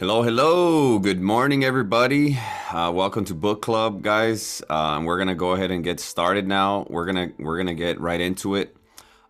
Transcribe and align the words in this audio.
Hello, 0.00 0.22
hello. 0.22 0.98
Good 0.98 1.20
morning, 1.20 1.62
everybody. 1.62 2.36
Uh, 2.72 2.90
welcome 2.92 3.24
to 3.26 3.34
book 3.34 3.62
club, 3.62 4.02
guys. 4.02 4.60
Um, 4.68 5.04
we're 5.04 5.18
gonna 5.18 5.36
go 5.36 5.52
ahead 5.52 5.70
and 5.70 5.84
get 5.84 6.00
started 6.00 6.48
now. 6.48 6.84
We're 6.90 7.06
gonna 7.06 7.30
we're 7.38 7.58
gonna 7.58 7.74
get 7.74 8.00
right 8.00 8.20
into 8.20 8.56
it. 8.56 8.76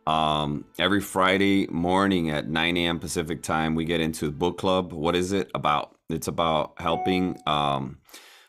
Um, 0.07 0.65
every 0.79 1.03
Friday 1.03 1.67
morning 1.67 2.31
at 2.31 2.49
9 2.49 2.79
a.m. 2.79 2.99
Pacific 2.99 3.43
time, 3.43 3.75
we 3.75 3.85
get 3.85 4.01
into 4.01 4.33
book 4.33 4.57
club. 4.57 4.95
What 4.95 5.15
is 5.15 5.33
it 5.33 5.51
about? 5.55 5.95
It's 6.09 6.29
about 6.29 6.81
helping 6.81 7.39
um, 7.47 7.99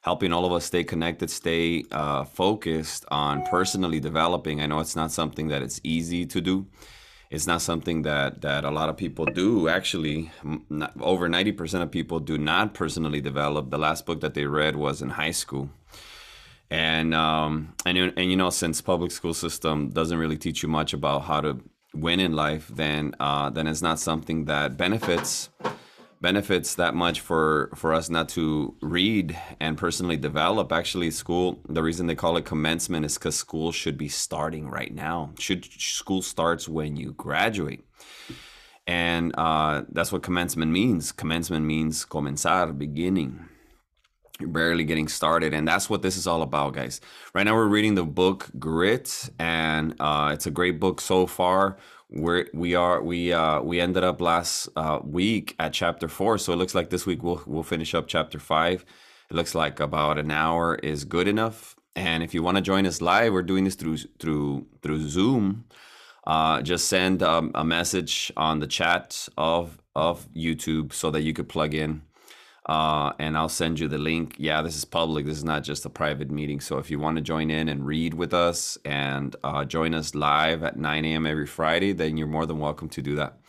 helping 0.09 0.33
all 0.33 0.43
of 0.43 0.51
us 0.51 0.65
stay 0.65 0.83
connected, 0.83 1.29
stay 1.29 1.65
uh, 1.91 2.23
focused 2.23 3.05
on 3.11 3.43
personally 3.55 3.99
developing. 3.99 4.55
I 4.59 4.65
know 4.65 4.79
it's 4.79 4.95
not 4.95 5.11
something 5.11 5.49
that 5.49 5.61
it's 5.61 5.79
easy 5.83 6.25
to 6.33 6.39
do. 6.41 6.55
It's 7.29 7.45
not 7.51 7.61
something 7.69 7.97
that 8.09 8.41
that 8.47 8.61
a 8.71 8.71
lot 8.79 8.87
of 8.91 8.95
people 8.97 9.25
do. 9.43 9.69
Actually 9.77 10.31
not, 10.79 10.93
over 11.13 11.25
90% 11.29 11.83
of 11.85 11.91
people 11.91 12.19
do 12.31 12.35
not 12.51 12.65
personally 12.81 13.21
develop. 13.31 13.63
The 13.69 13.83
last 13.87 14.01
book 14.07 14.19
that 14.21 14.33
they 14.33 14.45
read 14.61 14.75
was 14.85 14.95
in 15.03 15.09
high 15.21 15.35
school. 15.43 15.65
And 16.71 17.09
um 17.25 17.51
and, 17.87 17.95
and 18.19 18.27
you 18.31 18.37
know 18.41 18.51
since 18.63 18.75
public 18.93 19.11
school 19.19 19.35
system 19.45 19.75
doesn't 19.99 20.19
really 20.23 20.39
teach 20.45 20.59
you 20.63 20.69
much 20.79 20.91
about 20.99 21.19
how 21.29 21.39
to 21.47 21.51
win 22.05 22.19
in 22.27 22.33
life 22.45 22.65
then 22.83 23.03
uh 23.25 23.47
then 23.55 23.65
it's 23.71 23.83
not 23.89 23.97
something 24.09 24.39
that 24.51 24.67
benefits 24.85 25.31
benefits 26.21 26.75
that 26.75 26.95
much 26.95 27.21
for 27.21 27.71
for 27.75 27.93
us 27.93 28.09
not 28.09 28.29
to 28.29 28.75
read 28.81 29.37
and 29.59 29.77
personally 29.77 30.17
develop. 30.17 30.71
Actually 30.71 31.11
school 31.11 31.59
the 31.67 31.83
reason 31.83 32.07
they 32.07 32.15
call 32.15 32.37
it 32.37 32.45
commencement 32.45 33.05
is 33.05 33.17
because 33.17 33.35
school 33.35 33.71
should 33.71 33.97
be 33.97 34.09
starting 34.09 34.69
right 34.69 34.93
now. 34.93 35.31
Should 35.39 35.65
school 35.65 36.21
starts 36.21 36.67
when 36.67 36.95
you 36.95 37.13
graduate. 37.13 37.85
And 38.85 39.35
uh, 39.37 39.83
that's 39.89 40.11
what 40.11 40.23
commencement 40.23 40.71
means. 40.71 41.11
Commencement 41.11 41.65
means 41.65 42.05
comenzar 42.05 42.75
beginning. 42.77 43.45
You're 44.39 44.49
barely 44.49 44.83
getting 44.83 45.07
started. 45.07 45.53
And 45.53 45.67
that's 45.67 45.89
what 45.89 46.01
this 46.01 46.17
is 46.17 46.25
all 46.25 46.41
about 46.41 46.73
guys. 46.73 46.99
Right 47.33 47.43
now 47.43 47.55
we're 47.55 47.67
reading 47.67 47.95
the 47.95 48.05
book 48.05 48.49
grit 48.57 49.29
and 49.37 49.95
uh, 49.99 50.31
it's 50.33 50.47
a 50.47 50.51
great 50.51 50.79
book 50.79 51.01
so 51.01 51.27
far 51.27 51.77
we're 52.11 52.47
we 52.53 52.75
are 52.75 53.01
we 53.01 53.33
uh 53.33 53.61
we 53.61 53.79
ended 53.79 54.03
up 54.03 54.21
last 54.21 54.69
uh 54.75 54.99
week 55.03 55.55
at 55.59 55.73
chapter 55.73 56.07
four. 56.07 56.37
So 56.37 56.53
it 56.53 56.57
looks 56.57 56.75
like 56.75 56.89
this 56.89 57.05
week 57.05 57.23
we'll 57.23 57.41
we'll 57.45 57.63
finish 57.63 57.93
up 57.93 58.07
chapter 58.07 58.39
five. 58.39 58.85
It 59.29 59.35
looks 59.35 59.53
like 59.55 59.79
about 59.79 60.17
an 60.17 60.31
hour 60.31 60.75
is 60.75 61.05
good 61.05 61.27
enough. 61.27 61.75
And 61.95 62.23
if 62.23 62.33
you 62.33 62.41
want 62.43 62.57
to 62.57 62.61
join 62.61 62.85
us 62.85 63.01
live 63.01 63.33
we're 63.33 63.43
doing 63.43 63.63
this 63.63 63.75
through 63.75 63.97
through 64.19 64.67
through 64.81 65.07
zoom. 65.07 65.65
Uh 66.27 66.61
just 66.61 66.87
send 66.87 67.23
um, 67.23 67.51
a 67.55 67.63
message 67.63 68.31
on 68.37 68.59
the 68.59 68.67
chat 68.67 69.27
of 69.37 69.79
of 69.95 70.27
youtube 70.33 70.93
so 70.93 71.11
that 71.11 71.21
you 71.21 71.33
could 71.33 71.49
plug 71.49 71.73
in 71.73 72.01
uh, 72.69 73.13
and 73.17 73.35
I'll 73.35 73.49
send 73.49 73.79
you 73.79 73.87
the 73.87 73.97
link. 73.97 74.35
Yeah, 74.37 74.61
this 74.61 74.77
is 74.77 74.85
public. 74.85 75.25
This 75.25 75.37
is 75.37 75.43
not 75.43 75.63
just 75.63 75.87
a 75.87 75.89
private 75.89 76.29
meeting. 76.29 76.59
So 76.59 76.77
if 76.77 76.91
you 76.91 76.99
want 76.99 77.15
to 77.15 77.21
join 77.21 77.49
in 77.49 77.67
and 77.67 77.83
read 77.83 78.13
with 78.13 78.31
us 78.31 78.77
and 78.85 79.35
uh, 79.43 79.65
join 79.65 79.95
us 79.95 80.13
live 80.13 80.61
at 80.61 80.77
9 80.77 81.03
a.m. 81.03 81.25
every 81.25 81.47
Friday, 81.47 81.93
then 81.93 82.15
you're 82.15 82.27
more 82.27 82.45
than 82.45 82.59
welcome 82.59 82.87
to 82.89 83.01
do 83.01 83.15
that. 83.15 83.39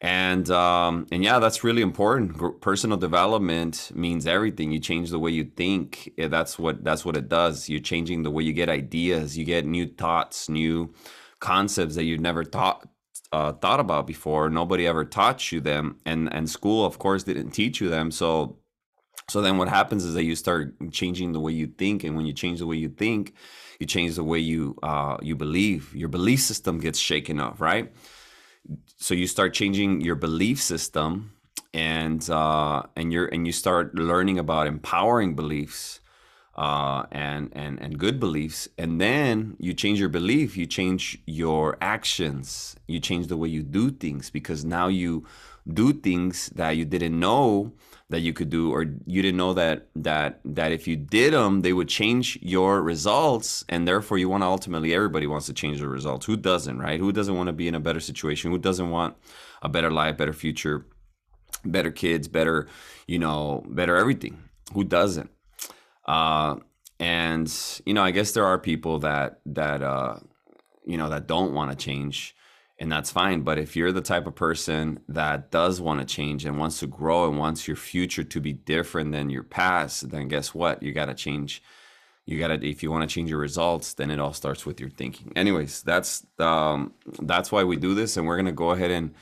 And 0.00 0.48
um, 0.50 1.08
and 1.10 1.24
yeah, 1.24 1.40
that's 1.40 1.64
really 1.64 1.82
important. 1.82 2.60
Personal 2.60 2.96
development 2.98 3.90
means 3.94 4.28
everything. 4.28 4.70
You 4.70 4.78
change 4.78 5.10
the 5.10 5.18
way 5.18 5.32
you 5.32 5.44
think. 5.44 6.12
That's 6.16 6.56
what 6.56 6.84
that's 6.84 7.04
what 7.04 7.16
it 7.16 7.28
does. 7.28 7.68
You're 7.68 7.80
changing 7.80 8.22
the 8.22 8.30
way 8.30 8.44
you 8.44 8.52
get 8.52 8.68
ideas. 8.68 9.36
You 9.36 9.44
get 9.44 9.66
new 9.66 9.88
thoughts, 9.88 10.48
new 10.48 10.94
concepts 11.40 11.96
that 11.96 12.04
you've 12.04 12.20
never 12.20 12.44
thought 12.44 12.86
uh, 13.36 13.52
thought 13.52 13.80
about 13.80 14.06
before. 14.06 14.48
Nobody 14.48 14.86
ever 14.86 15.04
taught 15.04 15.52
you 15.52 15.60
them, 15.60 15.84
and 16.10 16.32
and 16.36 16.48
school, 16.48 16.84
of 16.86 16.98
course, 16.98 17.24
didn't 17.24 17.50
teach 17.50 17.80
you 17.80 17.88
them. 17.96 18.10
So 18.10 18.56
so 19.28 19.42
then 19.42 19.58
what 19.58 19.68
happens 19.68 20.04
is 20.04 20.14
that 20.14 20.24
you 20.24 20.36
start 20.36 20.74
changing 20.92 21.32
the 21.32 21.40
way 21.40 21.52
you 21.52 21.66
think, 21.66 22.04
and 22.04 22.16
when 22.16 22.26
you 22.26 22.32
change 22.32 22.58
the 22.60 22.66
way 22.66 22.76
you 22.76 22.88
think, 22.88 23.34
you 23.80 23.86
change 23.86 24.14
the 24.14 24.24
way 24.24 24.38
you 24.38 24.76
uh, 24.82 25.16
you 25.20 25.36
believe. 25.36 25.94
Your 25.94 26.08
belief 26.08 26.40
system 26.40 26.78
gets 26.78 26.98
shaken 26.98 27.40
up, 27.40 27.60
right? 27.60 27.92
So 28.96 29.14
you 29.14 29.26
start 29.26 29.52
changing 29.54 30.00
your 30.00 30.16
belief 30.16 30.58
system, 30.62 31.32
and 31.74 32.22
uh, 32.30 32.82
and 32.96 33.12
you're 33.12 33.28
and 33.34 33.46
you 33.46 33.52
start 33.52 33.94
learning 33.94 34.38
about 34.38 34.66
empowering 34.66 35.34
beliefs 35.36 36.00
uh, 36.56 37.04
and 37.12 37.50
and 37.52 37.78
and 37.80 37.98
good 37.98 38.18
beliefs, 38.18 38.68
and 38.78 39.00
then 39.00 39.56
you 39.58 39.74
change 39.74 40.00
your 40.00 40.08
belief, 40.08 40.56
you 40.56 40.66
change 40.66 41.18
your 41.26 41.76
actions, 41.80 42.76
you 42.86 42.98
change 42.98 43.26
the 43.26 43.36
way 43.36 43.48
you 43.48 43.62
do 43.62 43.90
things 43.90 44.30
because 44.30 44.64
now 44.64 44.88
you 44.88 45.24
do 45.72 45.92
things 45.92 46.48
that 46.54 46.70
you 46.70 46.84
didn't 46.84 47.18
know 47.18 47.72
that 48.08 48.20
you 48.20 48.32
could 48.32 48.48
do 48.50 48.72
or 48.72 48.82
you 49.06 49.20
didn't 49.20 49.36
know 49.36 49.52
that 49.52 49.88
that 49.96 50.40
that 50.44 50.70
if 50.70 50.86
you 50.86 50.96
did 50.96 51.32
them 51.32 51.62
they 51.62 51.72
would 51.72 51.88
change 51.88 52.38
your 52.40 52.80
results. 52.80 53.64
And 53.68 53.86
therefore 53.86 54.18
you 54.18 54.28
want 54.28 54.42
to 54.42 54.46
ultimately 54.46 54.94
everybody 54.94 55.26
wants 55.26 55.46
to 55.46 55.52
change 55.52 55.80
the 55.80 55.88
results. 55.88 56.26
Who 56.26 56.36
doesn't 56.36 56.78
right? 56.78 57.00
Who 57.00 57.12
doesn't 57.12 57.34
want 57.34 57.48
to 57.48 57.52
be 57.52 57.68
in 57.68 57.74
a 57.74 57.80
better 57.80 58.00
situation? 58.00 58.50
Who 58.50 58.58
doesn't 58.58 58.90
want 58.90 59.16
a 59.62 59.68
better 59.68 59.90
life 59.90 60.16
better 60.16 60.32
future 60.32 60.86
better 61.64 61.90
kids 61.90 62.28
better 62.28 62.68
you 63.06 63.18
know 63.18 63.64
better 63.68 63.96
everything? 63.96 64.38
Who 64.72 64.84
doesn't 64.84 65.30
uh, 66.06 66.56
and 66.98 67.52
you 67.84 67.94
know, 67.94 68.02
I 68.02 68.10
guess 68.10 68.32
there 68.32 68.46
are 68.46 68.58
people 68.58 69.00
that 69.00 69.40
that 69.46 69.82
uh, 69.82 70.16
you 70.84 70.96
know 70.96 71.10
that 71.10 71.26
don't 71.26 71.52
want 71.52 71.70
to 71.70 71.76
change, 71.76 72.34
and 72.78 72.90
that's 72.90 73.10
fine. 73.10 73.42
But 73.42 73.58
if 73.58 73.76
you're 73.76 73.92
the 73.92 74.00
type 74.00 74.26
of 74.26 74.34
person 74.34 75.00
that 75.08 75.50
does 75.50 75.80
want 75.80 76.00
to 76.00 76.06
change 76.06 76.44
and 76.44 76.58
wants 76.58 76.80
to 76.80 76.86
grow 76.86 77.28
and 77.28 77.38
wants 77.38 77.68
your 77.68 77.76
future 77.76 78.24
to 78.24 78.40
be 78.40 78.52
different 78.52 79.12
than 79.12 79.30
your 79.30 79.42
past, 79.42 80.10
then 80.10 80.28
guess 80.28 80.54
what? 80.54 80.82
You 80.82 80.92
got 80.92 81.06
to 81.06 81.14
change. 81.14 81.62
You 82.24 82.38
got 82.38 82.48
to 82.48 82.66
if 82.66 82.82
you 82.82 82.90
want 82.90 83.08
to 83.08 83.12
change 83.12 83.28
your 83.28 83.38
results, 83.38 83.94
then 83.94 84.10
it 84.10 84.18
all 84.18 84.32
starts 84.32 84.64
with 84.64 84.80
your 84.80 84.90
thinking. 84.90 85.32
Anyways, 85.36 85.82
that's 85.82 86.26
um, 86.38 86.94
that's 87.20 87.52
why 87.52 87.64
we 87.64 87.76
do 87.76 87.94
this, 87.94 88.16
and 88.16 88.26
we're 88.26 88.36
gonna 88.36 88.52
go 88.52 88.70
ahead 88.70 88.90
and 88.90 89.14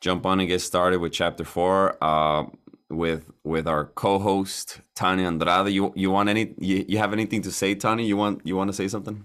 jump 0.00 0.24
on 0.24 0.40
and 0.40 0.48
get 0.48 0.60
started 0.60 1.00
with 1.00 1.12
chapter 1.12 1.44
four. 1.44 1.96
Uh, 2.02 2.44
with 2.90 3.30
with 3.44 3.66
our 3.66 3.86
co-host 3.86 4.80
Tanya 4.94 5.26
Andrade. 5.26 5.72
You 5.72 5.92
you 5.94 6.10
want 6.10 6.28
any 6.28 6.54
you, 6.58 6.84
you 6.88 6.98
have 6.98 7.12
anything 7.12 7.42
to 7.42 7.52
say, 7.52 7.74
Tanya? 7.74 8.04
You 8.04 8.16
want 8.16 8.42
you 8.44 8.56
want 8.56 8.68
to 8.68 8.76
say 8.76 8.88
something? 8.88 9.24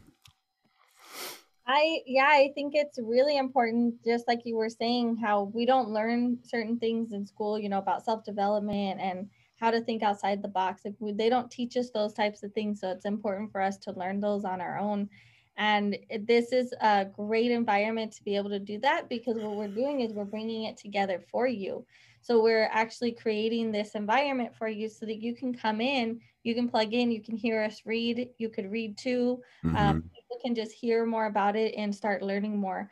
I 1.65 2.01
yeah, 2.05 2.27
I 2.27 2.51
think 2.55 2.73
it's 2.75 2.99
really 3.01 3.37
important, 3.37 4.03
just 4.03 4.27
like 4.27 4.41
you 4.43 4.57
were 4.57 4.69
saying, 4.69 5.17
how 5.17 5.43
we 5.53 5.65
don't 5.65 5.89
learn 5.89 6.39
certain 6.43 6.77
things 6.77 7.13
in 7.13 7.25
school, 7.25 7.57
you 7.57 7.69
know, 7.69 7.77
about 7.77 8.03
self-development 8.03 8.99
and 8.99 9.29
how 9.57 9.71
to 9.71 9.79
think 9.79 10.03
outside 10.03 10.41
the 10.41 10.49
box. 10.49 10.81
If 10.83 10.95
we, 10.99 11.13
they 11.13 11.29
don't 11.29 11.49
teach 11.49 11.77
us 11.77 11.89
those 11.89 12.13
types 12.13 12.43
of 12.43 12.51
things, 12.51 12.81
so 12.81 12.91
it's 12.91 13.05
important 13.05 13.51
for 13.51 13.61
us 13.61 13.77
to 13.77 13.93
learn 13.93 14.19
those 14.19 14.43
on 14.43 14.59
our 14.59 14.77
own. 14.77 15.09
And 15.55 15.97
this 16.27 16.51
is 16.51 16.73
a 16.81 17.05
great 17.05 17.51
environment 17.51 18.11
to 18.13 18.23
be 18.23 18.35
able 18.35 18.49
to 18.49 18.59
do 18.59 18.79
that 18.79 19.07
because 19.07 19.37
what 19.37 19.55
we're 19.55 19.67
doing 19.67 20.01
is 20.01 20.11
we're 20.11 20.25
bringing 20.25 20.63
it 20.63 20.77
together 20.77 21.23
for 21.31 21.47
you. 21.47 21.85
So 22.23 22.41
we're 22.41 22.69
actually 22.71 23.11
creating 23.11 23.71
this 23.71 23.95
environment 23.95 24.55
for 24.57 24.69
you 24.69 24.87
so 24.87 25.05
that 25.05 25.21
you 25.21 25.35
can 25.35 25.53
come 25.53 25.81
in, 25.81 26.21
you 26.43 26.55
can 26.55 26.69
plug 26.69 26.93
in, 26.93 27.11
you 27.11 27.21
can 27.21 27.35
hear 27.35 27.61
us 27.61 27.81
read, 27.85 28.29
you 28.37 28.47
could 28.47 28.71
read 28.71 28.97
too. 28.97 29.41
Um, 29.65 29.69
mm-hmm. 29.69 29.77
Um, 29.77 30.01
people 30.15 30.37
can 30.41 30.55
just 30.55 30.71
hear 30.71 31.05
more 31.05 31.25
about 31.25 31.57
it 31.57 31.75
and 31.77 31.93
start 31.93 32.21
learning 32.21 32.57
more 32.57 32.89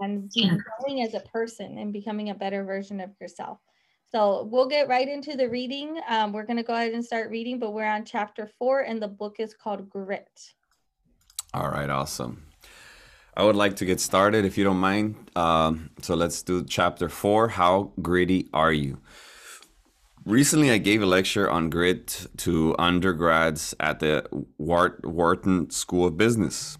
and 0.00 0.28
growing 0.32 1.02
as 1.02 1.14
a 1.14 1.20
person 1.20 1.78
and 1.78 1.92
becoming 1.92 2.30
a 2.30 2.34
better 2.34 2.64
version 2.64 3.00
of 3.00 3.10
yourself. 3.20 3.58
So 4.10 4.48
we'll 4.50 4.68
get 4.68 4.88
right 4.88 5.08
into 5.08 5.36
the 5.36 5.48
reading. 5.48 6.00
Um, 6.08 6.32
we're 6.32 6.44
going 6.44 6.56
to 6.56 6.64
go 6.64 6.74
ahead 6.74 6.92
and 6.92 7.04
start 7.04 7.30
reading, 7.30 7.60
but 7.60 7.72
we're 7.72 7.86
on 7.86 8.04
chapter 8.04 8.50
four, 8.58 8.80
and 8.80 9.00
the 9.00 9.08
book 9.08 9.36
is 9.38 9.54
called 9.54 9.88
Grit. 9.88 10.28
All 11.54 11.70
right, 11.70 11.88
awesome. 11.88 12.46
I 13.34 13.44
would 13.44 13.56
like 13.56 13.76
to 13.76 13.84
get 13.84 14.00
started 14.00 14.44
if 14.44 14.58
you 14.58 14.64
don't 14.64 14.76
mind. 14.76 15.30
Um, 15.36 15.90
so 16.02 16.14
let's 16.14 16.42
do 16.42 16.64
chapter 16.64 17.08
four 17.08 17.48
How 17.48 17.92
gritty 18.00 18.48
are 18.52 18.72
you? 18.72 18.98
Recently, 20.24 20.70
I 20.70 20.78
gave 20.78 21.02
a 21.02 21.06
lecture 21.06 21.50
on 21.50 21.68
grit 21.68 22.26
to 22.38 22.76
undergrads 22.78 23.74
at 23.80 23.98
the 23.98 24.24
Wharton 24.58 25.70
School 25.70 26.06
of 26.06 26.16
Business. 26.16 26.78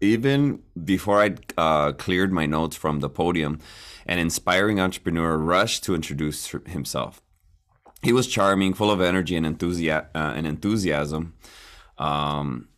Even 0.00 0.62
before 0.84 1.20
I 1.20 1.34
uh, 1.56 1.92
cleared 1.92 2.32
my 2.32 2.46
notes 2.46 2.76
from 2.76 3.00
the 3.00 3.08
podium, 3.08 3.58
an 4.06 4.18
inspiring 4.18 4.78
entrepreneur 4.78 5.36
rushed 5.36 5.82
to 5.84 5.94
introduce 5.94 6.54
himself. 6.66 7.22
He 8.02 8.12
was 8.12 8.28
charming, 8.28 8.74
full 8.74 8.90
of 8.90 9.00
energy 9.00 9.34
and, 9.34 9.46
uh, 9.46 10.02
and 10.14 10.46
enthusiasm. 10.46 11.34
Um, 11.98 12.68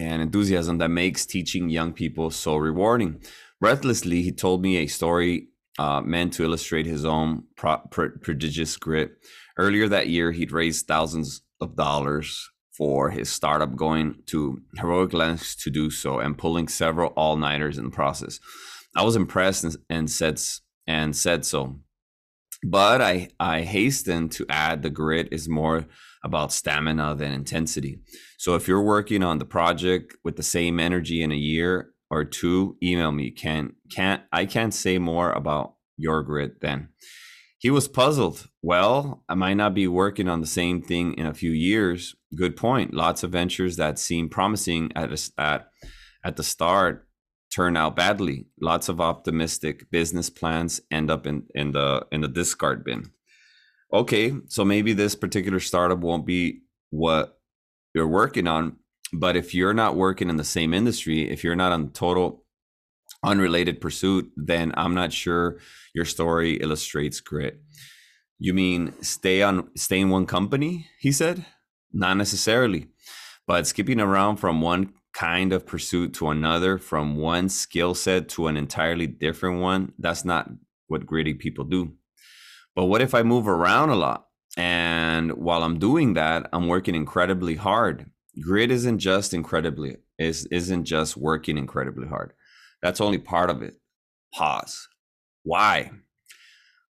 and 0.00 0.22
enthusiasm 0.22 0.78
that 0.78 0.88
makes 0.88 1.26
teaching 1.26 1.68
young 1.68 1.92
people 1.92 2.30
so 2.30 2.56
rewarding. 2.56 3.20
Breathlessly, 3.60 4.22
he 4.22 4.32
told 4.32 4.62
me 4.62 4.78
a 4.78 4.86
story 4.86 5.48
uh, 5.78 6.00
meant 6.00 6.32
to 6.34 6.44
illustrate 6.44 6.86
his 6.86 7.04
own 7.04 7.44
pro- 7.56 7.82
prodigious 7.88 8.76
grit. 8.76 9.12
Earlier 9.58 9.88
that 9.88 10.08
year, 10.08 10.32
he'd 10.32 10.52
raised 10.52 10.86
thousands 10.86 11.42
of 11.60 11.76
dollars 11.76 12.48
for 12.76 13.10
his 13.10 13.30
startup, 13.30 13.76
going 13.76 14.22
to 14.26 14.62
heroic 14.76 15.12
lengths 15.12 15.54
to 15.56 15.70
do 15.70 15.90
so, 15.90 16.18
and 16.18 16.38
pulling 16.38 16.68
several 16.68 17.12
all 17.16 17.36
nighters 17.36 17.76
in 17.76 17.84
the 17.84 17.90
process. 17.90 18.40
I 18.96 19.04
was 19.04 19.16
impressed 19.16 19.64
and, 19.64 19.76
and 19.88 20.10
said 20.10 20.40
and 20.86 21.14
said 21.14 21.44
so. 21.44 21.80
But 22.62 23.00
I 23.00 23.28
I 23.38 23.62
hasten 23.62 24.28
to 24.30 24.46
add 24.48 24.82
the 24.82 24.90
grit 24.90 25.28
is 25.30 25.48
more 25.48 25.86
about 26.24 26.52
stamina 26.52 27.14
than 27.14 27.32
intensity. 27.32 28.00
So 28.38 28.54
if 28.54 28.68
you're 28.68 28.82
working 28.82 29.22
on 29.22 29.38
the 29.38 29.44
project 29.44 30.14
with 30.24 30.36
the 30.36 30.42
same 30.42 30.78
energy 30.78 31.22
in 31.22 31.32
a 31.32 31.36
year 31.36 31.90
or 32.10 32.24
two, 32.24 32.76
email 32.82 33.12
me. 33.12 33.30
Can 33.30 33.74
can't 33.90 34.22
I 34.32 34.46
can't 34.46 34.74
say 34.74 34.98
more 34.98 35.32
about 35.32 35.74
your 35.96 36.22
grit 36.22 36.60
then. 36.60 36.88
He 37.58 37.70
was 37.70 37.88
puzzled. 37.88 38.48
Well, 38.62 39.22
I 39.28 39.34
might 39.34 39.54
not 39.54 39.74
be 39.74 39.86
working 39.86 40.28
on 40.28 40.40
the 40.40 40.46
same 40.46 40.80
thing 40.80 41.12
in 41.14 41.26
a 41.26 41.34
few 41.34 41.50
years. 41.50 42.16
Good 42.34 42.56
point. 42.56 42.94
Lots 42.94 43.22
of 43.22 43.32
ventures 43.32 43.76
that 43.76 43.98
seem 43.98 44.30
promising 44.30 44.90
at 44.96 45.12
a, 45.12 45.40
at 45.40 45.68
at 46.24 46.36
the 46.36 46.42
start 46.42 47.06
turn 47.50 47.76
out 47.76 47.96
badly. 47.96 48.46
Lots 48.60 48.88
of 48.88 49.00
optimistic 49.00 49.90
business 49.90 50.30
plans 50.30 50.80
end 50.90 51.10
up 51.10 51.26
in, 51.26 51.46
in 51.54 51.72
the 51.72 52.06
in 52.10 52.20
the 52.22 52.28
discard 52.28 52.84
bin. 52.84 53.10
Okay, 53.92 54.32
so 54.46 54.64
maybe 54.64 54.92
this 54.92 55.14
particular 55.14 55.58
startup 55.58 55.98
won't 55.98 56.24
be 56.24 56.62
what 56.90 57.38
you're 57.94 58.06
working 58.06 58.46
on, 58.46 58.76
but 59.12 59.34
if 59.36 59.52
you're 59.54 59.74
not 59.74 59.96
working 59.96 60.30
in 60.30 60.36
the 60.36 60.44
same 60.44 60.72
industry, 60.72 61.28
if 61.28 61.42
you're 61.42 61.56
not 61.56 61.72
on 61.72 61.90
total 61.90 62.44
unrelated 63.24 63.80
pursuit, 63.80 64.30
then 64.36 64.72
I'm 64.76 64.94
not 64.94 65.12
sure 65.12 65.58
your 65.94 66.04
story 66.04 66.54
illustrates 66.54 67.20
grit. 67.20 67.60
You 68.38 68.54
mean 68.54 68.94
stay 69.02 69.42
on 69.42 69.68
stay 69.76 70.00
in 70.00 70.10
one 70.10 70.26
company? 70.26 70.86
He 70.98 71.12
said. 71.12 71.44
Not 71.92 72.16
necessarily, 72.16 72.86
but 73.48 73.66
skipping 73.66 74.00
around 74.00 74.36
from 74.36 74.60
one 74.60 74.94
kind 75.12 75.52
of 75.52 75.66
pursuit 75.66 76.14
to 76.14 76.28
another, 76.28 76.78
from 76.78 77.16
one 77.16 77.48
skill 77.48 77.94
set 77.94 78.28
to 78.28 78.46
an 78.46 78.56
entirely 78.56 79.08
different 79.08 79.60
one, 79.60 79.92
that's 79.98 80.24
not 80.24 80.48
what 80.86 81.04
gritty 81.04 81.34
people 81.34 81.64
do. 81.64 81.92
But 82.74 82.86
what 82.86 83.02
if 83.02 83.14
I 83.14 83.22
move 83.22 83.48
around 83.48 83.90
a 83.90 83.96
lot? 83.96 84.26
And 84.56 85.32
while 85.32 85.62
I'm 85.62 85.78
doing 85.78 86.14
that, 86.14 86.48
I'm 86.52 86.66
working 86.68 86.94
incredibly 86.94 87.54
hard. 87.56 88.10
Grit 88.40 88.70
isn't 88.70 88.98
just 88.98 89.34
incredibly, 89.34 89.96
is 90.18 90.46
isn't 90.46 90.84
just 90.84 91.16
working 91.16 91.58
incredibly 91.58 92.08
hard. 92.08 92.32
That's 92.82 93.00
only 93.00 93.18
part 93.18 93.50
of 93.50 93.62
it. 93.62 93.74
Pause. 94.34 94.88
Why? 95.42 95.90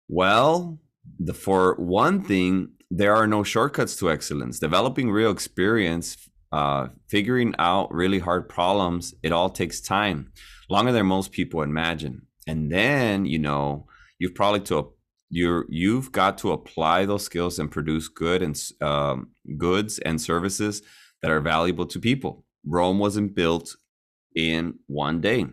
Well, 0.07 0.79
the, 1.19 1.33
for 1.33 1.75
one 1.75 2.23
thing, 2.23 2.71
there 2.91 3.15
are 3.15 3.27
no 3.27 3.43
shortcuts 3.43 3.95
to 3.97 4.11
excellence. 4.11 4.59
Developing 4.59 5.11
real 5.11 5.31
experience, 5.31 6.17
uh, 6.51 6.87
figuring 7.07 7.53
out 7.59 7.93
really 7.93 8.19
hard 8.19 8.49
problems, 8.49 9.13
it 9.23 9.31
all 9.31 9.49
takes 9.49 9.79
time, 9.79 10.31
longer 10.69 10.91
than 10.91 11.05
most 11.05 11.31
people 11.31 11.61
imagine. 11.61 12.23
And 12.47 12.71
then, 12.71 13.25
you 13.25 13.39
know, 13.39 13.85
you've 14.17 14.35
probably 14.35 14.61
to 14.61 14.93
you're 15.29 15.65
you've 15.69 16.11
got 16.11 16.37
to 16.39 16.51
apply 16.51 17.05
those 17.05 17.23
skills 17.23 17.59
and 17.59 17.71
produce 17.71 18.07
good 18.07 18.41
and 18.41 18.59
um, 18.81 19.29
goods 19.57 19.99
and 19.99 20.21
services 20.21 20.81
that 21.21 21.31
are 21.31 21.41
valuable 21.41 21.85
to 21.85 21.99
people. 21.99 22.45
Rome 22.65 22.99
wasn't 22.99 23.35
built 23.35 23.75
in 24.35 24.79
one 24.87 25.21
day. 25.21 25.45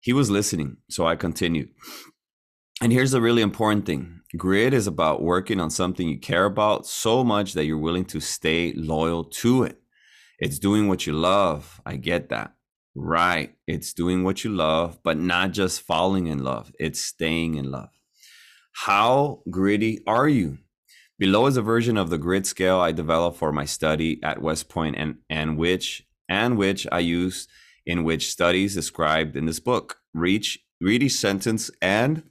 He 0.00 0.12
was 0.12 0.30
listening, 0.30 0.78
so 0.88 1.06
I 1.06 1.16
continued. 1.16 1.70
And 2.82 2.92
here's 2.92 3.10
the 3.10 3.20
really 3.20 3.42
important 3.42 3.86
thing 3.86 4.20
grit 4.36 4.72
is 4.72 4.86
about 4.86 5.22
working 5.22 5.60
on 5.60 5.70
something 5.70 6.08
you 6.08 6.18
care 6.18 6.44
about 6.44 6.86
so 6.86 7.24
much 7.24 7.54
that 7.54 7.64
you're 7.64 7.78
willing 7.78 8.04
to 8.06 8.20
stay 8.20 8.72
loyal 8.74 9.24
to 9.24 9.64
it. 9.64 9.78
It's 10.38 10.58
doing 10.58 10.88
what 10.88 11.06
you 11.06 11.12
love. 11.12 11.80
I 11.84 11.96
get 11.96 12.30
that. 12.30 12.54
Right. 12.94 13.54
It's 13.66 13.92
doing 13.92 14.24
what 14.24 14.42
you 14.44 14.50
love, 14.50 14.98
but 15.02 15.18
not 15.18 15.52
just 15.52 15.82
falling 15.82 16.26
in 16.26 16.42
love, 16.42 16.72
it's 16.78 17.00
staying 17.00 17.54
in 17.54 17.70
love. 17.70 17.90
How 18.72 19.42
gritty 19.50 20.00
are 20.06 20.28
you? 20.28 20.58
Below 21.18 21.46
is 21.46 21.56
a 21.56 21.62
version 21.62 21.96
of 21.96 22.08
the 22.08 22.18
grit 22.18 22.46
scale 22.46 22.80
I 22.80 22.92
developed 22.92 23.36
for 23.36 23.52
my 23.52 23.66
study 23.66 24.18
at 24.22 24.40
West 24.40 24.68
Point 24.68 24.96
and, 24.96 25.16
and 25.28 25.58
which 25.58 26.02
and 26.28 26.56
which 26.56 26.86
I 26.90 27.00
use 27.00 27.46
in 27.84 28.04
which 28.04 28.30
studies 28.30 28.74
described 28.74 29.36
in 29.36 29.46
this 29.46 29.60
book. 29.60 29.98
Reach, 30.14 30.58
read 30.80 31.02
each 31.02 31.12
sentence, 31.12 31.70
and 31.82 32.22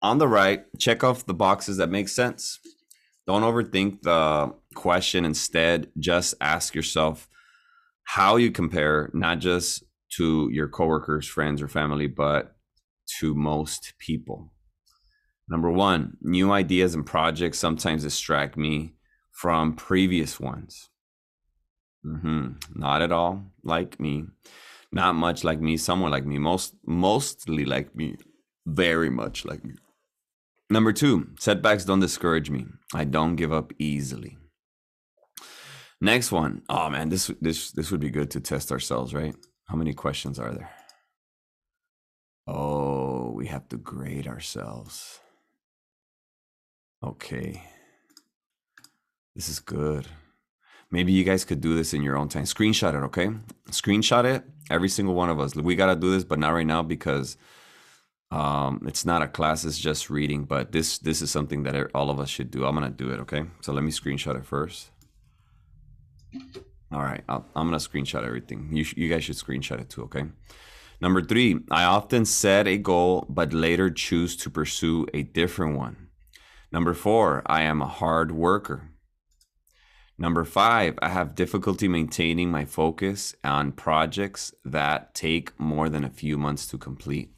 on 0.00 0.18
the 0.18 0.28
right, 0.28 0.64
check 0.78 1.04
off 1.04 1.26
the 1.26 1.34
boxes 1.34 1.76
that 1.76 1.90
make 1.90 2.08
sense. 2.08 2.58
Don't 3.26 3.42
overthink 3.42 4.02
the 4.02 4.54
question. 4.74 5.24
Instead, 5.24 5.90
just 5.98 6.34
ask 6.40 6.74
yourself 6.74 7.28
how 8.04 8.36
you 8.36 8.50
compare, 8.50 9.10
not 9.12 9.40
just 9.40 9.84
to 10.16 10.48
your 10.50 10.68
coworkers, 10.68 11.28
friends, 11.28 11.60
or 11.60 11.68
family, 11.68 12.06
but 12.06 12.56
to 13.18 13.34
most 13.34 13.94
people. 13.98 14.52
Number 15.50 15.70
one, 15.70 16.16
new 16.22 16.52
ideas 16.52 16.94
and 16.94 17.04
projects 17.04 17.58
sometimes 17.58 18.04
distract 18.04 18.56
me 18.56 18.94
from 19.30 19.74
previous 19.74 20.40
ones. 20.40 20.88
Mm-hmm. 22.06 22.52
Not 22.76 23.02
at 23.02 23.12
all 23.12 23.44
like 23.62 24.00
me 24.00 24.26
not 24.92 25.14
much 25.14 25.44
like 25.44 25.60
me, 25.60 25.76
someone 25.76 26.10
like 26.10 26.26
me, 26.26 26.38
most 26.38 26.74
mostly 26.84 27.64
like 27.64 27.94
me, 27.94 28.16
very 28.66 29.10
much 29.10 29.44
like 29.44 29.64
me. 29.64 29.74
Number 30.68 30.92
two, 30.92 31.30
setbacks 31.38 31.84
don't 31.84 32.00
discourage 32.00 32.50
me. 32.50 32.66
I 32.94 33.04
don't 33.04 33.36
give 33.36 33.52
up 33.52 33.72
easily. 33.78 34.38
Next 36.00 36.32
one. 36.32 36.62
Oh 36.68 36.88
man, 36.90 37.08
this 37.08 37.30
this 37.40 37.70
this 37.72 37.90
would 37.90 38.00
be 38.00 38.10
good 38.10 38.30
to 38.32 38.40
test 38.40 38.72
ourselves, 38.72 39.14
right? 39.14 39.34
How 39.66 39.76
many 39.76 39.92
questions 39.92 40.38
are 40.38 40.52
there? 40.52 40.70
Oh, 42.46 43.30
we 43.32 43.46
have 43.46 43.68
to 43.68 43.76
grade 43.76 44.26
ourselves. 44.26 45.20
Okay. 47.02 47.62
This 49.34 49.48
is 49.48 49.58
good. 49.58 50.06
Maybe 50.90 51.12
you 51.12 51.24
guys 51.24 51.44
could 51.44 51.60
do 51.60 51.74
this 51.74 51.94
in 51.94 52.02
your 52.02 52.16
own 52.16 52.28
time. 52.28 52.44
Screenshot 52.44 52.94
it, 52.94 53.04
okay? 53.04 53.30
Screenshot 53.70 54.24
it. 54.24 54.44
Every 54.70 54.88
single 54.88 55.14
one 55.14 55.30
of 55.30 55.38
us. 55.38 55.54
We 55.54 55.76
gotta 55.76 55.96
do 55.96 56.10
this, 56.10 56.24
but 56.24 56.38
not 56.38 56.50
right 56.50 56.66
now 56.66 56.82
because 56.82 57.36
um, 58.30 58.82
it's 58.86 59.04
not 59.04 59.22
a 59.22 59.28
class. 59.28 59.64
It's 59.64 59.78
just 59.78 60.10
reading. 60.10 60.44
But 60.44 60.72
this 60.72 60.98
this 60.98 61.22
is 61.22 61.30
something 61.30 61.62
that 61.64 61.90
all 61.94 62.10
of 62.10 62.20
us 62.20 62.28
should 62.28 62.50
do. 62.50 62.64
I'm 62.64 62.74
gonna 62.74 62.90
do 62.90 63.10
it, 63.10 63.20
okay? 63.20 63.44
So 63.60 63.72
let 63.72 63.84
me 63.84 63.90
screenshot 63.90 64.36
it 64.36 64.44
first. 64.44 64.90
All 66.92 67.02
right, 67.02 67.22
i 67.28 67.36
am 67.36 67.42
gonna 67.54 67.76
screenshot 67.76 68.24
everything. 68.24 68.68
You 68.72 68.84
you 68.96 69.08
guys 69.08 69.24
should 69.24 69.36
screenshot 69.36 69.80
it 69.80 69.90
too, 69.90 70.02
okay? 70.02 70.24
Number 71.00 71.22
three, 71.22 71.60
I 71.70 71.84
often 71.84 72.24
set 72.24 72.66
a 72.66 72.76
goal, 72.76 73.24
but 73.28 73.52
later 73.52 73.90
choose 73.90 74.36
to 74.38 74.50
pursue 74.50 75.06
a 75.14 75.22
different 75.22 75.78
one. 75.78 76.09
Number 76.72 76.94
four, 76.94 77.42
I 77.46 77.62
am 77.62 77.82
a 77.82 77.86
hard 77.86 78.30
worker. 78.32 78.90
Number 80.16 80.44
five, 80.44 80.98
I 81.00 81.08
have 81.08 81.34
difficulty 81.34 81.88
maintaining 81.88 82.50
my 82.50 82.64
focus 82.64 83.34
on 83.42 83.72
projects 83.72 84.54
that 84.64 85.14
take 85.14 85.58
more 85.58 85.88
than 85.88 86.04
a 86.04 86.10
few 86.10 86.36
months 86.36 86.66
to 86.68 86.78
complete. 86.78 87.30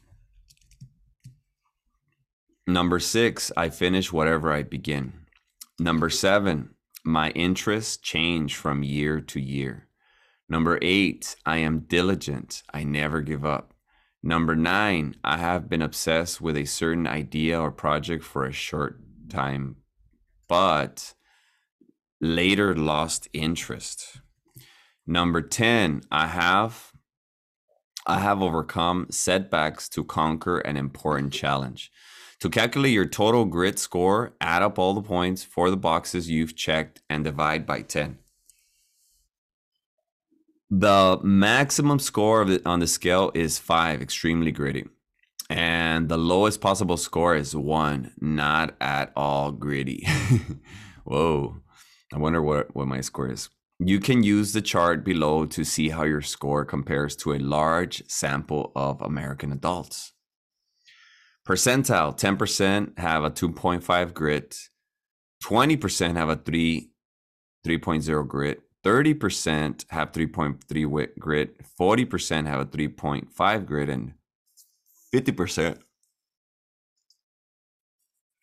Number 2.67 2.99
six, 2.99 3.51
I 3.57 3.69
finish 3.69 4.13
whatever 4.13 4.51
I 4.51 4.63
begin. 4.63 5.13
Number 5.79 6.09
seven, 6.09 6.75
my 7.03 7.31
interests 7.31 7.97
change 7.97 8.55
from 8.55 8.83
year 8.83 9.19
to 9.19 9.39
year. 9.39 9.87
Number 10.47 10.77
eight, 10.81 11.35
I 11.45 11.57
am 11.57 11.85
diligent. 11.87 12.63
I 12.73 12.83
never 12.83 13.21
give 13.21 13.43
up. 13.43 13.73
Number 14.21 14.55
nine, 14.55 15.15
I 15.23 15.37
have 15.37 15.69
been 15.69 15.81
obsessed 15.81 16.39
with 16.39 16.55
a 16.55 16.65
certain 16.65 17.07
idea 17.07 17.59
or 17.59 17.71
project 17.71 18.23
for 18.23 18.45
a 18.45 18.53
short 18.53 19.02
time, 19.29 19.77
but 20.47 21.13
later 22.21 22.75
lost 22.75 23.27
interest. 23.33 24.21
Number 25.05 25.41
10, 25.41 26.03
I 26.11 26.27
have 26.27 26.93
I 28.05 28.19
have 28.19 28.41
overcome 28.41 29.07
setbacks 29.09 29.87
to 29.89 30.03
conquer 30.03 30.59
an 30.59 30.75
important 30.75 31.31
challenge. 31.31 31.89
To 32.41 32.49
calculate 32.49 32.91
your 32.91 33.05
total 33.05 33.45
grit 33.45 33.79
score, 33.79 34.33
add 34.41 34.61
up 34.61 34.77
all 34.77 34.93
the 34.93 35.01
points 35.01 35.43
for 35.45 35.69
the 35.69 35.77
boxes 35.77 36.29
you've 36.29 36.57
checked 36.57 37.01
and 37.09 37.23
divide 37.23 37.65
by 37.65 37.81
10. 37.81 38.17
The 40.69 41.19
maximum 41.23 41.99
score 41.99 42.43
the, 42.43 42.61
on 42.65 42.79
the 42.79 42.87
scale 42.87 43.31
is 43.33 43.59
5, 43.59 44.01
extremely 44.01 44.51
gritty. 44.51 44.85
And 45.53 46.09
the 46.09 46.17
lowest 46.17 46.61
possible 46.61 46.97
score 46.97 47.35
is 47.35 47.55
1, 47.55 48.13
not 48.19 48.73
at 48.81 49.11
all 49.15 49.51
gritty. 49.51 50.07
Whoa. 51.03 51.57
I 52.11 52.17
wonder 52.17 52.41
what, 52.41 52.75
what 52.75 52.87
my 52.87 53.01
score 53.01 53.29
is. 53.29 53.49
You 53.77 53.99
can 53.99 54.23
use 54.23 54.53
the 54.53 54.63
chart 54.63 55.05
below 55.05 55.45
to 55.45 55.63
see 55.63 55.89
how 55.89 56.05
your 56.05 56.23
score 56.23 56.65
compares 56.65 57.15
to 57.17 57.33
a 57.33 57.37
large 57.37 58.01
sample 58.09 58.71
of 58.75 58.99
American 59.03 59.51
adults. 59.51 60.13
Percentile 61.47 62.17
10% 62.17 62.97
have 62.97 63.23
a 63.23 63.29
2.5 63.29 64.13
grit, 64.15 64.57
20% 65.43 66.15
have 66.15 66.29
a 66.29 66.35
3 66.35 66.89
3.0 67.63 68.27
grit, 68.27 68.61
30% 68.83 69.85
have 69.89 70.11
3.3 70.11 71.09
grit, 71.19 71.61
40% 71.79 72.47
have 72.47 72.59
a 72.59 72.65
3.5 72.65 73.65
grit, 73.67 73.89
and 73.89 74.13
50% 75.13 75.77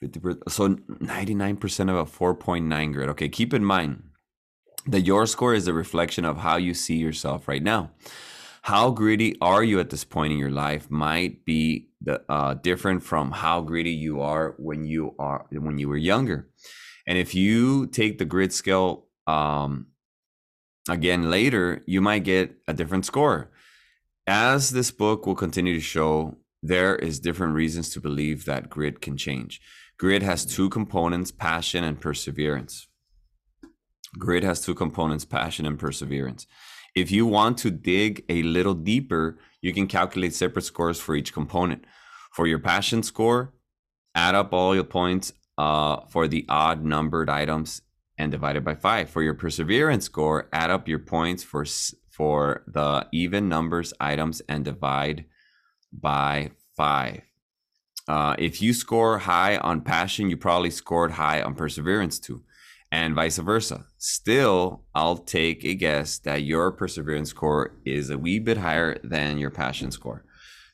50%. 0.02 0.38
So 0.48 0.68
99% 0.68 1.90
of 1.90 1.96
a 1.96 2.04
4.9 2.04 2.92
grit. 2.92 3.08
Okay, 3.10 3.28
keep 3.28 3.52
in 3.52 3.64
mind 3.64 4.02
that 4.86 5.02
your 5.02 5.26
score 5.26 5.54
is 5.54 5.68
a 5.68 5.74
reflection 5.74 6.24
of 6.24 6.38
how 6.38 6.56
you 6.56 6.72
see 6.72 6.96
yourself 6.96 7.46
right 7.46 7.62
now. 7.62 7.90
How 8.62 8.90
greedy 8.90 9.36
are 9.40 9.62
you 9.62 9.80
at 9.80 9.90
this 9.90 10.04
point 10.04 10.32
in 10.32 10.38
your 10.38 10.50
life 10.50 10.90
might 10.90 11.44
be 11.44 11.88
the 12.00 12.22
uh, 12.28 12.54
different 12.54 13.02
from 13.02 13.30
how 13.30 13.60
greedy 13.60 13.90
you 13.90 14.20
are 14.20 14.54
when 14.58 14.84
you 14.84 15.14
are 15.18 15.46
when 15.50 15.78
you 15.78 15.88
were 15.88 15.96
younger. 15.96 16.48
And 17.06 17.18
if 17.18 17.34
you 17.34 17.86
take 17.86 18.18
the 18.18 18.24
grit 18.24 18.52
scale 18.52 19.06
um, 19.26 19.88
again 20.88 21.30
later, 21.30 21.82
you 21.86 22.00
might 22.00 22.24
get 22.24 22.56
a 22.68 22.74
different 22.74 23.06
score. 23.06 23.50
As 24.26 24.70
this 24.70 24.90
book 24.90 25.26
will 25.26 25.34
continue 25.34 25.74
to 25.74 25.80
show, 25.80 26.36
there 26.62 26.96
is 26.96 27.20
different 27.20 27.54
reasons 27.54 27.90
to 27.90 28.00
believe 28.00 28.44
that 28.44 28.68
grit 28.68 29.00
can 29.00 29.16
change. 29.16 29.60
Grit 29.98 30.22
has 30.22 30.44
two 30.44 30.68
components 30.68 31.30
passion 31.30 31.84
and 31.84 32.00
perseverance. 32.00 32.88
Grit 34.18 34.42
has 34.42 34.60
two 34.60 34.74
components 34.74 35.24
passion 35.24 35.66
and 35.66 35.78
perseverance. 35.78 36.46
If 36.94 37.10
you 37.10 37.26
want 37.26 37.58
to 37.58 37.70
dig 37.70 38.24
a 38.28 38.42
little 38.42 38.74
deeper, 38.74 39.38
you 39.62 39.72
can 39.72 39.86
calculate 39.86 40.34
separate 40.34 40.64
scores 40.64 40.98
for 41.00 41.14
each 41.14 41.32
component. 41.32 41.84
For 42.32 42.46
your 42.46 42.58
passion 42.58 43.02
score, 43.02 43.52
add 44.14 44.34
up 44.34 44.52
all 44.52 44.74
your 44.74 44.84
points 44.84 45.32
uh, 45.58 46.00
for 46.08 46.26
the 46.26 46.44
odd 46.48 46.84
numbered 46.84 47.30
items 47.30 47.82
and 48.18 48.30
divide 48.30 48.56
it 48.56 48.64
by 48.64 48.74
five. 48.74 49.08
For 49.08 49.22
your 49.22 49.34
perseverance 49.34 50.04
score, 50.04 50.48
add 50.52 50.70
up 50.70 50.88
your 50.88 50.98
points 50.98 51.42
for 51.42 51.64
for 52.10 52.64
the 52.66 53.06
even 53.12 53.48
numbers 53.48 53.94
items 53.98 54.42
and 54.48 54.64
divide 54.64 55.24
by 55.92 56.50
five. 56.76 57.22
Uh, 58.08 58.34
if 58.38 58.60
you 58.60 58.72
score 58.72 59.18
high 59.18 59.56
on 59.58 59.82
passion, 59.82 60.30
you 60.30 60.36
probably 60.36 60.70
scored 60.70 61.12
high 61.12 61.42
on 61.42 61.54
perseverance 61.54 62.18
too, 62.18 62.42
and 62.90 63.14
vice 63.14 63.38
versa. 63.38 63.86
Still, 63.98 64.82
I'll 64.94 65.18
take 65.18 65.64
a 65.64 65.74
guess 65.74 66.18
that 66.18 66.42
your 66.42 66.72
perseverance 66.72 67.30
score 67.30 67.76
is 67.84 68.10
a 68.10 68.18
wee 68.18 68.38
bit 68.38 68.56
higher 68.56 68.98
than 69.04 69.38
your 69.38 69.50
passion 69.50 69.90
score. 69.90 70.24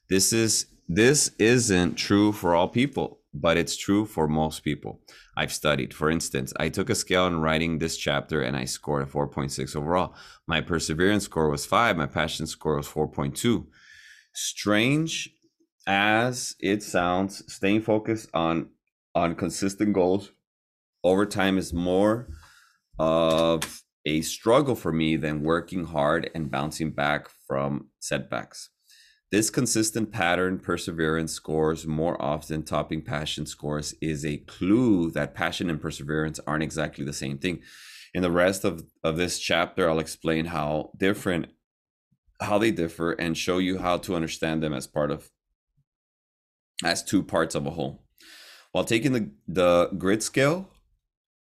This 0.08 0.32
is 0.32 0.66
this 0.88 1.32
isn't 1.38 1.96
true 1.96 2.30
for 2.32 2.54
all 2.54 2.68
people, 2.68 3.20
but 3.34 3.56
it's 3.56 3.76
true 3.76 4.06
for 4.06 4.28
most 4.28 4.60
people 4.60 5.00
I've 5.36 5.52
studied. 5.52 5.92
For 5.92 6.10
instance, 6.10 6.52
I 6.58 6.68
took 6.68 6.88
a 6.88 6.94
scale 6.94 7.26
in 7.26 7.40
writing 7.40 7.78
this 7.78 7.96
chapter 7.96 8.40
and 8.40 8.56
I 8.56 8.64
scored 8.64 9.02
a 9.02 9.10
4.6 9.10 9.74
overall. 9.76 10.14
My 10.46 10.60
perseverance 10.60 11.24
score 11.24 11.50
was 11.50 11.66
5, 11.66 11.96
my 11.96 12.06
passion 12.06 12.46
score 12.46 12.76
was 12.76 12.88
4.2. 12.88 13.66
Strange 14.38 15.30
as 15.86 16.56
it 16.60 16.82
sounds, 16.82 17.42
staying 17.50 17.80
focused 17.80 18.28
on 18.34 18.68
on 19.14 19.34
consistent 19.34 19.94
goals 19.94 20.30
over 21.02 21.24
time 21.24 21.56
is 21.56 21.72
more 21.72 22.28
of 22.98 23.82
a 24.04 24.20
struggle 24.20 24.74
for 24.74 24.92
me 24.92 25.16
than 25.16 25.42
working 25.42 25.84
hard 25.84 26.30
and 26.34 26.50
bouncing 26.50 26.90
back 26.90 27.28
from 27.46 27.88
setbacks. 27.98 28.68
This 29.32 29.48
consistent 29.48 30.12
pattern, 30.12 30.58
perseverance 30.58 31.32
scores 31.32 31.86
more 31.86 32.20
often 32.20 32.62
topping 32.62 33.02
passion 33.02 33.46
scores, 33.46 33.94
is 34.02 34.22
a 34.24 34.36
clue 34.36 35.10
that 35.12 35.34
passion 35.34 35.70
and 35.70 35.80
perseverance 35.80 36.38
aren't 36.46 36.62
exactly 36.62 37.06
the 37.06 37.14
same 37.14 37.38
thing. 37.38 37.62
In 38.12 38.22
the 38.22 38.30
rest 38.30 38.64
of, 38.64 38.84
of 39.02 39.16
this 39.16 39.38
chapter, 39.38 39.88
I'll 39.88 39.98
explain 39.98 40.46
how 40.46 40.90
different 40.98 41.46
how 42.40 42.58
they 42.58 42.70
differ 42.70 43.12
and 43.12 43.36
show 43.36 43.58
you 43.58 43.78
how 43.78 43.96
to 43.98 44.14
understand 44.14 44.62
them 44.62 44.72
as 44.72 44.86
part 44.86 45.10
of 45.10 45.30
as 46.84 47.02
two 47.02 47.22
parts 47.22 47.54
of 47.54 47.66
a 47.66 47.70
whole. 47.70 48.02
While 48.72 48.84
taking 48.84 49.12
the, 49.12 49.30
the 49.48 49.90
grit 49.96 50.22
scale, 50.22 50.68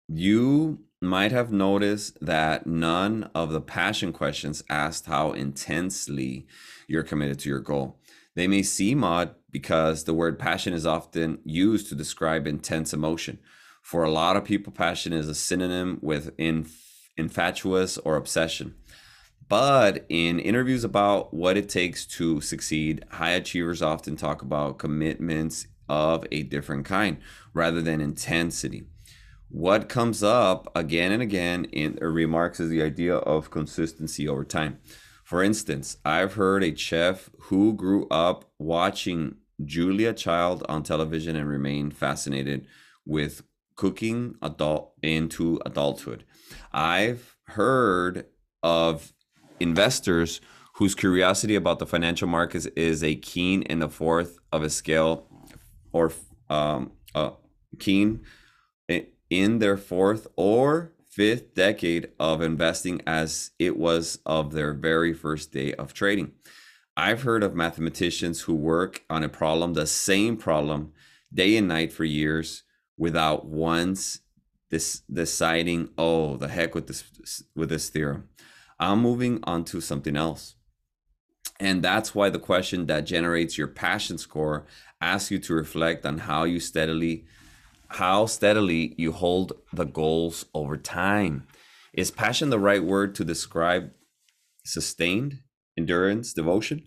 you 0.08 0.86
might 1.02 1.32
have 1.32 1.52
noticed 1.52 2.18
that 2.22 2.68
none 2.68 3.30
of 3.34 3.52
the 3.52 3.62
passion 3.62 4.14
questions 4.14 4.64
asked 4.70 5.08
how 5.08 5.32
intensely 5.32 6.46
you're 6.88 7.04
committed 7.04 7.40
to 7.40 7.50
your 7.50 7.60
goal. 7.60 8.00
They 8.36 8.48
may 8.48 8.64
seem 8.64 9.04
odd 9.04 9.34
because 9.50 10.04
the 10.04 10.14
word 10.14 10.38
passion 10.38 10.74
is 10.74 10.86
often 10.86 11.40
used 11.44 11.90
to 11.90 11.96
describe 11.96 12.46
intense 12.46 12.94
emotion. 12.94 13.40
For 13.82 14.04
a 14.04 14.12
lot 14.12 14.36
of 14.36 14.44
people, 14.44 14.74
passion 14.74 15.14
is 15.14 15.30
a 15.30 15.36
synonym 15.36 16.00
with 16.02 16.34
inf- 16.38 17.10
infatuous 17.18 17.98
or 18.00 18.18
obsession. 18.18 18.76
But 19.48 20.06
in 20.10 20.40
interviews 20.40 20.84
about 20.84 21.34
what 21.34 21.58
it 21.58 21.70
takes 21.70 22.06
to 22.08 22.42
succeed, 22.42 23.06
high 23.12 23.32
achievers 23.32 23.82
often 23.82 24.16
talk 24.16 24.42
about 24.42 24.80
commitments 24.80 25.68
of 25.88 26.26
a 26.32 26.44
different 26.44 26.86
kind 26.86 27.18
rather 27.54 27.82
than 27.82 28.02
intensity. 28.02 28.86
What 29.50 29.88
comes 29.88 30.24
up 30.24 30.72
again 30.76 31.12
and 31.12 31.22
again 31.22 31.66
in 31.66 31.96
remarks 32.02 32.60
is 32.60 32.70
the 32.70 32.82
idea 32.82 33.16
of 33.16 33.52
consistency 33.52 34.28
over 34.28 34.44
time. 34.44 34.80
For 35.24 35.44
instance, 35.44 35.98
I've 36.04 36.34
heard 36.34 36.64
a 36.64 36.76
chef 36.76 37.30
who 37.44 37.74
grew 37.74 38.08
up 38.10 38.52
watching 38.60 39.36
Julia 39.64 40.14
Child 40.14 40.66
on 40.68 40.84
television 40.84 41.36
and 41.36 41.48
remained 41.48 41.96
fascinated 41.96 42.68
with 43.06 43.44
cooking 43.76 44.36
adult 44.42 44.94
into 45.02 45.60
adulthood. 45.66 46.26
I've 46.74 47.38
heard 47.46 48.26
of 48.64 49.14
investors 49.60 50.42
whose 50.76 50.96
curiosity 50.96 51.56
about 51.56 51.80
the 51.80 51.86
financial 51.86 52.28
markets 52.28 52.66
is 52.76 53.04
a 53.04 53.16
keen 53.16 53.62
in 53.64 53.80
the 53.80 53.90
fourth 53.90 54.40
of 54.52 54.62
a 54.64 54.70
scale 54.70 55.28
or 55.94 56.12
um, 56.50 56.92
uh, 57.14 57.32
keen 57.80 58.22
in 59.30 59.60
their 59.60 59.78
fourth 59.78 60.28
or 60.36 60.92
fifth 61.10 61.54
decade 61.54 62.10
of 62.20 62.42
investing 62.42 63.02
as 63.08 63.52
it 63.58 63.78
was 63.78 64.20
of 64.26 64.52
their 64.52 64.74
very 64.74 65.14
first 65.14 65.52
day 65.52 65.74
of 65.74 65.94
trading. 65.94 66.32
I've 66.98 67.24
heard 67.24 67.44
of 67.44 67.56
mathematicians 67.56 68.42
who 68.42 68.54
work 68.54 69.04
on 69.10 69.24
a 69.24 69.30
problem, 69.30 69.74
the 69.74 69.88
same 69.88 70.38
problem, 70.38 70.94
day 71.34 71.58
and 71.58 71.68
night 71.68 71.92
for 71.92 72.06
years 72.06 72.64
without 72.98 73.46
once 73.46 74.20
this 74.70 75.02
deciding, 75.12 75.90
oh, 75.98 76.38
the 76.38 76.48
heck 76.48 76.76
with 76.76 76.88
this 76.88 77.44
with 77.56 77.70
this 77.70 77.90
theorem. 77.90 78.30
I'm 78.80 79.02
moving 79.02 79.40
on 79.44 79.64
to 79.66 79.82
something 79.82 80.16
else. 80.16 80.56
And 81.60 81.82
that's 81.82 82.14
why 82.14 82.30
the 82.30 82.40
question 82.40 82.88
that 82.88 83.06
generates 83.06 83.58
your 83.58 83.68
passion 83.68 84.18
score 84.18 84.66
asks 85.00 85.32
you 85.32 85.40
to 85.40 85.54
reflect 85.54 86.06
on 86.06 86.20
how 86.20 86.44
you 86.44 86.60
steadily 86.60 87.26
how 87.88 88.26
steadily 88.26 88.96
you 88.98 89.12
hold 89.12 89.54
the 89.72 89.86
goals 89.86 90.46
over 90.54 90.76
time. 90.76 91.48
Is 91.94 92.12
passion 92.12 92.50
the 92.50 92.60
right 92.60 92.84
word 92.84 93.16
to 93.16 93.24
describe 93.24 93.92
sustained 94.66 95.40
endurance, 95.78 96.34
devotion? 96.34 96.84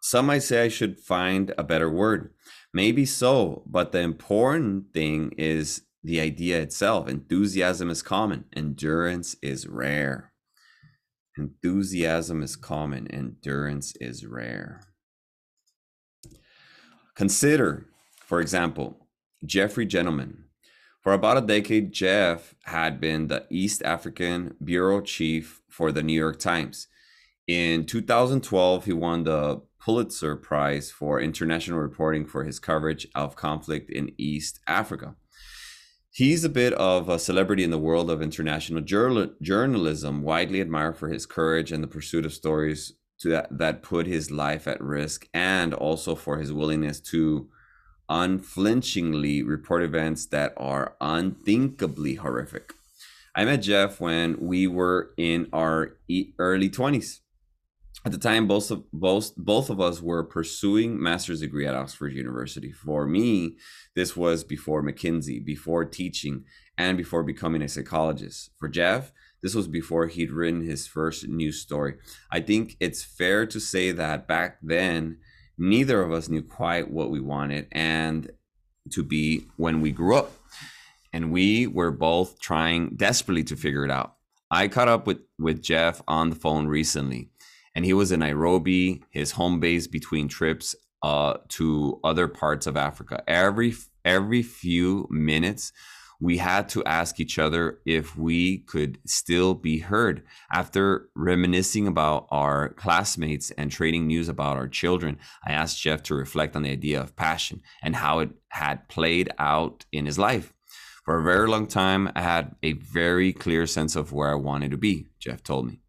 Some 0.00 0.26
might 0.26 0.42
say 0.42 0.64
I 0.64 0.68
should 0.68 0.98
find 0.98 1.54
a 1.56 1.64
better 1.64 1.90
word. 1.90 2.34
Maybe 2.74 3.06
so, 3.06 3.62
but 3.66 3.92
the 3.92 4.00
important 4.00 4.92
thing 4.92 5.32
is 5.38 5.82
the 6.02 6.20
idea 6.20 6.60
itself. 6.60 7.08
Enthusiasm 7.08 7.88
is 7.88 8.02
common, 8.02 8.44
endurance 8.54 9.36
is 9.40 9.66
rare. 9.66 10.32
Enthusiasm 11.38 12.42
is 12.42 12.56
common, 12.56 13.06
endurance 13.08 13.94
is 14.00 14.24
rare. 14.24 14.80
Consider, 17.14 17.86
for 18.24 18.40
example, 18.40 19.06
Jeffrey 19.44 19.86
Gettleman. 19.86 20.44
For 21.02 21.12
about 21.12 21.36
a 21.36 21.40
decade, 21.42 21.92
Jeff 21.92 22.54
had 22.64 23.00
been 23.00 23.28
the 23.28 23.46
East 23.50 23.82
African 23.84 24.56
bureau 24.64 25.00
chief 25.00 25.60
for 25.68 25.92
the 25.92 26.02
New 26.02 26.14
York 26.18 26.38
Times. 26.38 26.88
In 27.46 27.84
2012, 27.84 28.86
he 28.86 28.92
won 28.92 29.24
the 29.24 29.62
Pulitzer 29.78 30.36
Prize 30.36 30.90
for 30.90 31.20
international 31.20 31.78
reporting 31.78 32.26
for 32.26 32.44
his 32.44 32.58
coverage 32.58 33.06
of 33.14 33.36
conflict 33.36 33.88
in 33.90 34.10
East 34.18 34.58
Africa 34.66 35.14
he's 36.16 36.44
a 36.44 36.48
bit 36.48 36.72
of 36.72 37.10
a 37.10 37.18
celebrity 37.18 37.62
in 37.62 37.70
the 37.70 37.78
world 37.78 38.10
of 38.10 38.22
international 38.22 38.80
journal- 38.80 39.34
journalism, 39.42 40.22
widely 40.22 40.62
admired 40.62 40.96
for 40.96 41.10
his 41.10 41.26
courage 41.26 41.70
and 41.70 41.84
the 41.84 41.88
pursuit 41.88 42.24
of 42.24 42.32
stories 42.32 42.94
to 43.18 43.28
that, 43.28 43.58
that 43.58 43.82
put 43.82 44.06
his 44.06 44.30
life 44.30 44.66
at 44.66 44.80
risk, 44.80 45.28
and 45.34 45.74
also 45.74 46.14
for 46.14 46.38
his 46.38 46.54
willingness 46.54 47.00
to 47.00 47.50
unflinchingly 48.08 49.42
report 49.42 49.82
events 49.82 50.24
that 50.24 50.54
are 50.56 50.96
unthinkably 51.02 52.14
horrific. 52.14 52.72
I 53.34 53.44
met 53.44 53.58
Jeff 53.58 54.00
when 54.00 54.38
we 54.40 54.66
were 54.66 55.10
in 55.18 55.48
our 55.52 55.98
early 56.38 56.70
20s. 56.70 57.20
At 58.06 58.12
the 58.12 58.18
time, 58.18 58.46
both 58.46 58.70
of 58.70 58.88
both 58.92 59.34
both 59.36 59.68
of 59.68 59.80
us 59.80 60.00
were 60.00 60.22
pursuing 60.22 61.02
master's 61.02 61.40
degree 61.40 61.66
at 61.66 61.74
Oxford 61.74 62.12
University. 62.12 62.70
For 62.70 63.04
me, 63.04 63.56
this 63.96 64.16
was 64.16 64.44
before 64.44 64.80
McKinsey, 64.80 65.44
before 65.44 65.84
teaching, 65.84 66.44
and 66.78 66.96
before 66.96 67.24
becoming 67.24 67.62
a 67.62 67.68
psychologist. 67.68 68.50
For 68.58 68.68
Jeff, 68.68 69.10
this 69.42 69.56
was 69.56 69.66
before 69.66 70.06
he'd 70.06 70.30
written 70.30 70.64
his 70.64 70.86
first 70.86 71.26
news 71.26 71.60
story. 71.60 71.94
I 72.30 72.38
think 72.42 72.76
it's 72.78 73.02
fair 73.02 73.44
to 73.44 73.58
say 73.58 73.90
that 73.90 74.28
back 74.28 74.58
then, 74.62 75.18
neither 75.58 76.00
of 76.00 76.12
us 76.12 76.28
knew 76.28 76.42
quite 76.42 76.88
what 76.88 77.10
we 77.10 77.18
wanted 77.18 77.66
and 77.72 78.30
to 78.92 79.02
be 79.02 79.48
when 79.56 79.80
we 79.80 79.90
grew 79.90 80.14
up. 80.14 80.30
And 81.12 81.32
we 81.32 81.66
were 81.66 81.90
both 81.90 82.38
trying 82.38 82.94
desperately 82.94 83.42
to 83.42 83.56
figure 83.56 83.84
it 83.84 83.90
out. 83.90 84.14
I 84.48 84.68
caught 84.68 84.86
up 84.86 85.08
with, 85.08 85.22
with 85.40 85.60
Jeff 85.60 86.02
on 86.06 86.30
the 86.30 86.36
phone 86.36 86.68
recently, 86.68 87.30
and 87.76 87.84
he 87.84 87.92
was 87.92 88.10
in 88.10 88.20
Nairobi, 88.20 89.04
his 89.10 89.32
home 89.32 89.60
base 89.60 89.86
between 89.86 90.28
trips 90.28 90.74
uh, 91.02 91.34
to 91.50 92.00
other 92.02 92.26
parts 92.26 92.66
of 92.66 92.76
Africa. 92.76 93.22
Every 93.28 93.74
every 94.02 94.42
few 94.42 95.06
minutes, 95.10 95.72
we 96.18 96.38
had 96.38 96.70
to 96.70 96.82
ask 96.84 97.20
each 97.20 97.38
other 97.38 97.80
if 97.84 98.16
we 98.16 98.58
could 98.60 98.98
still 99.04 99.52
be 99.52 99.80
heard. 99.80 100.22
After 100.50 101.10
reminiscing 101.14 101.86
about 101.86 102.26
our 102.30 102.70
classmates 102.70 103.50
and 103.52 103.70
trading 103.70 104.06
news 104.06 104.30
about 104.30 104.56
our 104.56 104.68
children, 104.68 105.18
I 105.46 105.52
asked 105.52 105.82
Jeff 105.82 106.02
to 106.04 106.14
reflect 106.14 106.56
on 106.56 106.62
the 106.62 106.70
idea 106.70 106.98
of 106.98 107.14
passion 107.14 107.60
and 107.82 107.96
how 107.96 108.20
it 108.20 108.30
had 108.48 108.88
played 108.88 109.28
out 109.38 109.84
in 109.92 110.06
his 110.06 110.18
life. 110.18 110.54
For 111.04 111.18
a 111.18 111.22
very 111.22 111.46
long 111.46 111.66
time, 111.66 112.10
I 112.16 112.22
had 112.22 112.56
a 112.62 112.72
very 112.72 113.34
clear 113.34 113.66
sense 113.66 113.96
of 113.96 114.12
where 114.12 114.30
I 114.30 114.34
wanted 114.34 114.70
to 114.70 114.78
be, 114.78 115.08
Jeff 115.20 115.42
told 115.42 115.66
me. 115.66 115.82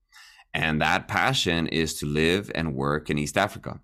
And 0.58 0.82
that 0.82 1.08
passion 1.08 1.68
is 1.68 1.94
to 2.00 2.06
live 2.06 2.52
and 2.56 2.76
work 2.76 3.10
in 3.10 3.18
East 3.18 3.38
Africa. 3.38 3.80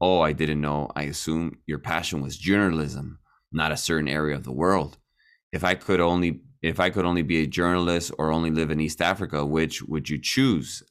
Oh, 0.00 0.20
I 0.20 0.32
didn't 0.32 0.60
know. 0.60 0.90
I 0.94 1.04
assumed 1.04 1.56
your 1.66 1.78
passion 1.78 2.22
was 2.22 2.36
journalism, 2.36 3.18
not 3.50 3.72
a 3.72 3.76
certain 3.76 4.08
area 4.08 4.36
of 4.36 4.44
the 4.44 4.52
world 4.52 4.98
if 5.52 5.64
I 5.64 5.74
could 5.74 6.00
only 6.00 6.40
if 6.62 6.80
I 6.80 6.90
could 6.90 7.04
only 7.04 7.22
be 7.22 7.42
a 7.42 7.46
journalist 7.46 8.12
or 8.18 8.30
only 8.30 8.50
live 8.50 8.70
in 8.70 8.80
East 8.80 9.02
Africa, 9.02 9.44
which 9.44 9.82
would 9.82 10.08
you 10.08 10.18
choose? 10.18 10.82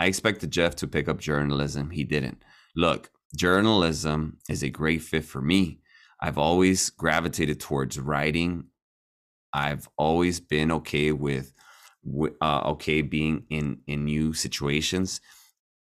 I 0.00 0.06
expected 0.06 0.50
Jeff 0.50 0.74
to 0.76 0.86
pick 0.86 1.06
up 1.06 1.18
journalism. 1.18 1.90
He 1.90 2.02
didn't. 2.04 2.42
Look, 2.74 3.10
journalism 3.36 4.38
is 4.48 4.62
a 4.62 4.70
great 4.70 5.02
fit 5.02 5.24
for 5.24 5.42
me. 5.42 5.80
I've 6.20 6.38
always 6.38 6.88
gravitated 6.88 7.60
towards 7.60 8.00
writing. 8.00 8.68
I've 9.52 9.86
always 9.98 10.40
been 10.40 10.72
okay 10.72 11.12
with 11.12 11.52
uh, 12.40 12.62
okay 12.70 13.02
being 13.02 13.44
in 13.50 13.78
in 13.86 14.04
new 14.04 14.32
situations. 14.32 15.20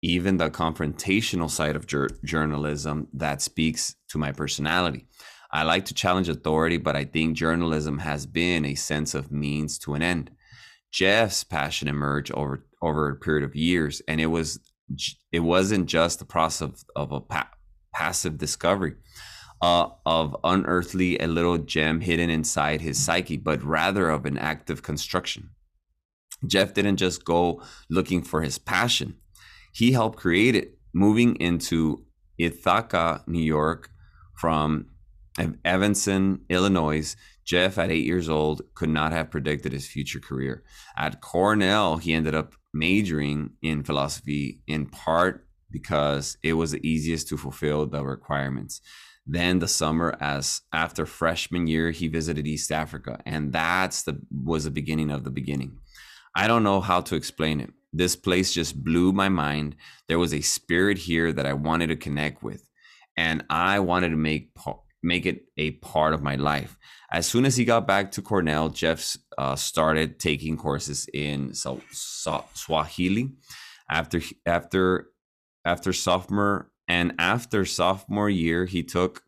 Even 0.02 0.36
the 0.36 0.50
confrontational 0.50 1.48
side 1.48 1.76
of 1.76 1.86
jur- 1.86 2.18
journalism 2.24 3.08
that 3.14 3.40
speaks 3.40 3.96
to 4.08 4.18
my 4.18 4.32
personality. 4.32 5.06
I 5.50 5.62
like 5.62 5.86
to 5.86 5.94
challenge 5.94 6.28
authority, 6.28 6.76
but 6.76 6.94
I 6.94 7.04
think 7.04 7.36
journalism 7.36 7.98
has 7.98 8.26
been 8.26 8.64
a 8.66 8.74
sense 8.74 9.14
of 9.14 9.32
means 9.32 9.78
to 9.78 9.94
an 9.94 10.02
end. 10.02 10.30
Jeff's 10.92 11.42
passion 11.42 11.88
emerged 11.88 12.32
over 12.32 12.66
over 12.82 13.08
a 13.08 13.16
period 13.16 13.44
of 13.44 13.56
years, 13.56 14.02
and 14.06 14.20
it 14.20 14.26
was 14.26 14.60
it 15.32 15.40
wasn't 15.40 15.86
just 15.86 16.18
the 16.18 16.24
process 16.24 16.68
of, 16.68 16.84
of 16.94 17.12
a 17.12 17.20
pa- 17.20 17.50
passive 17.94 18.36
discovery 18.36 18.94
uh, 19.62 19.88
of 20.04 20.36
unearthly 20.44 21.18
a 21.18 21.26
little 21.26 21.58
gem 21.58 22.00
hidden 22.00 22.28
inside 22.28 22.80
his 22.80 23.02
psyche, 23.02 23.36
but 23.36 23.62
rather 23.62 24.10
of 24.10 24.26
an 24.26 24.36
active 24.36 24.82
construction. 24.82 25.50
Jeff 26.46 26.74
didn't 26.74 26.96
just 26.96 27.24
go 27.24 27.62
looking 27.88 28.22
for 28.22 28.42
his 28.42 28.58
passion; 28.58 29.16
he 29.72 29.92
helped 29.92 30.18
create 30.18 30.54
it, 30.54 30.78
moving 30.92 31.36
into 31.36 32.04
Ithaca, 32.38 33.22
New 33.26 33.42
York, 33.42 33.90
from 34.36 34.86
Evanston, 35.64 36.40
Illinois, 36.48 37.16
Jeff, 37.44 37.76
at 37.78 37.90
eight 37.90 38.04
years 38.04 38.28
old, 38.28 38.62
could 38.74 38.88
not 38.88 39.12
have 39.12 39.30
predicted 39.30 39.72
his 39.72 39.86
future 39.86 40.20
career. 40.20 40.62
At 40.96 41.20
Cornell, 41.20 41.98
he 41.98 42.14
ended 42.14 42.34
up 42.34 42.54
majoring 42.72 43.50
in 43.62 43.84
philosophy 43.84 44.62
in 44.66 44.86
part 44.86 45.46
because 45.70 46.38
it 46.42 46.54
was 46.54 46.70
the 46.70 46.88
easiest 46.88 47.28
to 47.28 47.36
fulfill 47.36 47.86
the 47.86 48.04
requirements. 48.04 48.80
Then 49.26 49.58
the 49.58 49.68
summer 49.68 50.16
as 50.20 50.62
after 50.72 51.06
freshman 51.06 51.66
year, 51.66 51.90
he 51.90 52.08
visited 52.08 52.46
East 52.46 52.70
Africa, 52.70 53.20
and 53.24 53.52
that's 53.52 54.02
the 54.02 54.20
was 54.30 54.64
the 54.64 54.70
beginning 54.70 55.10
of 55.10 55.24
the 55.24 55.30
beginning. 55.30 55.78
I 56.34 56.46
don't 56.48 56.62
know 56.64 56.80
how 56.80 57.00
to 57.02 57.16
explain 57.16 57.60
it. 57.60 57.72
This 57.92 58.16
place 58.16 58.52
just 58.52 58.82
blew 58.82 59.12
my 59.12 59.28
mind. 59.28 59.76
There 60.08 60.18
was 60.18 60.34
a 60.34 60.40
spirit 60.40 60.98
here 60.98 61.32
that 61.32 61.46
I 61.46 61.52
wanted 61.52 61.88
to 61.88 61.96
connect 61.96 62.42
with, 62.42 62.68
and 63.16 63.44
I 63.48 63.78
wanted 63.80 64.10
to 64.10 64.16
make 64.16 64.50
make 65.02 65.26
it 65.26 65.44
a 65.56 65.72
part 65.72 66.14
of 66.14 66.22
my 66.22 66.34
life. 66.34 66.76
As 67.12 67.26
soon 67.26 67.44
as 67.44 67.56
he 67.56 67.64
got 67.64 67.86
back 67.86 68.10
to 68.12 68.22
Cornell, 68.22 68.70
Jeff 68.70 69.16
uh, 69.38 69.54
started 69.54 70.18
taking 70.18 70.56
courses 70.56 71.06
in 71.12 71.52
Swahili. 71.54 73.30
After 73.90 74.20
after 74.46 75.08
after 75.64 75.92
sophomore 75.92 76.70
and 76.88 77.14
after 77.18 77.64
sophomore 77.64 78.30
year, 78.30 78.64
he 78.64 78.82
took 78.82 79.23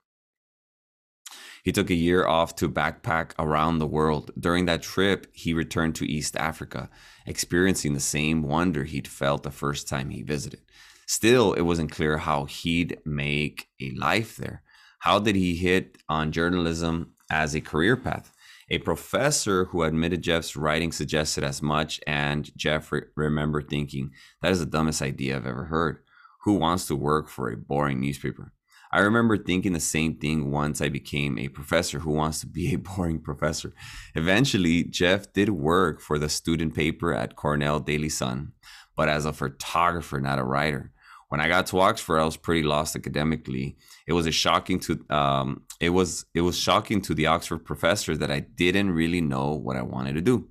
he 1.67 1.73
took 1.73 1.91
a 1.91 1.95
year 1.95 2.25
off 2.25 2.55
to 2.55 2.71
backpack 2.71 3.33
around 3.41 3.79
the 3.79 3.89
world. 3.89 4.31
During 4.39 4.67
that 4.67 4.83
trip, 4.83 5.27
he 5.33 5.53
returned 5.53 5.97
to 5.97 6.09
East 6.09 6.37
Africa, 6.37 6.89
experiencing 7.27 7.93
the 7.93 7.99
same 7.99 8.45
wonder 8.45 8.85
he'd 8.85 9.09
felt 9.09 9.43
the 9.43 9.51
first 9.51 9.89
time 9.89 10.11
he 10.11 10.23
visited. 10.23 10.61
Still, 11.09 11.55
it 11.55 11.63
wasn't 11.63 11.91
clear 11.91 12.19
how 12.19 12.45
he'd 12.45 13.01
make 13.05 13.69
a 13.81 13.91
life 13.97 14.37
there. 14.37 14.63
How 15.01 15.19
did 15.19 15.35
he 15.35 15.57
hit 15.57 15.99
on 16.09 16.31
journalism 16.31 17.15
as 17.33 17.57
a 17.57 17.61
career 17.61 17.97
path? 17.97 18.33
A 18.71 18.79
professor 18.79 19.65
who 19.65 19.83
admitted 19.83 20.23
Jeff's 20.23 20.55
writing 20.55 20.93
suggested 20.93 21.43
as 21.43 21.63
much, 21.63 22.01
and 22.07 22.57
Jeff 22.57 22.93
re- 22.93 23.07
remembered 23.17 23.69
thinking, 23.69 24.13
that 24.41 24.53
is 24.53 24.61
the 24.61 24.67
dumbest 24.67 25.03
idea 25.03 25.35
I've 25.35 25.47
ever 25.49 25.65
heard. 25.65 25.99
Who 26.45 26.55
wants 26.55 26.87
to 26.87 26.95
work 26.95 27.29
for 27.29 27.51
a 27.51 27.57
boring 27.57 28.01
newspaper? 28.01 28.53
I 28.93 29.01
remember 29.01 29.37
thinking 29.37 29.73
the 29.73 29.81
same 29.81 30.17
thing 30.17 30.51
once 30.51 30.81
I 30.81 30.89
became 30.89 31.39
a 31.39 31.49
professor 31.49 31.99
who 32.01 32.13
wants 32.13 32.41
to 32.41 32.47
be 32.47 32.73
a 32.73 32.79
boring 32.79 33.21
professor. 33.21 33.73
Eventually, 34.15 34.85
Jeff 34.85 35.33
did 35.33 35.51
work 35.51 36.01
for 36.01 36.19
the 36.19 36.29
student 36.29 36.75
paper 36.75 37.13
at 37.13 37.37
Cornell 37.37 37.81
Daily 37.81 38.09
Sun, 38.09 38.53
but 38.97 39.09
as 39.09 39.25
a 39.25 39.33
photographer, 39.33 40.21
not 40.21 40.39
a 40.39 40.45
writer 40.45 40.93
when 41.29 41.41
I 41.41 41.49
got 41.49 41.67
to 41.67 41.81
Oxford, 41.81 42.19
I 42.19 42.25
was 42.25 42.37
pretty 42.37 42.63
lost 42.63 42.95
academically. 42.95 43.77
It 44.07 44.13
was 44.13 44.27
a 44.27 44.33
shocking 44.33 44.79
to 44.81 45.05
um, 45.11 45.63
it 45.81 45.91
was 45.91 46.25
it 46.35 46.43
was 46.43 46.59
shocking 46.59 47.01
to 47.03 47.15
the 47.15 47.27
Oxford 47.27 47.65
professors 47.65 48.19
that 48.19 48.31
I 48.31 48.41
didn't 48.41 48.91
really 48.91 49.21
know 49.21 49.53
what 49.53 49.77
I 49.77 49.83
wanted 49.83 50.15
to 50.15 50.21
do. 50.21 50.49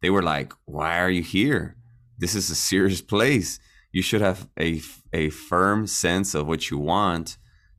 They 0.00 0.10
were 0.10 0.22
like, 0.22 0.52
"Why 0.64 0.98
are 1.00 1.10
you 1.10 1.22
here? 1.22 1.76
This 2.18 2.34
is 2.34 2.50
a 2.50 2.54
serious 2.54 3.02
place. 3.14 3.60
You 3.92 4.02
should 4.02 4.22
have 4.22 4.48
a 4.58 4.80
a 5.12 5.28
firm 5.30 5.86
sense 5.86 6.34
of 6.34 6.46
what 6.46 6.70
you 6.70 6.78
want 6.78 7.36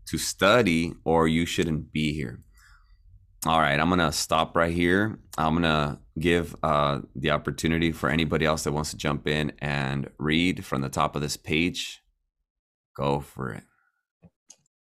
to 0.07 0.17
study, 0.17 0.93
or 1.03 1.27
you 1.27 1.45
shouldn't 1.45 1.91
be 1.91 2.13
here." 2.13 2.41
All 3.45 3.59
right, 3.59 3.79
I'm 3.79 3.89
gonna 3.89 4.11
stop 4.11 4.55
right 4.55 4.73
here. 4.73 5.19
I'm 5.37 5.53
gonna 5.53 5.99
give 6.19 6.55
uh, 6.63 7.01
the 7.15 7.31
opportunity 7.31 7.91
for 7.91 8.09
anybody 8.09 8.45
else 8.45 8.63
that 8.63 8.71
wants 8.71 8.91
to 8.91 8.97
jump 8.97 9.27
in 9.27 9.51
and 9.59 10.09
read 10.17 10.65
from 10.65 10.81
the 10.81 10.89
top 10.89 11.15
of 11.15 11.21
this 11.21 11.37
page 11.37 12.01
Go 12.95 13.19
for 13.19 13.51
it. 13.51 13.63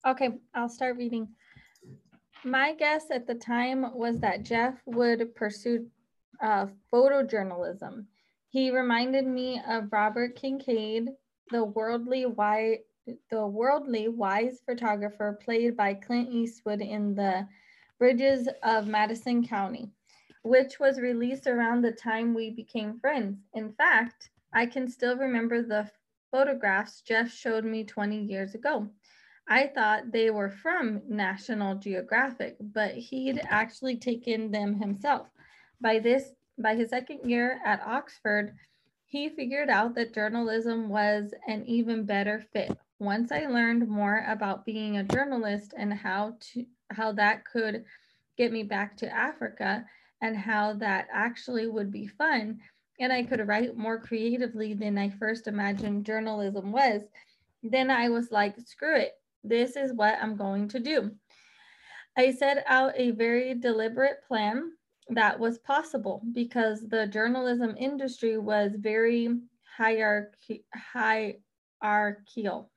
Okay, 0.05 0.29
I'll 0.53 0.69
start 0.69 0.97
reading. 0.97 1.29
My 2.43 2.73
guess 2.75 3.05
at 3.11 3.25
the 3.25 3.35
time 3.35 3.95
was 3.95 4.19
that 4.19 4.43
Jeff 4.43 4.75
would 4.85 5.33
pursue 5.35 5.87
uh, 6.41 6.67
photojournalism. 6.93 8.05
He 8.49 8.69
reminded 8.69 9.25
me 9.25 9.61
of 9.67 9.91
Robert 9.91 10.35
Kincaid, 10.35 11.09
the 11.49 11.63
worldly 11.63 12.25
wise, 12.25 12.77
the 13.29 13.45
worldly 13.45 14.07
wise 14.07 14.61
photographer 14.65 15.37
played 15.43 15.75
by 15.75 15.93
Clint 15.93 16.29
Eastwood 16.29 16.81
in 16.81 17.15
the 17.15 17.47
Bridges 17.99 18.47
of 18.63 18.87
Madison 18.87 19.45
County, 19.45 19.89
which 20.43 20.79
was 20.79 20.99
released 20.99 21.47
around 21.47 21.81
the 21.81 21.91
time 21.91 22.33
we 22.33 22.49
became 22.49 22.99
friends. 22.99 23.37
In 23.53 23.73
fact, 23.73 24.29
I 24.53 24.65
can 24.65 24.89
still 24.89 25.17
remember 25.17 25.61
the 25.61 25.89
photographs 26.31 27.01
Jeff 27.01 27.31
showed 27.31 27.65
me 27.65 27.83
20 27.83 28.17
years 28.17 28.55
ago. 28.55 28.89
I 29.47 29.67
thought 29.67 30.11
they 30.11 30.29
were 30.31 30.49
from 30.49 31.01
National 31.07 31.75
Geographic, 31.75 32.55
but 32.59 32.93
he'd 32.93 33.41
actually 33.49 33.97
taken 33.97 34.51
them 34.51 34.79
himself. 34.79 35.27
By 35.81 35.99
this 35.99 36.33
by 36.57 36.75
his 36.75 36.91
second 36.91 37.29
year 37.29 37.59
at 37.65 37.81
Oxford, 37.81 38.55
he 39.05 39.29
figured 39.29 39.69
out 39.69 39.95
that 39.95 40.13
journalism 40.13 40.87
was 40.89 41.33
an 41.47 41.65
even 41.65 42.05
better 42.05 42.43
fit. 42.53 42.77
Once 43.03 43.33
I 43.33 43.47
learned 43.47 43.89
more 43.89 44.23
about 44.29 44.65
being 44.65 44.95
a 44.95 45.03
journalist 45.03 45.73
and 45.75 45.93
how 45.93 46.37
to 46.39 46.65
how 46.89 47.11
that 47.11 47.43
could 47.43 47.83
get 48.37 48.53
me 48.53 48.63
back 48.63 48.95
to 48.97 49.13
Africa 49.13 49.83
and 50.21 50.37
how 50.37 50.75
that 50.75 51.09
actually 51.11 51.67
would 51.67 51.91
be 51.91 52.07
fun, 52.07 52.61
and 53.01 53.11
I 53.11 53.23
could 53.23 53.45
write 53.45 53.75
more 53.75 53.99
creatively 53.99 54.73
than 54.73 54.97
I 54.97 55.09
first 55.09 55.47
imagined 55.47 56.05
journalism 56.05 56.71
was, 56.71 57.01
then 57.61 57.91
I 57.91 58.07
was 58.07 58.31
like, 58.31 58.55
screw 58.65 58.95
it. 58.95 59.11
This 59.43 59.75
is 59.75 59.91
what 59.91 60.17
I'm 60.21 60.37
going 60.37 60.69
to 60.69 60.79
do. 60.79 61.11
I 62.17 62.31
set 62.31 62.63
out 62.67 62.93
a 62.95 63.11
very 63.11 63.53
deliberate 63.53 64.23
plan. 64.25 64.71
that 65.09 65.37
was 65.37 65.57
possible 65.59 66.21
because 66.31 66.87
the 66.87 67.05
journalism 67.07 67.75
industry 67.77 68.37
was 68.37 68.71
very 68.77 69.27
hierarchy, 69.77 70.63
hierarchical 70.73 72.71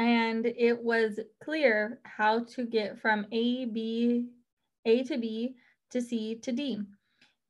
and 0.00 0.46
it 0.46 0.82
was 0.82 1.20
clear 1.44 2.00
how 2.04 2.42
to 2.42 2.64
get 2.64 2.98
from 2.98 3.26
A, 3.32 3.66
B, 3.66 4.30
A 4.86 5.02
to 5.02 5.18
B 5.18 5.56
to 5.90 6.00
C 6.00 6.36
to 6.36 6.52
D, 6.52 6.80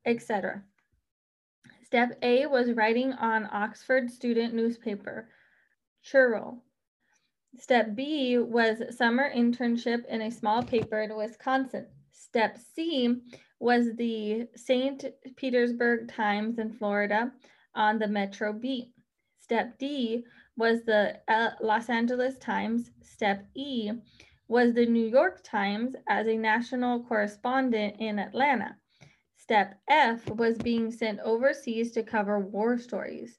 etc. 0.04 0.64
Step 1.84 2.18
A 2.22 2.46
was 2.46 2.72
writing 2.72 3.12
on 3.12 3.48
Oxford 3.52 4.10
student 4.10 4.52
newspaper, 4.52 5.28
Cherwell. 6.02 6.64
Step 7.56 7.94
B 7.94 8.38
was 8.38 8.96
summer 8.96 9.30
internship 9.32 10.04
in 10.06 10.22
a 10.22 10.30
small 10.32 10.60
paper 10.60 11.02
in 11.02 11.16
Wisconsin. 11.16 11.86
Step 12.10 12.58
C 12.74 13.14
was 13.60 13.94
the 13.96 14.48
St. 14.56 15.04
Petersburg 15.36 16.08
Times 16.08 16.58
in 16.58 16.72
Florida 16.72 17.30
on 17.76 18.00
the 18.00 18.08
Metro 18.08 18.52
beat. 18.52 18.90
Step 19.38 19.78
D 19.78 20.24
was 20.61 20.83
the 20.85 21.18
uh, 21.27 21.53
Los 21.62 21.88
Angeles 21.88 22.37
Times. 22.37 22.90
Step 23.01 23.46
E 23.55 23.90
was 24.46 24.75
the 24.75 24.85
New 24.85 25.09
York 25.09 25.42
Times 25.42 25.96
as 26.07 26.27
a 26.27 26.37
national 26.37 27.03
correspondent 27.05 27.96
in 27.99 28.18
Atlanta. 28.18 28.77
Step 29.37 29.81
F 29.88 30.29
was 30.29 30.59
being 30.59 30.92
sent 30.92 31.18
overseas 31.20 31.92
to 31.92 32.03
cover 32.03 32.38
war 32.38 32.77
stories. 32.77 33.38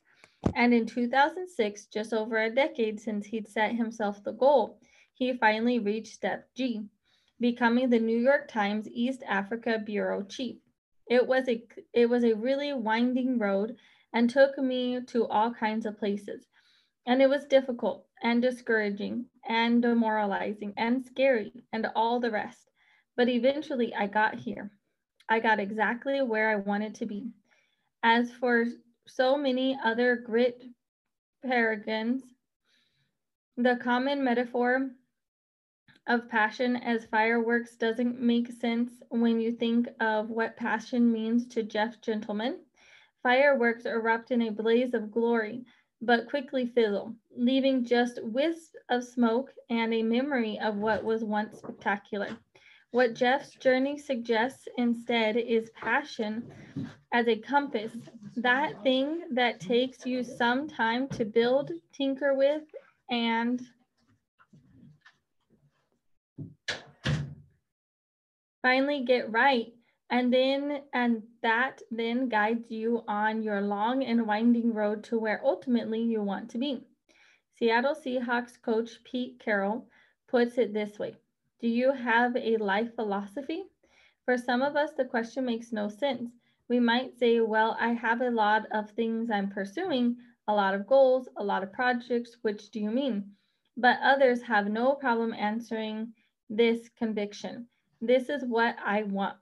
And 0.55 0.73
in 0.73 0.87
2006, 0.87 1.85
just 1.85 2.11
over 2.11 2.37
a 2.37 2.49
decade 2.49 2.99
since 2.99 3.27
he'd 3.27 3.47
set 3.47 3.75
himself 3.75 4.23
the 4.23 4.33
goal, 4.33 4.79
he 5.13 5.37
finally 5.37 5.77
reached 5.77 6.15
step 6.15 6.49
G, 6.55 6.81
becoming 7.39 7.91
the 7.91 7.99
New 7.99 8.17
York 8.17 8.47
Times 8.47 8.87
East 8.89 9.21
Africa 9.27 9.77
Bureau 9.77 10.23
chief. 10.23 10.57
It 11.07 11.27
was 11.27 11.47
a 11.47 11.63
it 11.93 12.09
was 12.09 12.23
a 12.23 12.33
really 12.33 12.73
winding 12.73 13.37
road 13.37 13.75
and 14.11 14.27
took 14.27 14.57
me 14.57 15.01
to 15.09 15.27
all 15.27 15.53
kinds 15.53 15.85
of 15.85 15.99
places. 15.99 16.47
And 17.05 17.21
it 17.21 17.29
was 17.29 17.45
difficult 17.45 18.05
and 18.21 18.41
discouraging 18.41 19.25
and 19.47 19.81
demoralizing 19.81 20.73
and 20.77 21.03
scary 21.05 21.51
and 21.73 21.87
all 21.95 22.19
the 22.19 22.31
rest. 22.31 22.69
But 23.17 23.29
eventually 23.29 23.93
I 23.93 24.07
got 24.07 24.35
here. 24.35 24.71
I 25.27 25.39
got 25.39 25.59
exactly 25.59 26.21
where 26.21 26.49
I 26.49 26.57
wanted 26.57 26.95
to 26.95 27.05
be. 27.05 27.31
As 28.03 28.31
for 28.31 28.65
so 29.07 29.37
many 29.37 29.77
other 29.83 30.15
grit 30.15 30.63
paragons, 31.43 32.23
the 33.57 33.77
common 33.77 34.23
metaphor 34.23 34.91
of 36.07 36.29
passion 36.29 36.75
as 36.75 37.05
fireworks 37.05 37.75
doesn't 37.75 38.19
make 38.19 38.51
sense 38.51 38.91
when 39.09 39.39
you 39.39 39.51
think 39.51 39.87
of 39.99 40.29
what 40.29 40.57
passion 40.57 41.11
means 41.11 41.47
to 41.47 41.63
Jeff 41.63 42.01
Gettleman. 42.01 42.57
Fireworks 43.23 43.85
erupt 43.85 44.31
in 44.31 44.41
a 44.41 44.51
blaze 44.51 44.93
of 44.93 45.11
glory, 45.11 45.63
but 46.01 46.27
quickly 46.27 46.65
fizzle, 46.65 47.15
leaving 47.35 47.85
just 47.85 48.19
wisps 48.23 48.75
of 48.89 49.03
smoke 49.03 49.51
and 49.69 49.93
a 49.93 50.03
memory 50.03 50.59
of 50.59 50.75
what 50.77 51.03
was 51.03 51.23
once 51.23 51.59
spectacular. 51.59 52.37
What 52.91 53.13
Jeff's 53.13 53.51
journey 53.55 53.97
suggests 53.97 54.67
instead 54.77 55.37
is 55.37 55.69
passion 55.71 56.51
as 57.13 57.27
a 57.27 57.37
compass, 57.37 57.93
that 58.35 58.81
thing 58.83 59.21
that 59.31 59.59
takes 59.59 60.05
you 60.05 60.23
some 60.23 60.67
time 60.67 61.07
to 61.09 61.23
build, 61.23 61.71
tinker 61.93 62.33
with, 62.33 62.63
and 63.09 63.61
finally 68.61 69.03
get 69.05 69.31
right 69.31 69.73
and 70.11 70.33
then 70.33 70.83
and 70.93 71.23
that 71.41 71.81
then 71.89 72.27
guides 72.27 72.69
you 72.69 73.01
on 73.07 73.41
your 73.41 73.61
long 73.61 74.03
and 74.03 74.27
winding 74.27 74.73
road 74.73 75.05
to 75.05 75.17
where 75.17 75.41
ultimately 75.43 76.01
you 76.01 76.21
want 76.21 76.49
to 76.49 76.57
be. 76.57 76.83
Seattle 77.57 77.95
Seahawks 77.95 78.61
coach 78.61 79.01
Pete 79.05 79.39
Carroll 79.39 79.87
puts 80.27 80.57
it 80.57 80.73
this 80.73 80.99
way. 80.99 81.15
Do 81.61 81.69
you 81.69 81.93
have 81.93 82.35
a 82.35 82.57
life 82.57 82.93
philosophy? 82.95 83.63
For 84.25 84.37
some 84.37 84.61
of 84.61 84.75
us, 84.75 84.91
the 84.97 85.05
question 85.05 85.45
makes 85.45 85.71
no 85.71 85.87
sense. 85.87 86.29
We 86.67 86.79
might 86.79 87.17
say, 87.17 87.39
well, 87.39 87.77
I 87.79 87.93
have 87.93 88.21
a 88.21 88.31
lot 88.31 88.65
of 88.71 88.91
things 88.91 89.29
I'm 89.31 89.49
pursuing, 89.49 90.17
a 90.47 90.53
lot 90.53 90.73
of 90.73 90.87
goals, 90.87 91.29
a 91.37 91.43
lot 91.43 91.63
of 91.63 91.71
projects. 91.71 92.37
Which 92.41 92.69
do 92.71 92.79
you 92.79 92.91
mean? 92.91 93.31
But 93.77 93.99
others 94.03 94.41
have 94.41 94.67
no 94.67 94.95
problem 94.95 95.33
answering 95.33 96.13
this 96.49 96.89
conviction. 96.97 97.67
This 98.01 98.27
is 98.29 98.43
what 98.43 98.75
I 98.83 99.03
want 99.03 99.37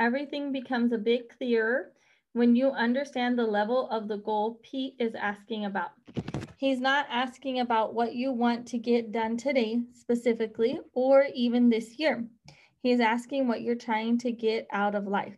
everything 0.00 0.52
becomes 0.52 0.92
a 0.92 0.98
bit 0.98 1.28
clearer 1.36 1.92
when 2.32 2.56
you 2.56 2.70
understand 2.70 3.38
the 3.38 3.46
level 3.46 3.88
of 3.90 4.08
the 4.08 4.18
goal 4.18 4.60
Pete 4.62 4.94
is 4.98 5.14
asking 5.14 5.64
about. 5.64 5.90
He's 6.56 6.80
not 6.80 7.06
asking 7.10 7.60
about 7.60 7.94
what 7.94 8.14
you 8.14 8.32
want 8.32 8.66
to 8.68 8.78
get 8.78 9.12
done 9.12 9.36
today 9.36 9.82
specifically 9.92 10.78
or 10.94 11.26
even 11.34 11.68
this 11.68 11.98
year. 11.98 12.24
He's 12.82 13.00
asking 13.00 13.48
what 13.48 13.62
you're 13.62 13.74
trying 13.74 14.18
to 14.18 14.32
get 14.32 14.66
out 14.72 14.94
of 14.94 15.06
life. 15.06 15.36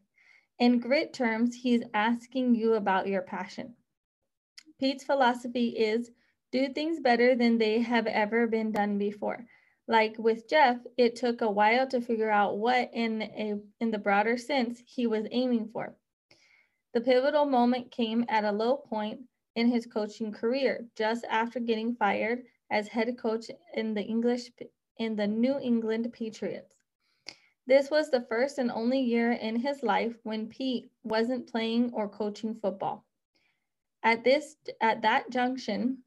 In 0.58 0.78
grit 0.78 1.12
terms, 1.12 1.54
he's 1.54 1.82
asking 1.92 2.54
you 2.54 2.74
about 2.74 3.08
your 3.08 3.22
passion. 3.22 3.74
Pete's 4.80 5.04
philosophy 5.04 5.68
is 5.68 6.10
do 6.50 6.68
things 6.68 7.00
better 7.00 7.34
than 7.34 7.58
they 7.58 7.80
have 7.80 8.06
ever 8.06 8.46
been 8.46 8.72
done 8.72 8.98
before. 8.98 9.44
Like 9.88 10.16
with 10.18 10.48
Jeff, 10.48 10.78
it 10.96 11.14
took 11.14 11.40
a 11.40 11.50
while 11.50 11.86
to 11.88 12.00
figure 12.00 12.30
out 12.30 12.58
what 12.58 12.90
in 12.92 13.22
a 13.22 13.60
in 13.80 13.90
the 13.90 13.98
broader 13.98 14.36
sense 14.36 14.82
he 14.84 15.06
was 15.06 15.26
aiming 15.30 15.68
for. 15.68 15.94
The 16.92 17.00
pivotal 17.00 17.44
moment 17.44 17.90
came 17.90 18.24
at 18.28 18.44
a 18.44 18.52
low 18.52 18.76
point 18.76 19.20
in 19.54 19.68
his 19.68 19.86
coaching 19.86 20.32
career, 20.32 20.86
just 20.96 21.24
after 21.30 21.60
getting 21.60 21.94
fired 21.94 22.42
as 22.70 22.88
head 22.88 23.16
coach 23.16 23.50
in 23.74 23.94
the 23.94 24.02
English 24.02 24.50
in 24.98 25.14
the 25.14 25.26
New 25.26 25.58
England 25.60 26.12
Patriots. 26.12 26.74
This 27.66 27.90
was 27.90 28.10
the 28.10 28.22
first 28.22 28.58
and 28.58 28.70
only 28.70 29.00
year 29.00 29.32
in 29.32 29.56
his 29.56 29.82
life 29.82 30.16
when 30.22 30.48
Pete 30.48 30.90
wasn't 31.04 31.50
playing 31.50 31.92
or 31.92 32.08
coaching 32.08 32.54
football. 32.54 33.04
At 34.02 34.24
this 34.24 34.56
at 34.80 35.02
that 35.02 35.30
junction, 35.30 36.02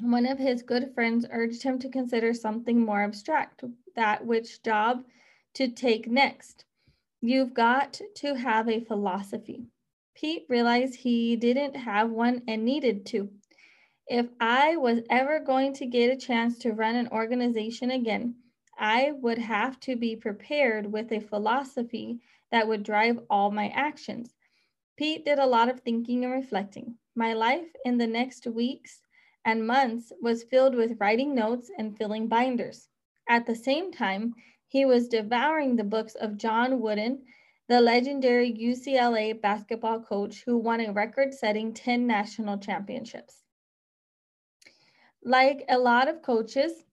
one 0.00 0.26
of 0.26 0.38
his 0.38 0.62
good 0.62 0.92
friends 0.94 1.26
urged 1.30 1.62
him 1.62 1.78
to 1.78 1.88
consider 1.88 2.34
something 2.34 2.80
more 2.80 3.02
abstract, 3.02 3.64
that 3.94 4.24
which 4.26 4.62
job 4.62 5.04
to 5.54 5.68
take 5.68 6.06
next. 6.06 6.64
You've 7.22 7.54
got 7.54 8.00
to 8.16 8.34
have 8.34 8.68
a 8.68 8.84
philosophy. 8.84 9.64
Pete 10.14 10.44
realized 10.48 10.94
he 10.94 11.34
didn't 11.36 11.74
have 11.74 12.10
one 12.10 12.42
and 12.46 12.64
needed 12.64 13.06
to. 13.06 13.30
If 14.06 14.26
I 14.38 14.76
was 14.76 15.00
ever 15.10 15.40
going 15.40 15.72
to 15.74 15.86
get 15.86 16.12
a 16.12 16.16
chance 16.16 16.58
to 16.58 16.72
run 16.72 16.94
an 16.94 17.08
organization 17.08 17.90
again, 17.90 18.36
I 18.78 19.12
would 19.12 19.38
have 19.38 19.80
to 19.80 19.96
be 19.96 20.14
prepared 20.14 20.92
with 20.92 21.10
a 21.10 21.20
philosophy 21.20 22.20
that 22.50 22.68
would 22.68 22.82
drive 22.82 23.18
all 23.30 23.50
my 23.50 23.68
actions. 23.68 24.34
Pete 24.96 25.24
did 25.24 25.38
a 25.38 25.46
lot 25.46 25.68
of 25.68 25.80
thinking 25.80 26.24
and 26.24 26.32
reflecting. 26.32 26.96
My 27.14 27.32
life 27.32 27.68
in 27.84 27.96
the 27.96 28.06
next 28.06 28.46
weeks 28.46 29.00
and 29.46 29.64
months 29.64 30.12
was 30.20 30.42
filled 30.42 30.74
with 30.74 30.98
writing 30.98 31.32
notes 31.32 31.70
and 31.78 31.96
filling 31.96 32.26
binders. 32.26 32.88
At 33.28 33.46
the 33.46 33.54
same 33.54 33.92
time, 33.92 34.34
he 34.66 34.84
was 34.84 35.08
devouring 35.08 35.76
the 35.76 35.84
books 35.84 36.16
of 36.16 36.36
John 36.36 36.80
Wooden, 36.80 37.22
the 37.68 37.80
legendary 37.80 38.52
UCLA 38.52 39.40
basketball 39.40 40.00
coach 40.00 40.42
who 40.44 40.58
won 40.58 40.80
a 40.80 40.92
record 40.92 41.32
setting 41.32 41.72
10 41.72 42.06
national 42.08 42.58
championships. 42.58 43.44
Like 45.22 45.64
a 45.68 45.78
lot 45.78 46.08
of 46.08 46.22
coaches, 46.22 46.84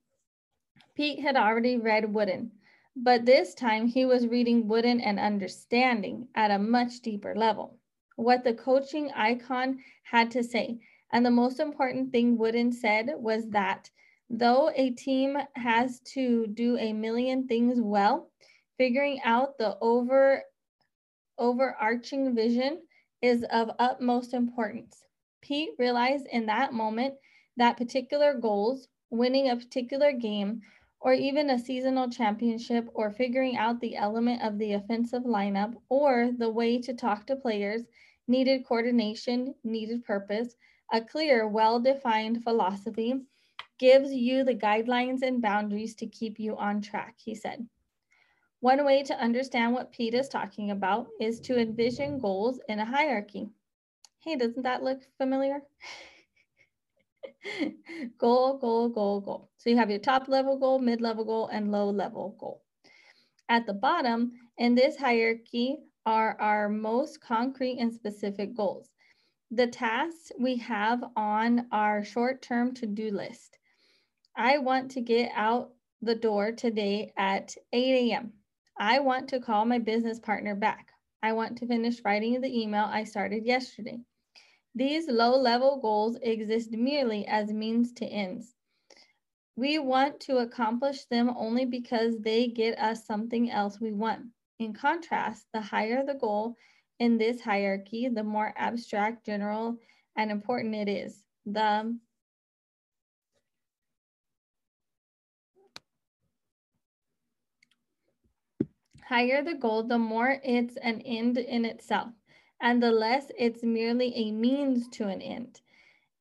Pete 0.96 1.22
had 1.22 1.36
already 1.36 1.78
read 1.78 2.14
Wooden, 2.14 2.52
but 2.96 3.26
this 3.26 3.56
time 3.56 3.88
he 3.88 4.06
was 4.06 4.28
reading 4.28 4.68
Wooden 4.68 5.02
and 5.02 5.20
understanding 5.20 6.28
at 6.36 6.52
a 6.52 6.60
much 6.60 7.00
deeper 7.02 7.36
level 7.36 7.80
what 8.16 8.44
the 8.44 8.54
coaching 8.54 9.12
icon 9.16 9.80
had 10.04 10.30
to 10.30 10.44
say 10.44 10.80
and 11.14 11.26
the 11.26 11.32
most 11.32 11.60
important 11.60 12.12
thing 12.12 12.38
Wooden 12.38 12.72
said 12.72 13.12
was 13.16 13.48
that 13.52 13.90
though 14.32 14.72
a 14.76 14.90
team 14.90 15.38
has 15.56 16.00
to 16.16 16.48
do 16.48 16.76
a 16.78 16.92
million 16.92 17.48
things 17.48 17.80
well, 17.80 18.32
figuring 18.78 19.22
out 19.24 19.58
the 19.60 19.78
over 19.80 20.42
overarching 21.38 22.36
vision 22.36 22.82
is 23.22 23.46
of 23.52 23.70
utmost 23.78 24.34
importance. 24.34 25.04
Pete 25.42 25.70
realized 25.78 26.26
in 26.32 26.48
that 26.48 26.74
moment 26.74 27.14
that 27.58 27.78
particular 27.78 28.34
goals, 28.34 28.88
winning 29.12 29.50
a 29.50 29.56
particular 29.56 30.12
game, 30.12 30.62
or 31.00 31.14
even 31.14 31.50
a 31.50 31.60
seasonal 31.60 32.10
championship, 32.10 32.88
or 32.94 33.12
figuring 33.12 33.56
out 33.56 33.80
the 33.82 33.96
element 33.96 34.42
of 34.42 34.58
the 34.58 34.74
offensive 34.74 35.24
lineup, 35.24 35.76
or 35.90 36.32
the 36.38 36.50
way 36.50 36.82
to 36.82 36.94
talk 36.94 37.28
to 37.28 37.36
players, 37.36 37.84
needed 38.28 38.66
coordination, 38.66 39.54
needed 39.64 40.04
purpose, 40.06 40.56
a 40.92 41.02
clear, 41.02 41.48
well-defined 41.48 42.44
philosophy 42.44 43.14
gives 43.78 44.14
you 44.14 44.44
the 44.44 44.56
guidelines 44.56 45.22
and 45.22 45.42
boundaries 45.42 45.96
to 45.96 46.08
keep 46.08 46.40
you 46.40 46.56
on 46.58 46.82
track, 46.82 47.16
he 47.24 47.36
said. 47.36 47.68
One 48.62 48.86
way 48.86 49.04
to 49.04 49.14
understand 49.20 49.74
what 49.74 49.92
Pete 49.92 50.14
is 50.14 50.28
talking 50.30 50.72
about 50.72 51.08
is 51.20 51.40
to 51.42 51.58
envision 51.60 52.20
goals 52.20 52.60
in 52.68 52.80
a 52.80 52.86
hierarchy. 52.86 53.50
Hey, 54.20 54.36
doesn't 54.36 54.64
that 54.64 54.84
look 54.84 55.02
familiar? 55.18 55.62
goal, 58.18 58.58
goal, 58.58 58.90
goal, 58.90 59.22
goal. 59.22 59.50
So 59.58 59.70
you 59.70 59.78
have 59.78 59.90
your 59.90 60.00
top 60.00 60.28
level 60.28 60.58
goal, 60.58 60.80
mid 60.80 61.02
level 61.02 61.26
goal, 61.26 61.48
and 61.48 61.72
low 61.72 61.90
level 61.90 62.36
goal. 62.40 62.62
At 63.50 63.66
the 63.66 63.74
bottom 63.74 64.34
in 64.58 64.76
this 64.76 64.98
hierarchy 64.98 65.78
are 66.06 66.40
our 66.40 66.70
most 66.70 67.22
concrete 67.22 67.78
and 67.80 67.94
specific 67.94 68.56
goals. 68.56 68.93
The 69.56 69.68
tasks 69.68 70.32
we 70.40 70.56
have 70.58 71.04
on 71.16 71.68
our 71.72 72.04
short 72.04 72.42
term 72.42 72.74
to 72.74 72.88
do 72.88 73.12
list. 73.12 73.60
I 74.36 74.58
want 74.58 74.90
to 74.92 75.02
get 75.02 75.32
out 75.36 75.76
the 76.02 76.16
door 76.16 76.54
today 76.54 77.14
at 77.16 77.56
8 77.72 78.10
a.m. 78.10 78.34
I 78.80 78.98
want 78.98 79.30
to 79.30 79.40
call 79.40 79.66
my 79.66 79.78
business 79.78 80.18
partner 80.20 80.56
back. 80.56 80.88
I 81.22 81.34
want 81.34 81.60
to 81.60 81.68
finish 81.68 82.02
writing 82.04 82.42
the 82.42 82.62
email 82.62 82.86
I 82.86 83.04
started 83.04 83.46
yesterday. 83.46 84.00
These 84.74 85.08
low 85.08 85.38
level 85.38 85.78
goals 85.80 86.18
exist 86.24 86.72
merely 86.72 87.28
as 87.28 87.54
means 87.54 87.94
to 87.94 88.08
ends. 88.08 88.56
We 89.56 89.78
want 89.78 90.20
to 90.22 90.38
accomplish 90.38 91.06
them 91.06 91.30
only 91.30 91.66
because 91.66 92.18
they 92.18 92.48
get 92.48 92.80
us 92.80 93.06
something 93.06 93.52
else 93.52 93.80
we 93.80 93.92
want. 93.92 94.32
In 94.58 94.74
contrast, 94.74 95.46
the 95.54 95.62
higher 95.62 96.04
the 96.04 96.16
goal 96.16 96.56
in 97.00 97.18
this 97.18 97.42
hierarchy, 97.42 98.08
the 98.10 98.24
more 98.24 98.54
abstract, 98.58 99.26
general, 99.26 99.78
and 100.16 100.32
important 100.32 100.76
it 100.76 100.88
is. 100.88 101.24
The 101.46 101.98
higher 109.04 109.44
the 109.44 109.56
goal, 109.56 109.84
the 109.84 110.00
more 110.00 110.40
it's 110.44 110.78
an 110.78 111.02
end 111.02 111.38
in 111.38 111.66
itself 111.66 112.10
and 112.64 112.82
the 112.82 112.92
less 112.92 113.30
it's 113.38 113.62
merely 113.62 114.16
a 114.16 114.32
means 114.32 114.88
to 114.88 115.08
an 115.08 115.22
end. 115.22 115.60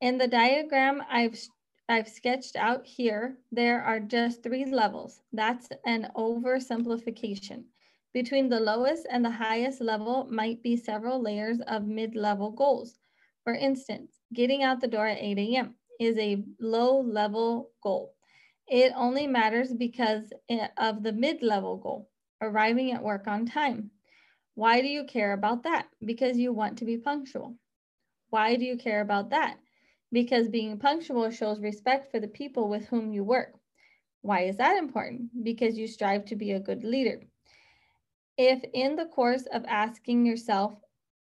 In 0.01 0.17
the 0.17 0.27
diagram 0.27 1.01
I've, 1.09 1.39
I've 1.87 2.09
sketched 2.09 2.57
out 2.57 2.85
here, 2.85 3.37
there 3.51 3.81
are 3.81 4.01
just 4.01 4.43
three 4.43 4.65
levels. 4.65 5.21
That's 5.31 5.69
an 5.85 6.09
oversimplification. 6.15 7.63
Between 8.13 8.47
the 8.49 8.59
lowest 8.59 9.07
and 9.09 9.25
the 9.25 9.31
highest 9.31 9.81
level 9.81 10.27
might 10.29 10.61
be 10.61 10.77
several 10.77 11.19
layers 11.19 11.59
of 11.61 11.87
mid-level 11.87 12.51
goals. 12.51 12.99
For 13.43 13.53
instance, 13.55 14.19
getting 14.33 14.61
out 14.61 14.81
the 14.81 14.87
door 14.87 15.07
at 15.07 15.17
8 15.17 15.39
a.m. 15.39 15.75
is 15.99 16.17
a 16.17 16.43
low-level 16.59 17.71
goal. 17.81 18.13
It 18.67 18.93
only 18.95 19.25
matters 19.27 19.73
because 19.73 20.31
of 20.77 21.03
the 21.03 21.11
mid-level 21.11 21.77
goal, 21.77 22.09
arriving 22.39 22.91
at 22.91 23.03
work 23.03 23.27
on 23.27 23.45
time. 23.45 23.89
Why 24.55 24.81
do 24.81 24.87
you 24.87 25.05
care 25.05 25.33
about 25.33 25.63
that? 25.63 25.87
Because 26.05 26.37
you 26.37 26.53
want 26.53 26.77
to 26.77 26.85
be 26.85 26.97
punctual. 26.97 27.55
Why 28.29 28.55
do 28.55 28.63
you 28.63 28.77
care 28.77 29.01
about 29.01 29.31
that? 29.31 29.57
Because 30.11 30.47
being 30.47 30.77
punctual 30.77 31.31
shows 31.31 31.59
respect 31.59 32.11
for 32.11 32.19
the 32.19 32.27
people 32.27 32.69
with 32.69 32.85
whom 32.85 33.11
you 33.11 33.23
work. 33.23 33.55
Why 34.21 34.41
is 34.41 34.57
that 34.57 34.77
important? 34.77 35.43
Because 35.43 35.77
you 35.77 35.87
strive 35.87 36.25
to 36.25 36.35
be 36.35 36.51
a 36.51 36.59
good 36.59 36.83
leader. 36.83 37.21
If 38.37 38.63
in 38.73 38.95
the 38.95 39.05
course 39.05 39.45
of 39.45 39.63
asking 39.67 40.25
yourself 40.25 40.73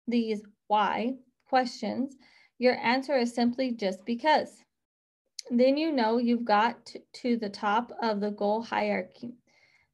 these 0.06 0.42
why 0.66 1.18
questions, 1.44 2.16
your 2.58 2.76
answer 2.78 3.16
is 3.16 3.34
simply 3.34 3.72
just 3.72 4.04
because, 4.04 4.64
then 5.50 5.76
you 5.76 5.92
know 5.92 6.18
you've 6.18 6.44
got 6.44 6.94
to 7.12 7.36
the 7.36 7.50
top 7.50 7.92
of 8.00 8.20
the 8.20 8.30
goal 8.30 8.62
hierarchy. 8.62 9.34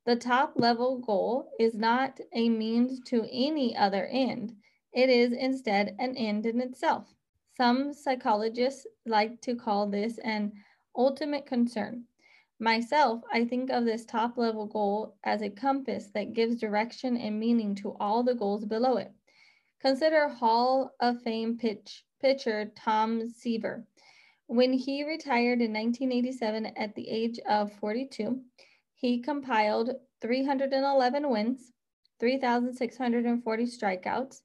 The 0.04 0.16
top 0.16 0.52
level 0.56 0.98
goal 0.98 1.50
is 1.58 1.74
not 1.74 2.20
a 2.32 2.48
means 2.48 3.00
to 3.06 3.28
any 3.30 3.76
other 3.76 4.06
end. 4.06 4.56
It 4.92 5.10
is 5.10 5.32
instead 5.32 5.96
an 5.98 6.16
end 6.16 6.46
in 6.46 6.60
itself. 6.60 7.14
Some 7.56 7.92
psychologists 7.92 8.86
like 9.04 9.40
to 9.40 9.56
call 9.56 9.88
this 9.88 10.18
an 10.18 10.52
ultimate 10.94 11.46
concern. 11.46 12.04
Myself, 12.60 13.22
I 13.32 13.44
think 13.44 13.70
of 13.70 13.84
this 13.84 14.04
top 14.04 14.36
level 14.36 14.66
goal 14.66 15.14
as 15.22 15.42
a 15.42 15.50
compass 15.50 16.08
that 16.14 16.32
gives 16.32 16.58
direction 16.58 17.16
and 17.16 17.38
meaning 17.38 17.76
to 17.76 17.94
all 18.00 18.24
the 18.24 18.34
goals 18.34 18.64
below 18.64 18.96
it. 18.96 19.12
Consider 19.80 20.28
Hall 20.28 20.90
of 20.98 21.22
Fame 21.22 21.56
pitch, 21.56 22.04
pitcher 22.20 22.72
Tom 22.74 23.28
Seaver. 23.28 23.86
When 24.48 24.72
he 24.72 25.04
retired 25.04 25.60
in 25.60 25.72
1987 25.72 26.66
at 26.76 26.96
the 26.96 27.08
age 27.08 27.38
of 27.48 27.72
42, 27.74 28.42
he 28.94 29.20
compiled 29.20 29.92
311 30.20 31.30
wins, 31.30 31.72
3,640 32.18 33.64
strikeouts, 33.66 34.42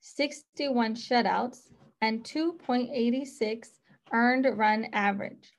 61 0.00 0.96
shutouts, 0.96 1.70
and 2.02 2.22
2.86 2.24 3.68
earned 4.12 4.46
run 4.58 4.86
average. 4.92 5.52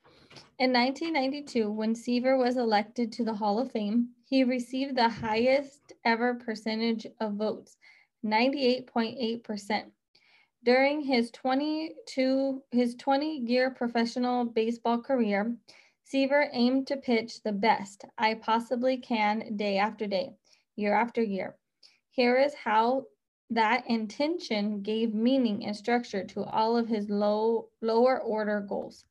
In 0.58 0.72
1992, 0.72 1.70
when 1.70 1.94
Seaver 1.94 2.36
was 2.36 2.56
elected 2.56 3.10
to 3.12 3.24
the 3.24 3.34
Hall 3.34 3.58
of 3.58 3.72
Fame, 3.72 4.10
he 4.24 4.44
received 4.44 4.96
the 4.96 5.08
highest 5.08 5.92
ever 6.04 6.34
percentage 6.34 7.06
of 7.20 7.34
votes, 7.34 7.78
98.8%. 8.24 9.92
During 10.62 11.02
his 11.02 11.30
22 11.30 12.62
his 12.70 12.94
20 12.96 13.38
year 13.46 13.70
professional 13.70 14.44
baseball 14.44 15.00
career, 15.00 15.56
Seaver 16.02 16.50
aimed 16.52 16.86
to 16.88 16.96
pitch 16.96 17.42
the 17.42 17.52
best 17.52 18.04
I 18.18 18.34
possibly 18.34 18.96
can 18.96 19.56
day 19.56 19.78
after 19.78 20.06
day, 20.06 20.36
year 20.74 20.94
after 20.94 21.22
year. 21.22 21.56
Here 22.10 22.36
is 22.36 22.52
how 22.54 23.06
that 23.50 23.86
intention 23.88 24.82
gave 24.82 25.14
meaning 25.14 25.64
and 25.64 25.76
structure 25.76 26.24
to 26.24 26.44
all 26.44 26.76
of 26.76 26.88
his 26.88 27.08
low 27.08 27.68
lower 27.80 28.20
order 28.20 28.60
goals. 28.60 29.04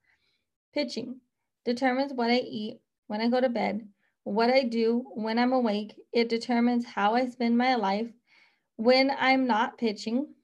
Pitching 0.76 1.22
determines 1.64 2.12
what 2.12 2.30
I 2.30 2.40
eat 2.40 2.82
when 3.08 3.22
I 3.22 3.30
go 3.30 3.40
to 3.40 3.48
bed, 3.48 3.88
what 4.26 4.50
I 4.50 4.64
do 4.64 5.06
when 5.16 5.40
I'm 5.40 5.54
awake. 5.54 5.96
It 6.12 6.28
determines 6.28 6.86
how 6.86 7.16
I 7.16 7.28
spend 7.28 7.58
my 7.58 7.76
life 7.76 8.12
when 8.76 9.10
I'm 9.18 9.48
not 9.48 9.78
pitching. 9.78 10.36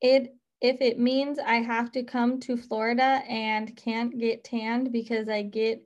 It 0.00 0.34
if 0.62 0.80
it 0.80 0.98
means 0.98 1.38
I 1.38 1.56
have 1.56 1.92
to 1.92 2.02
come 2.02 2.40
to 2.40 2.56
Florida 2.56 3.22
and 3.28 3.76
can't 3.76 4.18
get 4.18 4.44
tanned 4.44 4.92
because 4.92 5.28
I 5.28 5.42
get 5.42 5.84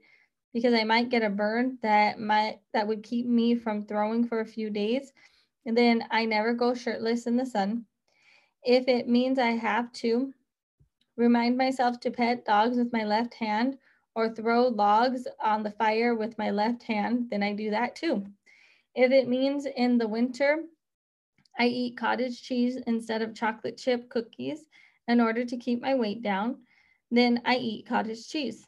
because 0.53 0.73
I 0.73 0.85
might 0.85 1.09
get 1.09 1.25
a 1.25 1.31
burn 1.31 1.79
that 1.83 2.21
might 2.21 2.61
that 2.73 2.87
would 2.87 3.03
keep 3.03 3.27
me 3.27 3.57
from 3.57 3.83
throwing 3.83 4.25
for 4.25 4.39
a 4.41 4.47
few 4.47 4.71
days, 4.71 5.13
and 5.67 5.77
then 5.77 6.05
I 6.13 6.27
never 6.27 6.55
go 6.55 6.75
shirtless 6.75 7.27
in 7.27 7.37
the 7.37 7.47
sun. 7.47 7.87
If 8.63 8.87
it 8.87 9.09
means 9.09 9.41
I 9.41 9.51
have 9.51 9.93
to 9.95 10.33
remind 11.17 11.57
myself 11.57 12.01
to 12.01 12.11
pet 12.11 12.45
dogs 12.45 12.77
with 12.77 12.93
my 12.93 13.05
left 13.05 13.35
hand 13.35 13.79
or 14.15 14.29
throw 14.29 14.69
logs 14.69 15.27
on 15.43 15.63
the 15.63 15.71
fire 15.73 16.15
with 16.15 16.39
my 16.39 16.51
left 16.51 16.83
hand, 16.83 17.29
then 17.31 17.43
I 17.43 17.53
do 17.53 17.71
that 17.71 17.97
too. 17.97 18.25
If 18.95 19.11
it 19.11 19.29
means 19.29 19.67
in 19.67 19.99
the 19.99 20.09
winter 20.09 20.65
I 21.59 21.67
eat 21.67 21.97
cottage 21.97 22.43
cheese 22.43 22.77
instead 22.87 23.23
of 23.23 23.35
chocolate 23.35 23.77
chip 23.77 24.09
cookies 24.09 24.67
in 25.07 25.21
order 25.21 25.45
to 25.45 25.57
keep 25.57 25.81
my 25.81 25.95
weight 25.95 26.23
down. 26.23 26.59
Then 27.11 27.41
I 27.45 27.57
eat 27.57 27.87
cottage 27.87 28.29
cheese. 28.29 28.67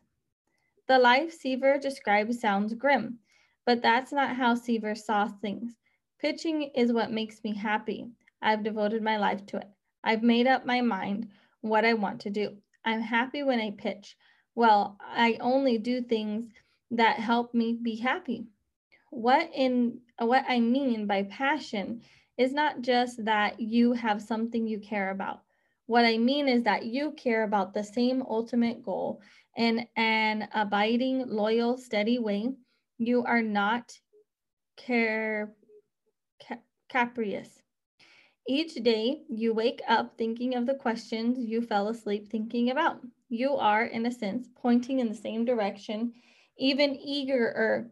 The 0.86 0.98
life 0.98 1.32
Seaver 1.32 1.78
describes 1.78 2.40
sounds 2.40 2.74
grim, 2.74 3.18
but 3.64 3.82
that's 3.82 4.12
not 4.12 4.36
how 4.36 4.54
Seaver 4.54 4.94
saw 4.94 5.26
things. 5.26 5.72
Pitching 6.20 6.70
is 6.74 6.92
what 6.92 7.10
makes 7.10 7.42
me 7.42 7.54
happy. 7.54 8.06
I've 8.40 8.62
devoted 8.62 9.02
my 9.02 9.16
life 9.16 9.44
to 9.46 9.56
it. 9.56 9.68
I've 10.04 10.22
made 10.22 10.46
up 10.46 10.64
my 10.64 10.80
mind 10.80 11.28
what 11.68 11.84
I 11.84 11.94
want 11.94 12.20
to 12.22 12.30
do. 12.30 12.56
I'm 12.84 13.00
happy 13.00 13.42
when 13.42 13.60
I 13.60 13.72
pitch. 13.72 14.16
Well, 14.54 14.96
I 15.00 15.38
only 15.40 15.78
do 15.78 16.02
things 16.02 16.50
that 16.90 17.18
help 17.18 17.54
me 17.54 17.74
be 17.74 17.96
happy. 17.96 18.46
What 19.10 19.50
in 19.54 20.00
what 20.18 20.44
I 20.48 20.60
mean 20.60 21.06
by 21.06 21.24
passion 21.24 22.02
is 22.38 22.52
not 22.52 22.82
just 22.82 23.24
that 23.24 23.60
you 23.60 23.92
have 23.92 24.22
something 24.22 24.66
you 24.66 24.78
care 24.78 25.10
about. 25.10 25.40
What 25.86 26.04
I 26.04 26.18
mean 26.18 26.48
is 26.48 26.64
that 26.64 26.84
you 26.84 27.12
care 27.12 27.44
about 27.44 27.72
the 27.72 27.84
same 27.84 28.22
ultimate 28.28 28.82
goal 28.82 29.20
in 29.56 29.86
an 29.96 30.48
abiding, 30.54 31.28
loyal, 31.28 31.78
steady 31.78 32.18
way. 32.18 32.54
You 32.98 33.24
are 33.24 33.42
not 33.42 33.92
care, 34.76 35.54
ca- 36.46 36.62
capricious. 36.88 37.62
Each 38.48 38.74
day, 38.74 39.22
you 39.28 39.52
wake 39.52 39.82
up 39.88 40.16
thinking 40.16 40.54
of 40.54 40.66
the 40.66 40.74
questions 40.74 41.38
you 41.38 41.60
fell 41.62 41.88
asleep 41.88 42.28
thinking 42.28 42.70
about. 42.70 43.00
You 43.28 43.56
are, 43.56 43.84
in 43.84 44.06
a 44.06 44.12
sense, 44.12 44.48
pointing 44.54 45.00
in 45.00 45.08
the 45.08 45.14
same 45.14 45.44
direction, 45.44 46.14
even 46.56 46.94
eager 46.96 47.90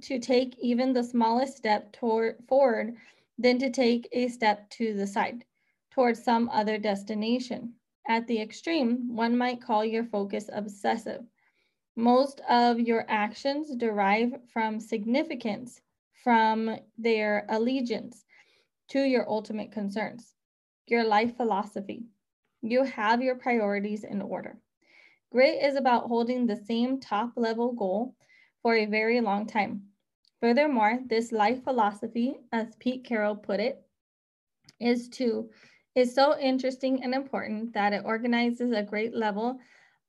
to 0.00 0.18
take 0.18 0.58
even 0.58 0.92
the 0.92 1.04
smallest 1.04 1.56
step 1.56 1.92
toward 1.92 2.42
forward 2.48 2.96
than 3.36 3.58
to 3.58 3.70
take 3.70 4.08
a 4.12 4.28
step 4.28 4.70
to 4.70 4.94
the 4.94 5.06
side 5.06 5.44
towards 5.90 6.22
some 6.22 6.48
other 6.48 6.78
destination. 6.78 7.74
At 8.08 8.26
the 8.26 8.40
extreme, 8.40 9.14
one 9.14 9.36
might 9.36 9.60
call 9.60 9.84
your 9.84 10.04
focus 10.04 10.48
obsessive. 10.52 11.26
Most 11.96 12.40
of 12.48 12.80
your 12.80 13.04
actions 13.08 13.74
derive 13.76 14.40
from 14.52 14.80
significance 14.80 15.80
from 16.24 16.78
their 16.96 17.44
allegiance 17.50 18.24
to 18.90 19.00
your 19.00 19.28
ultimate 19.28 19.72
concerns, 19.72 20.34
your 20.86 21.04
life 21.04 21.36
philosophy. 21.36 22.04
You 22.62 22.84
have 22.84 23.22
your 23.22 23.36
priorities 23.36 24.04
in 24.04 24.20
order. 24.20 24.58
Grit 25.32 25.62
is 25.62 25.76
about 25.76 26.08
holding 26.08 26.46
the 26.46 26.56
same 26.56 27.00
top 27.00 27.32
level 27.36 27.72
goal 27.72 28.14
for 28.62 28.74
a 28.74 28.86
very 28.86 29.20
long 29.20 29.46
time. 29.46 29.82
Furthermore, 30.40 30.98
this 31.06 31.32
life 31.32 31.62
philosophy, 31.62 32.34
as 32.52 32.74
Pete 32.80 33.04
Carroll 33.04 33.36
put 33.36 33.60
it, 33.60 33.80
is 34.80 35.08
to 35.10 35.50
is 35.94 36.14
so 36.14 36.38
interesting 36.38 37.02
and 37.02 37.14
important 37.14 37.72
that 37.74 37.92
it 37.92 38.02
organizes 38.04 38.72
a 38.72 38.82
great 38.82 39.14
level 39.14 39.58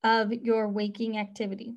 of 0.03 0.31
your 0.31 0.67
waking 0.69 1.17
activity. 1.17 1.73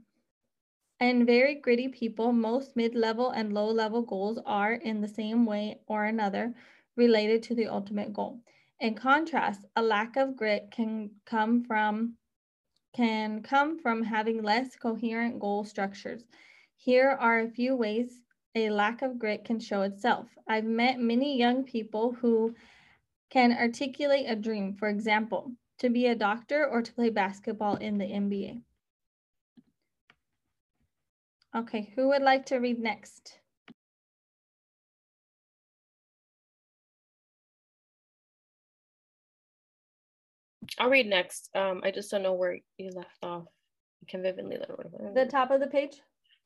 And 1.01 1.27
very 1.27 1.57
gritty 1.57 1.89
people, 1.89 2.33
most 2.33 2.77
mid-level 2.77 3.31
and 3.31 3.53
low-level 3.53 4.03
goals 4.03 4.39
are 4.47 4.75
in 4.75 5.01
the 5.01 5.09
same 5.09 5.45
way 5.47 5.81
or 5.87 6.05
another 6.05 6.55
related 6.97 7.43
to 7.45 7.55
the 7.55 7.67
ultimate 7.67 8.13
goal. 8.13 8.41
In 8.81 8.95
contrast, 8.95 9.65
a 9.77 9.83
lack 9.83 10.17
of 10.17 10.37
grit 10.37 10.71
can 10.71 11.11
come 11.25 11.65
from 11.65 12.17
can 12.95 13.43
come 13.43 13.79
from 13.81 14.05
having 14.05 14.43
less 14.43 14.77
coherent 14.77 15.41
goal 15.41 15.65
structures. 15.65 16.23
Here 16.77 17.11
are 17.11 17.41
a 17.41 17.51
few 17.51 17.75
ways 17.75 18.23
a 18.55 18.71
lack 18.71 19.03
of 19.03 19.19
grit 19.19 19.45
can 19.45 19.59
show 19.59 19.83
itself. 19.83 20.29
I've 20.47 20.65
met 20.65 21.01
many 21.01 21.37
young 21.37 21.65
people 21.65 22.13
who 22.13 22.55
can 23.31 23.53
articulate 23.53 24.27
a 24.29 24.37
dream, 24.37 24.75
for 24.75 24.89
example, 24.89 25.51
to 25.79 25.89
be 25.89 26.07
a 26.07 26.15
doctor 26.15 26.65
or 26.67 26.83
to 26.83 26.93
play 26.93 27.11
basketball 27.11 27.77
in 27.77 27.99
the 27.99 28.05
NBA. 28.05 28.63
Okay, 31.57 31.93
who 31.97 32.09
would 32.09 32.23
like 32.23 32.47
to 32.47 32.59
read 32.59 32.79
next? 32.79 33.39
I'll 40.79 40.91
read 40.91 41.07
next. 41.07 41.51
Um, 41.55 41.81
I 41.85 41.91
just 41.91 42.11
don't 42.11 42.23
know 42.23 42.35
where 42.35 42.59
you 42.79 42.91
left 42.95 43.17
off. 43.23 43.45
can 44.09 44.23
vividly 44.23 44.59
the 45.15 45.27
top 45.27 45.51
of 45.51 45.61
the 45.61 45.67
page. 45.67 46.01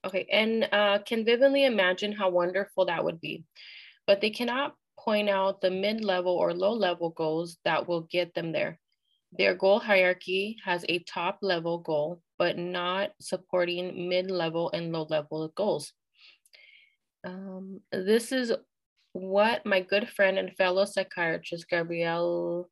Okay, 0.06 0.26
and 0.30 0.68
uh, 0.72 0.98
can 1.04 1.24
vividly 1.24 1.64
imagine 1.64 2.12
how 2.12 2.30
wonderful 2.30 2.86
that 2.86 3.04
would 3.04 3.20
be, 3.20 3.44
but 4.06 4.20
they 4.20 4.30
cannot 4.30 4.74
point 4.98 5.28
out 5.28 5.60
the 5.60 5.70
mid-level 5.70 6.32
or 6.32 6.54
low-level 6.54 7.10
goals 7.10 7.58
that 7.64 7.88
will 7.88 8.02
get 8.02 8.34
them 8.34 8.52
there. 8.52 8.78
Their 9.32 9.54
goal 9.54 9.80
hierarchy 9.80 10.56
has 10.64 10.84
a 10.88 11.00
top-level 11.00 11.78
goal, 11.78 12.22
but 12.38 12.56
not 12.56 13.10
supporting 13.20 14.08
mid-level 14.08 14.70
and 14.72 14.92
low-level 14.92 15.52
goals. 15.56 15.92
Um, 17.24 17.80
this 17.90 18.30
is 18.32 18.52
what 19.12 19.66
my 19.66 19.80
good 19.80 20.08
friend 20.08 20.38
and 20.38 20.56
fellow 20.56 20.84
psychiatrist 20.84 21.68
Gabrielle 21.68 22.68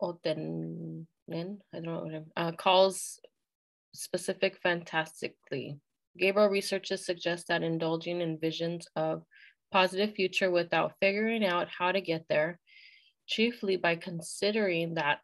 Oten, 0.00 1.06
I 1.30 1.80
don't 1.80 1.84
know, 1.84 2.24
uh, 2.36 2.52
calls 2.52 3.18
specific 3.94 4.58
fantastically. 4.62 5.78
Gabriel 6.18 6.48
researchers 6.48 7.04
suggest 7.04 7.48
that 7.48 7.62
indulging 7.62 8.20
in 8.20 8.38
visions 8.38 8.86
of 8.96 9.22
positive 9.72 10.14
future 10.14 10.50
without 10.50 10.94
figuring 11.00 11.44
out 11.44 11.68
how 11.68 11.92
to 11.92 12.00
get 12.00 12.24
there, 12.28 12.58
chiefly 13.26 13.76
by 13.76 13.96
considering 13.96 14.94
that 14.94 15.18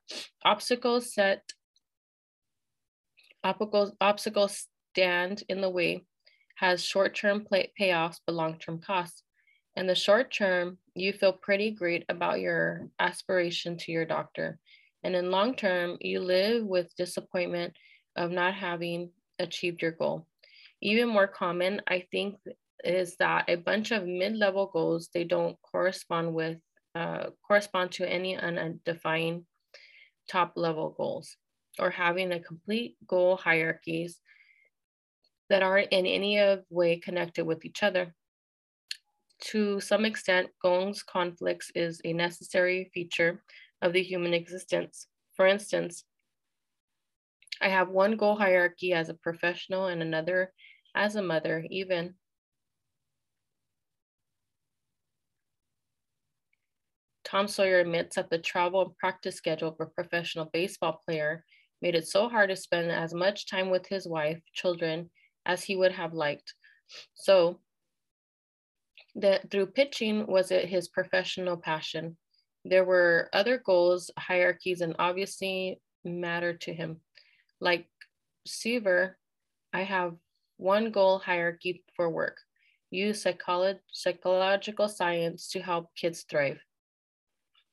obstacles 0.44 1.14
set 1.14 1.42
obstacles, 3.44 3.92
obstacles 4.00 4.68
stand 4.92 5.42
in 5.48 5.60
the 5.60 5.70
way 5.70 6.04
has 6.56 6.84
short-term 6.84 7.46
payoffs 7.80 8.20
but 8.26 8.34
long-term 8.34 8.80
costs. 8.80 9.22
In 9.74 9.86
the 9.86 9.94
short 9.94 10.32
term, 10.32 10.78
you 10.94 11.12
feel 11.12 11.32
pretty 11.32 11.70
great 11.70 12.04
about 12.08 12.40
your 12.40 12.88
aspiration 13.00 13.76
to 13.78 13.92
your 13.92 14.04
doctor. 14.04 14.58
And 15.04 15.16
in 15.16 15.30
long 15.30 15.54
term, 15.54 15.98
you 16.00 16.20
live 16.20 16.64
with 16.64 16.94
disappointment 16.96 17.74
of 18.16 18.30
not 18.30 18.54
having 18.54 19.10
achieved 19.38 19.82
your 19.82 19.92
goal. 19.92 20.26
Even 20.80 21.08
more 21.08 21.26
common, 21.26 21.80
I 21.86 22.06
think, 22.10 22.36
is 22.84 23.16
that 23.16 23.44
a 23.48 23.56
bunch 23.56 23.92
of 23.92 24.06
mid-level 24.06 24.70
goals 24.72 25.08
they 25.14 25.24
don't 25.24 25.56
correspond 25.62 26.34
with 26.34 26.58
uh, 26.94 27.30
correspond 27.46 27.92
to 27.92 28.08
any 28.08 28.36
undefined 28.36 29.44
top-level 30.30 30.94
goals, 30.96 31.36
or 31.78 31.90
having 31.90 32.32
a 32.32 32.40
complete 32.40 32.96
goal 33.06 33.36
hierarchies 33.36 34.18
that 35.48 35.62
aren't 35.62 35.92
in 35.92 36.06
any 36.06 36.38
of 36.38 36.64
way 36.70 36.96
connected 36.96 37.44
with 37.44 37.64
each 37.64 37.82
other. 37.82 38.14
To 39.46 39.80
some 39.80 40.04
extent, 40.04 40.50
goals 40.60 41.02
conflicts 41.02 41.72
is 41.74 42.00
a 42.04 42.12
necessary 42.12 42.90
feature 42.92 43.42
of 43.82 43.92
the 43.92 44.02
human 44.02 44.32
existence. 44.32 45.08
For 45.36 45.46
instance, 45.46 46.04
I 47.60 47.68
have 47.68 47.90
one 47.90 48.16
goal 48.16 48.36
hierarchy 48.36 48.92
as 48.92 49.08
a 49.08 49.14
professional 49.14 49.86
and 49.86 50.00
another 50.00 50.52
as 50.94 51.16
a 51.16 51.22
mother, 51.22 51.64
even. 51.70 52.14
Tom 57.24 57.48
Seaver 57.48 57.80
admits 57.80 58.16
that 58.16 58.30
the 58.30 58.38
travel 58.38 58.82
and 58.82 58.96
practice 58.98 59.36
schedule 59.36 59.68
of 59.68 59.80
a 59.80 59.86
professional 59.86 60.46
baseball 60.52 61.02
player 61.06 61.44
made 61.80 61.94
it 61.94 62.06
so 62.06 62.28
hard 62.28 62.50
to 62.50 62.56
spend 62.56 62.90
as 62.90 63.14
much 63.14 63.46
time 63.46 63.70
with 63.70 63.86
his 63.86 64.06
wife, 64.06 64.40
children, 64.52 65.10
as 65.46 65.64
he 65.64 65.76
would 65.76 65.92
have 65.92 66.14
liked. 66.14 66.54
So, 67.14 67.60
that 69.14 69.50
through 69.50 69.66
pitching 69.66 70.26
was 70.26 70.50
it 70.50 70.68
his 70.68 70.88
professional 70.88 71.56
passion. 71.56 72.16
There 72.64 72.84
were 72.84 73.28
other 73.32 73.58
goals, 73.58 74.10
hierarchies, 74.18 74.80
and 74.80 74.94
obviously 74.98 75.80
matter 76.04 76.54
to 76.54 76.72
him. 76.72 77.00
Like 77.60 77.86
Seaver, 78.46 79.18
I 79.72 79.82
have 79.82 80.14
one 80.56 80.90
goal 80.90 81.18
hierarchy 81.18 81.84
for 81.96 82.08
work. 82.08 82.38
Use 82.90 83.24
psycholo- 83.24 83.80
psychological 83.90 84.88
science 84.88 85.48
to 85.48 85.60
help 85.60 85.94
kids 85.96 86.24
thrive. 86.28 86.60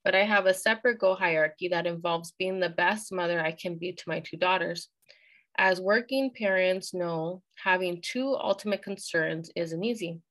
But 0.04 0.16
I 0.16 0.24
have 0.24 0.46
a 0.46 0.54
separate 0.54 1.00
goal 1.00 1.16
hierarchy 1.16 1.68
that 1.68 1.86
involves 1.86 2.32
being 2.40 2.60
the 2.60 2.70
best 2.70 3.12
mother 3.12 3.40
I 3.40 3.52
can 3.52 3.76
be 3.76 3.92
to 3.92 4.04
my 4.08 4.22
two 4.22 4.38
daughters. 4.38 4.90
As 5.58 5.82
working 5.82 6.32
parents 6.34 6.94
know, 6.94 7.44
having 7.62 8.02
two 8.02 8.36
ultimate 8.36 8.82
concerns 8.82 9.52
isn't 9.56 9.84
easy. 9.84 10.22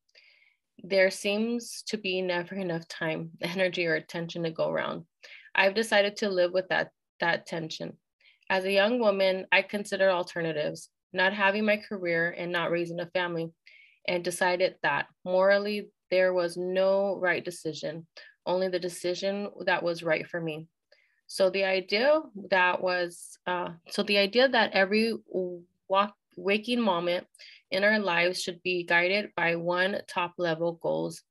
There 0.83 1.11
seems 1.11 1.83
to 1.88 1.97
be 1.97 2.23
never 2.23 2.55
enough 2.55 2.87
time, 2.88 3.31
energy, 3.43 3.87
or 3.87 3.95
attention 3.95 4.45
to 4.45 4.51
go 4.51 4.69
around. 4.69 5.05
I've 5.55 5.75
decided 5.75 6.17
to 6.17 6.29
live 6.29 6.53
with 6.53 6.69
that, 6.69 6.91
that 7.21 7.47
tension. 7.47 7.97
As 8.51 8.64
a 8.64 8.73
young 8.73 8.99
woman, 8.99 9.47
I 9.53 9.62
considered 9.62 10.11
alternatives, 10.11 10.91
not 11.12 11.33
having 11.33 11.64
my 11.64 11.77
career 11.77 12.35
and 12.37 12.53
not 12.53 12.71
raising 12.71 13.01
a 13.01 13.07
family, 13.07 13.51
and 14.07 14.25
decided 14.25 14.77
that 14.83 15.07
morally 15.25 15.88
there 16.11 16.33
was 16.33 16.57
no 16.57 17.19
right 17.19 17.45
decision, 17.45 18.07
only 18.47 18.69
the 18.69 18.79
decision 18.79 19.49
that 19.67 19.83
was 19.83 20.03
right 20.03 20.27
for 20.27 20.41
me. 20.41 20.67
So 21.27 21.51
the 21.51 21.64
idea 21.64 22.23
that 22.51 22.81
was, 22.81 23.38
uh, 23.47 23.71
so 23.91 24.03
the 24.03 24.17
idea 24.17 24.49
that 24.49 24.73
every 24.73 25.14
walk, 25.88 26.14
waking 26.37 26.81
moment 26.81 27.27
in 27.70 27.85
our 27.85 27.98
lives 27.98 28.42
should 28.42 28.62
be 28.62 28.85
guided 28.85 29.31
by 29.37 29.57
one 29.57 30.00
top 30.09 30.35
level 30.38 30.78
goals 30.83 31.22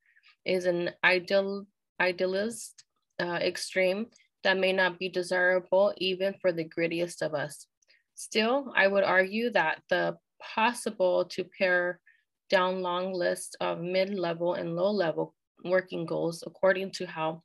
is 0.44 0.66
an 0.66 0.90
ideal, 1.04 1.66
idealist 2.00 2.84
uh, 3.20 3.38
extreme 3.42 4.06
that 4.44 4.56
may 4.56 4.72
not 4.72 4.98
be 4.98 5.08
desirable 5.08 5.92
even 5.96 6.34
for 6.40 6.52
the 6.52 6.64
grittiest 6.64 7.22
of 7.22 7.34
us. 7.34 7.66
Still, 8.14 8.72
I 8.76 8.86
would 8.86 9.04
argue 9.04 9.50
that 9.50 9.82
the 9.90 10.16
possible 10.40 11.24
to 11.26 11.44
pare 11.44 12.00
down 12.48 12.82
long 12.82 13.12
list 13.12 13.56
of 13.60 13.80
mid-level 13.80 14.54
and 14.54 14.76
low-level 14.76 15.34
working 15.64 16.06
goals 16.06 16.44
according 16.46 16.92
to 16.92 17.06
how 17.06 17.42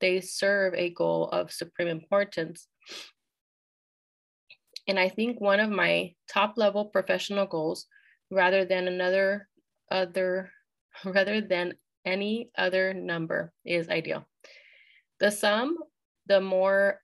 they 0.00 0.20
serve 0.20 0.74
a 0.74 0.90
goal 0.90 1.28
of 1.30 1.50
supreme 1.50 1.88
importance. 1.88 2.68
And 4.86 4.98
I 4.98 5.08
think 5.08 5.40
one 5.40 5.60
of 5.60 5.70
my 5.70 6.12
top 6.30 6.54
level 6.56 6.84
professional 6.84 7.46
goals, 7.46 7.86
rather 8.30 8.64
than 8.64 8.88
another 8.88 9.48
other, 9.90 10.50
rather 11.04 11.40
than 11.40 11.74
any 12.04 12.50
other 12.56 12.92
number 12.94 13.52
is 13.64 13.88
ideal. 13.88 14.26
The 15.20 15.30
sum 15.30 15.78
the 16.26 16.40
more 16.40 17.00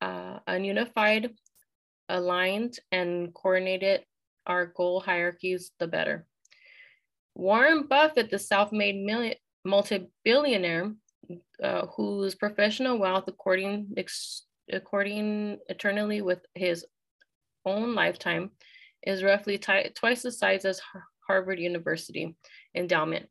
uh, 0.00 0.38
ununified, 0.48 1.30
aligned, 2.08 2.78
and 2.90 3.32
coordinated 3.34 4.04
our 4.46 4.66
goal 4.66 5.00
hierarchies, 5.00 5.70
the 5.78 5.86
better. 5.86 6.26
Warren 7.34 7.86
Buffett, 7.86 8.30
the 8.30 8.38
self-made 8.38 9.36
multi-billionaire, 9.64 10.92
uh, 11.62 11.86
whose 11.86 12.34
professional 12.34 12.98
wealth, 12.98 13.24
according 13.28 13.94
according 14.72 15.58
eternally 15.68 16.20
with 16.20 16.40
his 16.54 16.84
own 17.64 17.94
lifetime, 17.94 18.50
is 19.02 19.22
roughly 19.22 19.58
twice 19.58 20.22
the 20.22 20.32
size 20.32 20.64
as 20.64 20.80
Harvard 21.26 21.58
University 21.58 22.34
endowment. 22.74 23.26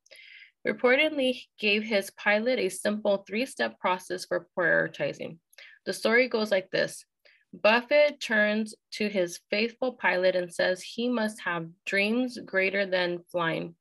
Reportedly 0.67 1.41
gave 1.59 1.84
his 1.84 2.11
pilot 2.11 2.59
a 2.59 2.69
simple 2.69 3.24
three-step 3.28 3.80
process 3.80 4.26
for 4.26 4.47
prioritizing. 4.57 5.38
The 5.86 5.93
story 5.93 6.28
goes 6.28 6.51
like 6.51 6.69
this. 6.69 7.05
Buffett 7.53 8.22
turns 8.22 8.76
to 8.93 9.09
his 9.09 9.39
faithful 9.49 9.93
pilot 9.93 10.36
and 10.36 10.53
says 10.53 10.82
he 10.82 11.09
must 11.09 11.41
have 11.41 11.67
dreams 11.86 12.38
greater 12.45 12.86
than 12.86 13.24
flying 13.32 13.76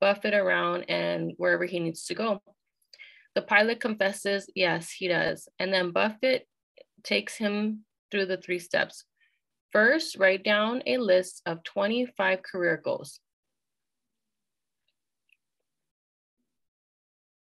Buffett 0.00 0.34
around 0.34 0.84
and 0.84 1.32
wherever 1.36 1.64
he 1.64 1.80
needs 1.80 2.04
to 2.06 2.14
go. 2.14 2.42
The 3.34 3.42
pilot 3.42 3.80
confesses, 3.80 4.48
yes, 4.54 4.90
he 4.90 5.08
does. 5.08 5.48
And 5.58 5.72
then 5.72 5.90
Buffett 5.90 6.46
takes 7.02 7.36
him 7.36 7.84
through 8.10 8.26
the 8.26 8.36
three 8.36 8.58
steps. 8.58 9.04
First, 9.72 10.16
write 10.16 10.44
down 10.44 10.82
a 10.86 10.98
list 10.98 11.42
of 11.46 11.62
25 11.64 12.42
career 12.42 12.80
goals. 12.82 13.20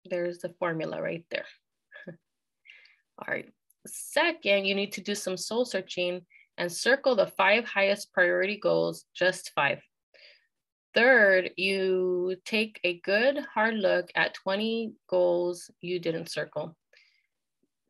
There's 0.05 0.39
the 0.39 0.55
formula 0.59 1.03
right 1.03 1.25
there. 1.31 1.45
All 2.09 3.27
right. 3.29 3.53
Second, 3.87 4.65
you 4.65 4.75
need 4.75 4.93
to 4.93 5.01
do 5.03 5.15
some 5.15 5.37
soul 5.37 5.65
searching 5.65 6.23
and 6.57 6.73
circle 6.73 7.15
the 7.15 7.27
five 7.27 7.65
highest 7.65 8.13
priority 8.13 8.59
goals, 8.59 9.05
just 9.15 9.53
five. 9.55 9.81
Third, 10.95 11.51
you 11.57 12.37
take 12.45 12.81
a 12.83 13.01
good 13.01 13.39
hard 13.55 13.75
look 13.75 14.11
at 14.15 14.35
20 14.35 14.95
goals 15.09 15.71
you 15.81 16.01
didn't 16.01 16.31
circle. 16.31 16.75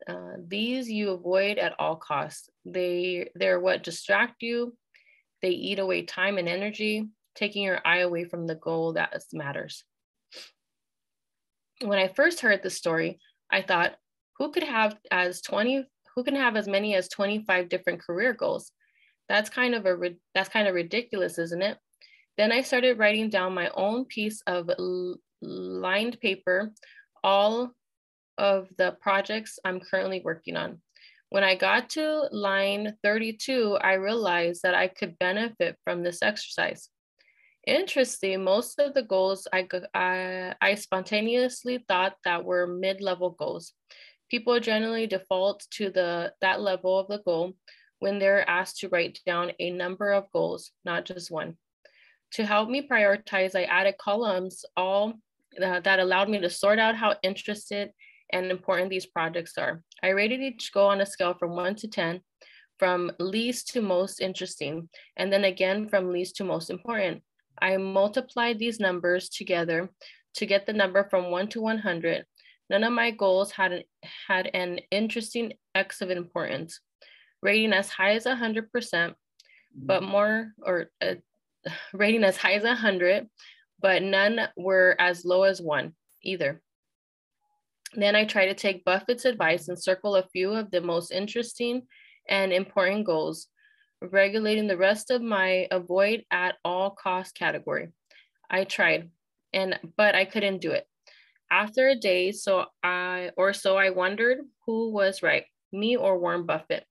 Uh, 0.09 0.37
these 0.47 0.89
you 0.89 1.11
avoid 1.11 1.59
at 1.59 1.75
all 1.77 1.95
costs. 1.95 2.49
They, 2.65 3.29
they're 3.35 3.59
what 3.59 3.83
distract 3.83 4.41
you. 4.41 4.75
They 5.41 5.49
eat 5.49 5.77
away 5.77 6.03
time 6.03 6.37
and 6.37 6.49
energy, 6.49 7.09
taking 7.35 7.63
your 7.63 7.79
eye 7.85 7.99
away 7.99 8.25
from 8.25 8.47
the 8.47 8.55
goal 8.55 8.93
that 8.93 9.21
matters. 9.33 9.83
When 11.81 11.99
I 11.99 12.07
first 12.07 12.41
heard 12.41 12.63
the 12.63 12.69
story, 12.69 13.19
I 13.51 13.61
thought, 13.61 13.95
who 14.37 14.51
could 14.51 14.63
have 14.63 14.97
as 15.11 15.41
20, 15.41 15.85
who 16.15 16.23
can 16.23 16.35
have 16.35 16.55
as 16.55 16.67
many 16.67 16.95
as 16.95 17.07
25 17.09 17.69
different 17.69 18.01
career 18.01 18.33
goals? 18.33 18.71
That's 19.27 19.49
kind 19.49 19.75
of 19.75 19.85
a, 19.85 19.95
that's 20.33 20.49
kind 20.49 20.67
of 20.67 20.73
ridiculous, 20.73 21.37
isn't 21.37 21.61
it? 21.61 21.77
Then 22.37 22.51
I 22.51 22.61
started 22.61 22.97
writing 22.97 23.29
down 23.29 23.53
my 23.53 23.69
own 23.75 24.05
piece 24.05 24.41
of 24.47 24.69
lined 25.41 26.19
paper, 26.19 26.71
all 27.23 27.73
of 28.39 28.69
the 28.77 28.95
projects 29.01 29.59
I'm 29.63 29.79
currently 29.79 30.21
working 30.23 30.55
on. 30.55 30.81
When 31.29 31.43
I 31.43 31.53
got 31.53 31.91
to 31.91 32.27
line 32.31 32.95
32, 33.03 33.77
I 33.81 33.93
realized 33.93 34.63
that 34.63 34.73
I 34.73 34.87
could 34.87 35.19
benefit 35.19 35.77
from 35.83 36.01
this 36.01 36.23
exercise. 36.23 36.89
Interesting, 37.67 38.43
most 38.43 38.79
of 38.79 38.95
the 38.95 39.03
goals 39.03 39.47
I, 39.53 39.67
I, 39.93 40.55
I 40.59 40.75
spontaneously 40.75 41.85
thought 41.87 42.15
that 42.23 42.45
were 42.45 42.65
mid-level 42.65 43.31
goals. 43.31 43.73
People 44.31 44.59
generally 44.59 45.05
default 45.05 45.67
to 45.71 45.91
the 45.91 46.33
that 46.41 46.61
level 46.61 46.97
of 46.97 47.07
the 47.07 47.19
goal 47.19 47.53
when 47.99 48.17
they're 48.17 48.49
asked 48.49 48.77
to 48.79 48.89
write 48.89 49.19
down 49.25 49.51
a 49.59 49.71
number 49.71 50.11
of 50.11 50.31
goals, 50.31 50.71
not 50.85 51.05
just 51.05 51.29
one. 51.29 51.57
To 52.33 52.45
help 52.45 52.69
me 52.69 52.87
prioritize, 52.87 53.55
I 53.55 53.63
added 53.63 53.97
columns 53.99 54.63
all 54.77 55.13
uh, 55.61 55.79
that 55.81 55.99
allowed 55.99 56.29
me 56.29 56.39
to 56.39 56.49
sort 56.49 56.79
out 56.79 56.95
how 56.95 57.15
interested 57.23 57.91
and 58.31 58.51
important 58.51 58.89
these 58.89 59.05
projects 59.05 59.57
are. 59.57 59.81
I 60.03 60.09
rated 60.09 60.41
each 60.41 60.71
goal 60.73 60.87
on 60.87 61.01
a 61.01 61.05
scale 61.05 61.33
from 61.33 61.55
one 61.55 61.75
to 61.75 61.87
10, 61.87 62.21
from 62.77 63.11
least 63.19 63.69
to 63.69 63.81
most 63.81 64.21
interesting, 64.21 64.89
and 65.17 65.31
then 65.31 65.43
again 65.43 65.89
from 65.89 66.11
least 66.11 66.35
to 66.37 66.43
most 66.43 66.69
important. 66.69 67.23
I 67.61 67.77
multiplied 67.77 68.57
these 68.57 68.79
numbers 68.79 69.29
together 69.29 69.89
to 70.35 70.45
get 70.45 70.65
the 70.65 70.73
number 70.73 71.07
from 71.09 71.31
one 71.31 71.47
to 71.49 71.61
100. 71.61 72.25
None 72.69 72.83
of 72.83 72.93
my 72.93 73.11
goals 73.11 73.51
had 73.51 73.71
an, 73.71 73.83
had 74.27 74.49
an 74.53 74.79
interesting 74.91 75.53
X 75.75 76.01
of 76.01 76.09
importance, 76.09 76.79
rating 77.41 77.73
as 77.73 77.89
high 77.89 78.13
as 78.13 78.25
100%, 78.25 79.13
but 79.75 80.03
more, 80.03 80.53
or 80.61 80.89
uh, 81.01 81.15
rating 81.93 82.23
as 82.23 82.37
high 82.37 82.53
as 82.53 82.63
100, 82.63 83.27
but 83.81 84.03
none 84.03 84.39
were 84.55 84.95
as 84.99 85.25
low 85.25 85.43
as 85.43 85.61
one 85.61 85.93
either. 86.23 86.61
Then 87.93 88.15
I 88.15 88.25
try 88.25 88.45
to 88.45 88.53
take 88.53 88.85
Buffett's 88.85 89.25
advice 89.25 89.67
and 89.67 89.81
circle 89.81 90.15
a 90.15 90.27
few 90.27 90.51
of 90.51 90.71
the 90.71 90.81
most 90.81 91.11
interesting 91.11 91.83
and 92.27 92.53
important 92.53 93.05
goals, 93.05 93.47
regulating 94.01 94.67
the 94.67 94.77
rest 94.77 95.09
of 95.09 95.21
my 95.21 95.67
avoid 95.71 96.23
at 96.31 96.55
all 96.63 96.91
cost 96.91 97.35
category. 97.35 97.89
I 98.49 98.63
tried, 98.63 99.09
and 99.53 99.79
but 99.97 100.15
I 100.15 100.25
couldn't 100.25 100.61
do 100.61 100.71
it. 100.71 100.85
After 101.51 101.87
a 101.87 101.95
day 101.95 102.31
so 102.31 102.65
I 102.83 103.31
or 103.35 103.53
so 103.53 103.77
I 103.77 103.89
wondered 103.89 104.39
who 104.65 104.91
was 104.91 105.23
right, 105.23 105.45
me 105.71 105.97
or 105.97 106.19
Warren 106.19 106.45
Buffett. 106.45 106.85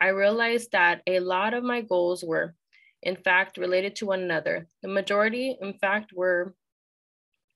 I 0.00 0.08
realized 0.08 0.72
that 0.72 1.02
a 1.06 1.20
lot 1.20 1.54
of 1.54 1.64
my 1.64 1.80
goals 1.80 2.22
were 2.22 2.54
in 3.06 3.16
fact, 3.16 3.56
related 3.56 3.94
to 3.96 4.06
one 4.06 4.20
another. 4.20 4.66
The 4.82 4.88
majority, 4.88 5.56
in 5.60 5.74
fact, 5.74 6.12
were 6.12 6.54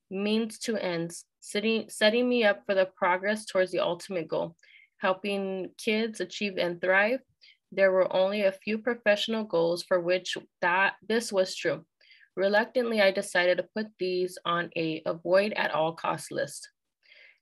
means 0.09 0.57
to 0.59 0.77
ends, 0.77 1.25
setting, 1.41 1.89
setting 1.89 2.29
me 2.29 2.45
up 2.45 2.63
for 2.65 2.73
the 2.73 2.85
progress 2.85 3.45
towards 3.45 3.71
the 3.71 3.79
ultimate 3.79 4.29
goal, 4.29 4.55
helping 4.99 5.71
kids 5.77 6.21
achieve 6.21 6.57
and 6.57 6.79
thrive. 6.79 7.19
There 7.73 7.91
were 7.91 8.13
only 8.15 8.43
a 8.43 8.51
few 8.51 8.77
professional 8.77 9.43
goals 9.43 9.83
for 9.83 9.99
which 9.99 10.37
that 10.61 10.93
this 11.07 11.31
was 11.31 11.55
true. 11.55 11.85
Reluctantly, 12.37 13.01
I 13.01 13.11
decided 13.11 13.57
to 13.57 13.67
put 13.75 13.87
these 13.99 14.37
on 14.45 14.69
a 14.77 15.01
avoid 15.05 15.51
at 15.53 15.71
all 15.71 15.93
cost 15.93 16.31
list. 16.31 16.69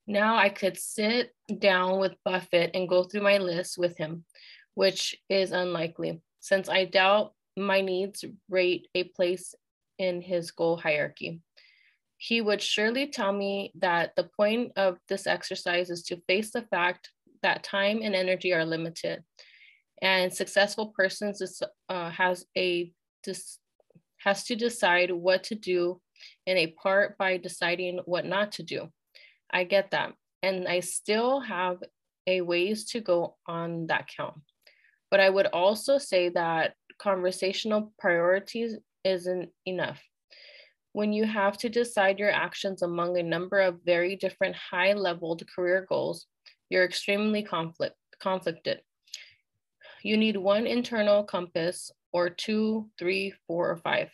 Now 0.08 0.36
I 0.36 0.50
could 0.50 0.78
sit 0.78 1.36
down 1.60 2.00
with 2.00 2.14
Buffett 2.26 2.72
and 2.74 2.89
go 2.89 3.04
through 3.04 3.22
my 3.22 3.38
list 3.38 3.78
with 3.78 3.95
him, 3.97 4.26
which 4.74 5.16
is 5.30 5.52
unlikely 5.52 6.22
since 6.39 6.70
I 6.70 6.86
doubt 6.86 7.34
my 7.56 7.82
needs 7.82 8.26
rate 8.50 8.88
a 8.95 9.04
place 9.04 9.54
in 9.97 10.22
his 10.22 10.52
goal 10.52 10.78
hierarchy. 10.78 11.41
He 12.22 12.41
would 12.41 12.61
surely 12.61 13.07
tell 13.07 13.32
me 13.32 13.72
that 13.80 14.11
the 14.17 14.30
point 14.36 14.74
of 14.76 14.97
this 15.07 15.26
exercise 15.26 15.89
is 15.89 16.03
to 16.03 16.22
face 16.28 16.51
the 16.51 16.63
fact 16.63 17.09
that 17.43 17.63
time 17.63 18.01
and 18.03 18.13
energy 18.13 18.53
are 18.53 18.65
limited, 18.65 19.24
and 20.01 20.32
successful 20.32 20.88
persons 20.88 21.39
is, 21.39 21.63
uh, 21.88 22.09
has 22.09 22.45
a 22.57 22.91
has 24.17 24.43
to 24.43 24.55
decide 24.55 25.11
what 25.11 25.43
to 25.45 25.55
do 25.55 26.01
in 26.45 26.57
a 26.57 26.67
part 26.67 27.17
by 27.17 27.38
deciding 27.38 28.01
what 28.03 28.26
not 28.26 28.51
to 28.51 28.63
do. 28.63 28.89
I 29.49 29.63
get 29.63 29.91
that, 29.91 30.11
and 30.43 30.67
I 30.67 30.82
still 30.82 31.39
have 31.39 31.78
a 32.28 32.41
ways 32.41 32.84
to 32.91 32.99
go 32.99 33.38
on 33.47 33.88
that 33.88 34.09
count. 34.15 34.36
But 35.09 35.22
I 35.22 35.30
would 35.30 35.47
also 35.47 35.97
say 35.97 36.28
that 36.30 36.74
conversational 36.97 37.93
priorities 37.97 38.78
isn't 39.05 39.51
enough. 39.65 40.01
When 40.94 41.14
you 41.14 41.26
have 41.26 41.58
to 41.60 41.70
decide 41.70 42.20
your 42.20 42.32
actions 42.32 42.82
among 42.82 43.18
a 43.18 43.24
number 43.24 43.60
of 43.60 43.84
very 43.86 44.16
different 44.16 44.56
high 44.56 44.94
leveled 44.94 45.44
career 45.54 45.86
goals, 45.88 46.26
you're 46.70 46.84
extremely 46.84 47.44
conflict, 47.44 47.96
conflicted. 48.20 48.82
You 50.04 50.18
need 50.18 50.38
one 50.38 50.66
internal 50.66 51.24
compass 51.24 51.92
or 52.12 52.30
two, 52.30 52.90
three, 52.98 53.34
four, 53.48 53.70
or 53.70 53.78
five. 53.78 54.10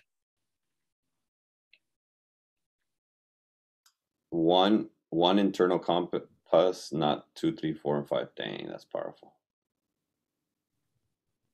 One 4.32 4.90
one 5.12 5.40
internal 5.40 5.80
compass, 5.80 6.92
not 6.92 7.34
two, 7.36 7.56
three, 7.56 7.74
four, 7.74 7.98
and 7.98 8.08
five. 8.08 8.30
Dang, 8.36 8.68
that's 8.68 8.84
powerful. 8.84 9.34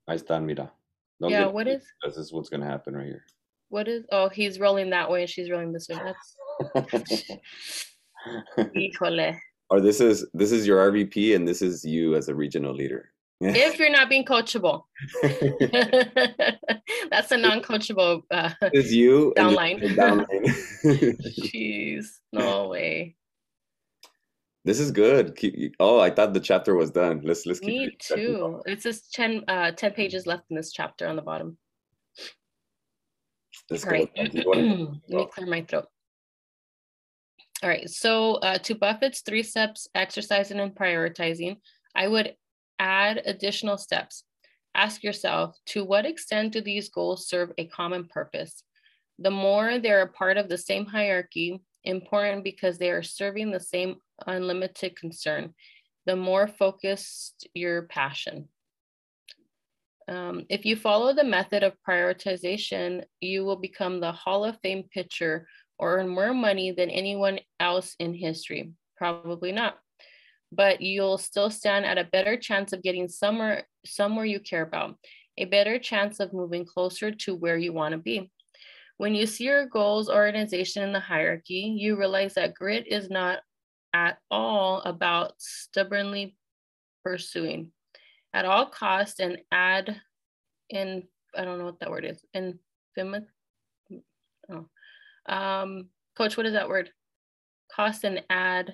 Ahí 0.10 0.18
están, 0.18 0.46
mira. 0.46 0.72
Don't 1.20 1.30
yeah, 1.30 1.46
what 1.46 1.68
is? 1.68 1.84
This 2.04 2.18
is 2.18 2.34
what's 2.34 2.50
going 2.50 2.62
to 2.62 2.68
happen 2.68 2.96
right 2.96 3.06
here. 3.06 3.24
What 3.72 3.88
is? 3.88 4.04
Oh, 4.12 4.28
he's 4.28 4.60
rolling 4.60 4.90
that 4.90 5.10
way 5.10 5.22
and 5.22 5.30
she's 5.30 5.50
rolling 5.50 5.72
this 5.72 5.88
way. 5.90 6.00
That's. 6.04 6.36
Or 9.72 9.80
this 9.80 10.02
is 10.02 10.28
this 10.34 10.52
is 10.52 10.68
your 10.68 10.92
RVP 10.92 11.34
and 11.34 11.48
this 11.48 11.62
is 11.62 11.86
you 11.86 12.16
as 12.16 12.28
a 12.28 12.36
regional 12.36 12.74
leader. 12.74 13.14
if 13.40 13.80
you're 13.80 13.90
not 13.90 14.10
being 14.10 14.26
coachable, 14.26 14.84
that's 17.10 17.32
a 17.32 17.38
non-coachable. 17.38 18.22
Uh, 18.30 18.52
is 18.74 18.94
you 18.94 19.34
downline. 19.38 19.82
downline. 19.96 20.28
Jeez, 21.40 22.08
no 22.34 22.68
way. 22.68 23.16
This 24.66 24.80
is 24.80 24.92
good. 24.92 25.36
Keep, 25.38 25.76
oh, 25.80 26.00
I 26.00 26.12
thought 26.12 26.34
the 26.34 26.40
chapter 26.42 26.76
was 26.76 26.92
done. 26.92 27.22
Let's 27.24 27.46
let's 27.46 27.62
keep. 27.62 27.70
Me 27.70 27.98
too. 27.98 28.62
It's 28.66 28.84
just 28.84 29.14
10, 29.14 29.46
uh, 29.48 29.72
10 29.72 29.94
pages 29.94 30.28
left 30.28 30.44
in 30.52 30.58
this 30.58 30.72
chapter 30.72 31.08
on 31.08 31.16
the 31.16 31.24
bottom. 31.24 31.58
Let's 33.72 33.86
All 33.86 33.92
right. 33.92 34.12
Let 34.18 34.48
me 35.08 35.28
clear 35.32 35.48
my 35.48 35.62
throat. 35.62 35.86
All 37.64 37.70
right. 37.70 37.90
So 37.90 38.36
uh, 38.36 38.58
to 38.60 38.76
Buffett's 38.76 39.22
three 39.22 39.44
steps, 39.44 39.88
exercising 39.96 40.60
and 40.60 40.76
prioritizing, 40.76 41.58
I 41.96 42.08
would 42.08 42.36
add 42.80 43.22
additional 43.26 43.78
steps. 43.78 44.26
Ask 44.76 45.04
yourself, 45.04 45.58
to 45.68 45.86
what 45.86 46.06
extent 46.06 46.54
do 46.54 46.62
these 46.62 46.90
goals 46.90 47.30
serve 47.30 47.52
a 47.58 47.68
common 47.68 48.08
purpose? 48.08 48.64
The 49.20 49.32
more 49.32 49.80
they're 49.80 50.02
a 50.02 50.08
part 50.08 50.38
of 50.38 50.50
the 50.50 50.58
same 50.58 50.86
hierarchy, 50.86 51.62
important 51.84 52.44
because 52.44 52.78
they 52.78 52.92
are 52.92 53.04
serving 53.04 53.52
the 53.52 53.60
same 53.60 53.96
unlimited 54.28 54.98
concern, 54.98 55.54
the 56.06 56.16
more 56.16 56.48
focused 56.48 57.48
your 57.54 57.84
passion. 57.84 58.50
Um, 60.08 60.46
if 60.50 60.66
you 60.66 60.76
follow 60.76 61.14
the 61.14 61.24
method 61.24 61.64
of 61.64 61.78
prioritization, 61.88 63.04
you 63.20 63.46
will 63.46 63.56
become 63.56 64.00
the 64.00 64.12
Hall 64.12 64.44
of 64.46 64.58
Fame 64.62 64.84
pitcher 64.94 65.48
or 65.78 65.98
earn 65.98 66.08
more 66.08 66.34
money 66.34 66.72
than 66.72 66.90
anyone 66.90 67.40
else 67.60 67.96
in 68.00 68.14
history. 68.14 68.72
Probably 68.98 69.52
not. 69.52 69.78
But 70.52 70.82
you'll 70.82 71.18
still 71.18 71.50
stand 71.50 71.86
at 71.86 71.98
a 71.98 72.10
better 72.12 72.38
chance 72.38 72.74
of 72.74 72.84
getting 72.84 73.08
somewhere, 73.08 73.68
somewhere 73.86 74.26
you 74.26 74.40
care 74.40 74.64
about, 74.64 74.98
a 75.38 75.46
better 75.46 75.80
chance 75.80 76.20
of 76.20 76.34
moving 76.34 76.66
closer 76.66 77.12
to 77.12 77.36
where 77.36 77.58
you 77.58 77.74
want 77.74 77.94
to 77.94 77.98
be. 77.98 78.30
When 78.98 79.16
you 79.16 79.26
see 79.26 79.46
your 79.46 79.66
goals 79.66 80.10
organization 80.10 80.84
in 80.84 80.94
the 80.94 81.00
hierarchy, 81.00 81.76
you 81.78 81.98
realize 81.98 82.36
that 82.36 82.54
grit 82.54 82.86
is 82.88 83.10
not 83.10 83.40
at 83.94 84.18
all 84.30 84.82
about 84.82 85.34
stubbornly 85.40 86.36
pursuing 87.04 87.72
at 88.34 88.46
all 88.46 88.66
cost 88.66 89.20
and 89.20 89.38
add 89.52 90.02
in 90.70 91.04
I 91.36 91.46
don't 91.46 91.60
know 91.60 91.66
what 91.66 91.80
that 91.80 91.90
word 91.90 92.06
is. 92.06 92.24
Infimous. 92.36 93.26
Oh. 94.52 94.66
Um, 95.28 95.90
coach, 96.18 96.36
what 96.36 96.46
is 96.46 96.54
that 96.54 96.68
word? 96.68 96.90
Cost 97.74 98.04
and 98.04 98.22
add 98.30 98.74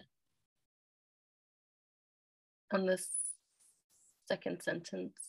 on 2.74 2.86
this 2.86 3.08
second 4.28 4.62
sentence. 4.62 5.20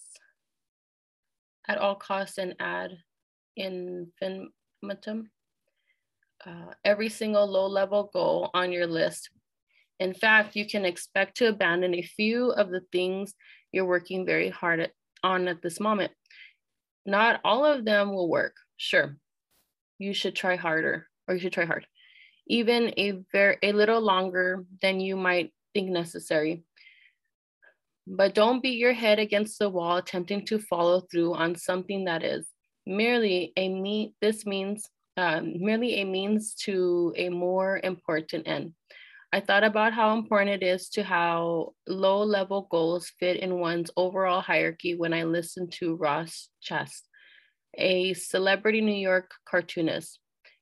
At 1.69 1.79
all 1.79 1.97
costs 1.97 2.39
and 2.39 2.55
ad 2.61 2.97
infinitum. 3.57 5.31
Uh, 6.47 6.73
every 6.85 7.09
single 7.09 7.47
low 7.47 7.67
level 7.67 8.11
goal 8.13 8.51
on 8.55 8.73
your 8.73 8.87
list. 8.87 9.29
In 10.01 10.15
fact, 10.15 10.57
you 10.57 10.67
can 10.67 10.85
expect 10.85 11.37
to 11.39 11.49
abandon 11.49 11.95
a 11.95 12.03
few 12.03 12.51
of 12.51 12.71
the 12.71 12.83
things 12.93 13.35
you're 13.73 13.85
working 13.85 14.25
very 14.25 14.49
hard 14.49 14.81
at, 14.81 14.93
on 15.23 15.49
at 15.49 15.63
this 15.63 15.81
moment. 15.81 16.13
Not 17.05 17.41
all 17.45 17.65
of 17.65 17.85
them 17.85 18.13
will 18.15 18.29
work. 18.29 18.55
Sure, 18.77 19.17
you 19.99 20.15
should 20.15 20.37
try 20.37 20.57
harder 20.57 21.09
or 21.27 21.35
you 21.35 21.41
should 21.41 21.53
try 21.53 21.65
hard, 21.65 21.87
even 22.47 22.93
a 22.97 23.21
very 23.33 23.59
a 23.63 23.73
little 23.73 24.01
longer 24.01 24.65
than 24.81 25.01
you 25.01 25.17
might 25.17 25.53
think 25.75 25.91
necessary. 25.91 26.63
But 28.07 28.35
don't 28.35 28.63
beat 28.63 28.79
your 28.79 28.95
head 28.95 29.19
against 29.19 29.59
the 29.59 29.69
wall 29.69 29.97
attempting 29.97 30.47
to 30.47 30.59
follow 30.59 31.01
through 31.01 31.35
on 31.35 31.57
something 31.57 32.05
that 32.05 32.23
is 32.23 32.47
merely 32.87 33.53
a 33.57 33.69
mean. 33.69 34.15
This 34.21 34.47
means 34.47 34.89
um, 35.17 35.55
merely 35.61 36.01
a 36.01 36.05
means 36.05 36.55
to 36.65 37.13
a 37.17 37.29
more 37.29 37.81
important 37.83 38.47
end. 38.47 38.73
I 39.31 39.41
thought 39.41 39.65
about 39.65 39.93
how 39.93 40.17
important 40.17 40.63
it 40.63 40.67
is 40.67 40.89
to 40.91 41.03
how 41.03 41.75
low 41.87 42.23
level 42.23 42.67
goals 42.71 43.13
fit 43.21 43.37
in 43.37 43.61
one's 43.61 43.91
overall 43.95 44.41
hierarchy 44.41 44.95
when 44.95 45.13
I 45.13 45.25
listened 45.25 45.73
to 45.73 45.97
Roz 45.97 46.49
Chast, 46.65 47.03
a 47.77 48.15
celebrity 48.15 48.81
New 48.81 48.95
York 48.95 49.31
cartoonist, 49.47 50.19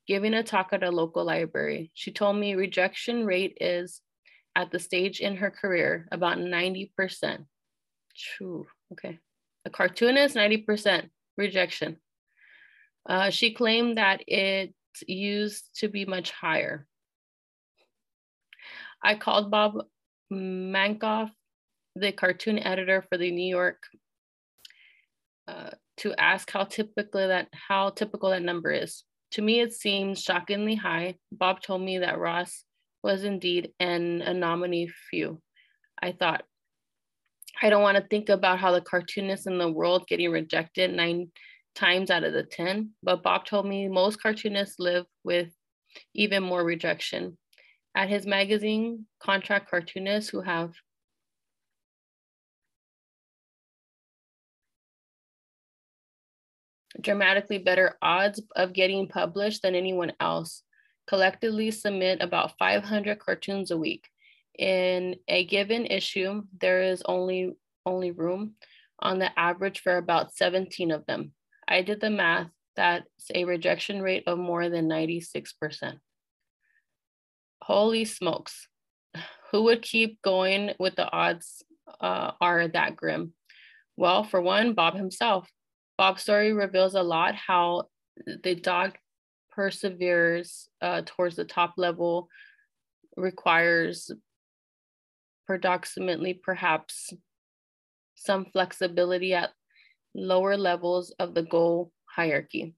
giving 0.08 0.34
a 0.34 0.42
talk 0.42 0.70
at 0.72 0.82
a 0.82 0.90
local 0.90 1.24
library. 1.24 1.92
She 1.94 2.10
told 2.10 2.38
me 2.38 2.56
rejection 2.56 3.24
rate 3.24 3.56
is 3.60 4.00
at 4.56 4.72
the 4.72 4.80
stage 4.80 5.20
in 5.20 5.36
her 5.36 5.50
career 5.50 6.08
about 6.10 6.38
90%. 6.38 6.90
True. 8.16 8.66
Okay. 8.92 9.20
A 9.64 9.70
cartoonist, 9.70 10.34
90% 10.34 11.08
rejection. 11.36 11.98
Uh, 13.08 13.30
she 13.30 13.54
claimed 13.54 13.98
that 13.98 14.22
it 14.26 14.74
used 15.06 15.68
to 15.76 15.88
be 15.88 16.04
much 16.04 16.32
higher. 16.32 16.88
I 19.02 19.14
called 19.14 19.50
Bob 19.50 19.84
Mankoff, 20.32 21.30
the 21.94 22.12
cartoon 22.12 22.58
editor 22.58 23.04
for 23.08 23.18
the 23.18 23.30
New 23.30 23.48
York, 23.48 23.82
uh, 25.48 25.70
to 25.98 26.14
ask 26.18 26.50
how 26.50 26.64
typically 26.64 27.26
that 27.26 27.48
how 27.52 27.90
typical 27.90 28.30
that 28.30 28.42
number 28.42 28.70
is. 28.72 29.04
To 29.32 29.42
me, 29.42 29.60
it 29.60 29.72
seems 29.72 30.22
shockingly 30.22 30.74
high. 30.74 31.16
Bob 31.32 31.62
told 31.62 31.82
me 31.82 31.98
that 31.98 32.18
Roz 32.18 32.64
was 33.02 33.24
indeed 33.24 33.70
an 33.80 34.22
anomaly 34.22 34.90
few. 35.10 35.40
I 36.02 36.12
thought, 36.12 36.44
I 37.62 37.70
don't 37.70 37.82
want 37.82 37.96
to 37.96 38.06
think 38.08 38.28
about 38.28 38.58
how 38.58 38.72
the 38.72 38.80
cartoonists 38.80 39.46
in 39.46 39.58
the 39.58 39.70
world 39.70 40.06
getting 40.08 40.30
rejected 40.30 40.92
nine 40.92 41.30
times 41.74 42.10
out 42.10 42.24
of 42.24 42.32
the 42.32 42.42
10, 42.42 42.90
but 43.02 43.22
Bob 43.22 43.44
told 43.44 43.66
me 43.66 43.88
most 43.88 44.20
cartoonists 44.20 44.78
live 44.78 45.06
with 45.24 45.52
even 46.14 46.42
more 46.42 46.64
rejection 46.64 47.38
at 47.96 48.10
his 48.10 48.26
magazine, 48.26 49.06
contract 49.18 49.70
cartoonists 49.70 50.28
who 50.28 50.42
have 50.42 50.74
dramatically 57.00 57.58
better 57.58 57.96
odds 58.02 58.40
of 58.54 58.74
getting 58.74 59.08
published 59.08 59.62
than 59.62 59.74
anyone 59.74 60.12
else 60.20 60.62
collectively 61.06 61.70
submit 61.70 62.20
about 62.20 62.58
500 62.58 63.18
cartoons 63.18 63.70
a 63.70 63.78
week. 63.78 64.08
In 64.58 65.16
a 65.28 65.44
given 65.46 65.86
issue, 65.86 66.42
there 66.60 66.82
is 66.82 67.02
only, 67.06 67.52
only 67.84 68.10
room 68.10 68.54
on 68.98 69.18
the 69.18 69.38
average 69.38 69.80
for 69.80 69.96
about 69.96 70.34
17 70.34 70.90
of 70.90 71.06
them. 71.06 71.32
I 71.68 71.82
did 71.82 72.00
the 72.00 72.10
math, 72.10 72.48
that's 72.74 73.30
a 73.34 73.44
rejection 73.44 74.02
rate 74.02 74.24
of 74.26 74.38
more 74.38 74.68
than 74.68 74.88
96%. 74.88 75.98
Holy 77.66 78.04
smokes. 78.04 78.68
Who 79.50 79.64
would 79.64 79.82
keep 79.82 80.22
going 80.22 80.70
with 80.78 80.94
the 80.94 81.10
odds 81.10 81.64
uh, 82.00 82.30
are 82.40 82.68
that 82.68 82.94
grim? 82.94 83.32
Well, 83.96 84.22
for 84.22 84.40
one, 84.40 84.74
Bob 84.74 84.94
himself. 84.94 85.50
Bob's 85.98 86.22
story 86.22 86.52
reveals 86.52 86.94
a 86.94 87.02
lot 87.02 87.34
how 87.34 87.88
the 88.44 88.54
dog 88.54 88.96
perseveres 89.50 90.68
uh, 90.80 91.02
towards 91.06 91.34
the 91.34 91.44
top 91.44 91.74
level 91.76 92.28
requires 93.16 94.12
predominantly 95.44 96.34
perhaps 96.34 97.12
some 98.14 98.44
flexibility 98.44 99.34
at 99.34 99.50
lower 100.14 100.56
levels 100.56 101.12
of 101.18 101.34
the 101.34 101.42
goal 101.42 101.90
hierarchy. 102.14 102.76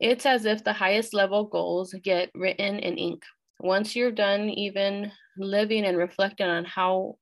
It's 0.00 0.26
as 0.26 0.44
if 0.44 0.64
the 0.64 0.72
highest 0.72 1.14
level 1.14 1.44
goals 1.44 1.94
get 2.02 2.30
written 2.34 2.78
in 2.78 2.96
ink. 2.96 3.22
Once 3.60 3.94
you're 3.94 4.10
done 4.10 4.50
even 4.50 5.12
living 5.38 5.84
and 5.84 5.96
reflecting 5.96 6.46
on 6.46 6.64
how 6.64 7.16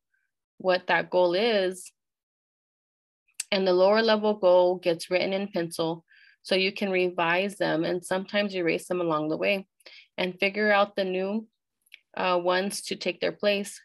what 0.59 0.87
that 0.87 1.11
goal 1.11 1.35
is, 1.35 1.93
and 3.51 3.67
the 3.67 3.73
lower 3.73 4.03
level 4.03 4.35
goal 4.35 4.77
gets 4.77 5.11
written 5.11 5.33
in 5.33 5.49
pencil 5.49 6.05
so 6.43 6.55
you 6.55 6.73
can 6.73 6.91
revise 6.91 7.57
them 7.57 7.85
and 7.85 8.05
sometimes 8.05 8.57
erase 8.57 8.89
them 8.89 9.01
along 9.01 9.29
the 9.29 9.37
way 9.37 9.67
and 10.17 10.39
figure 10.41 10.73
out 10.73 10.97
the 10.97 11.05
new 11.05 11.47
uh, 12.17 12.39
ones 12.43 12.83
to 12.83 12.97
take 12.97 13.21
their 13.21 13.33
place. 13.33 13.81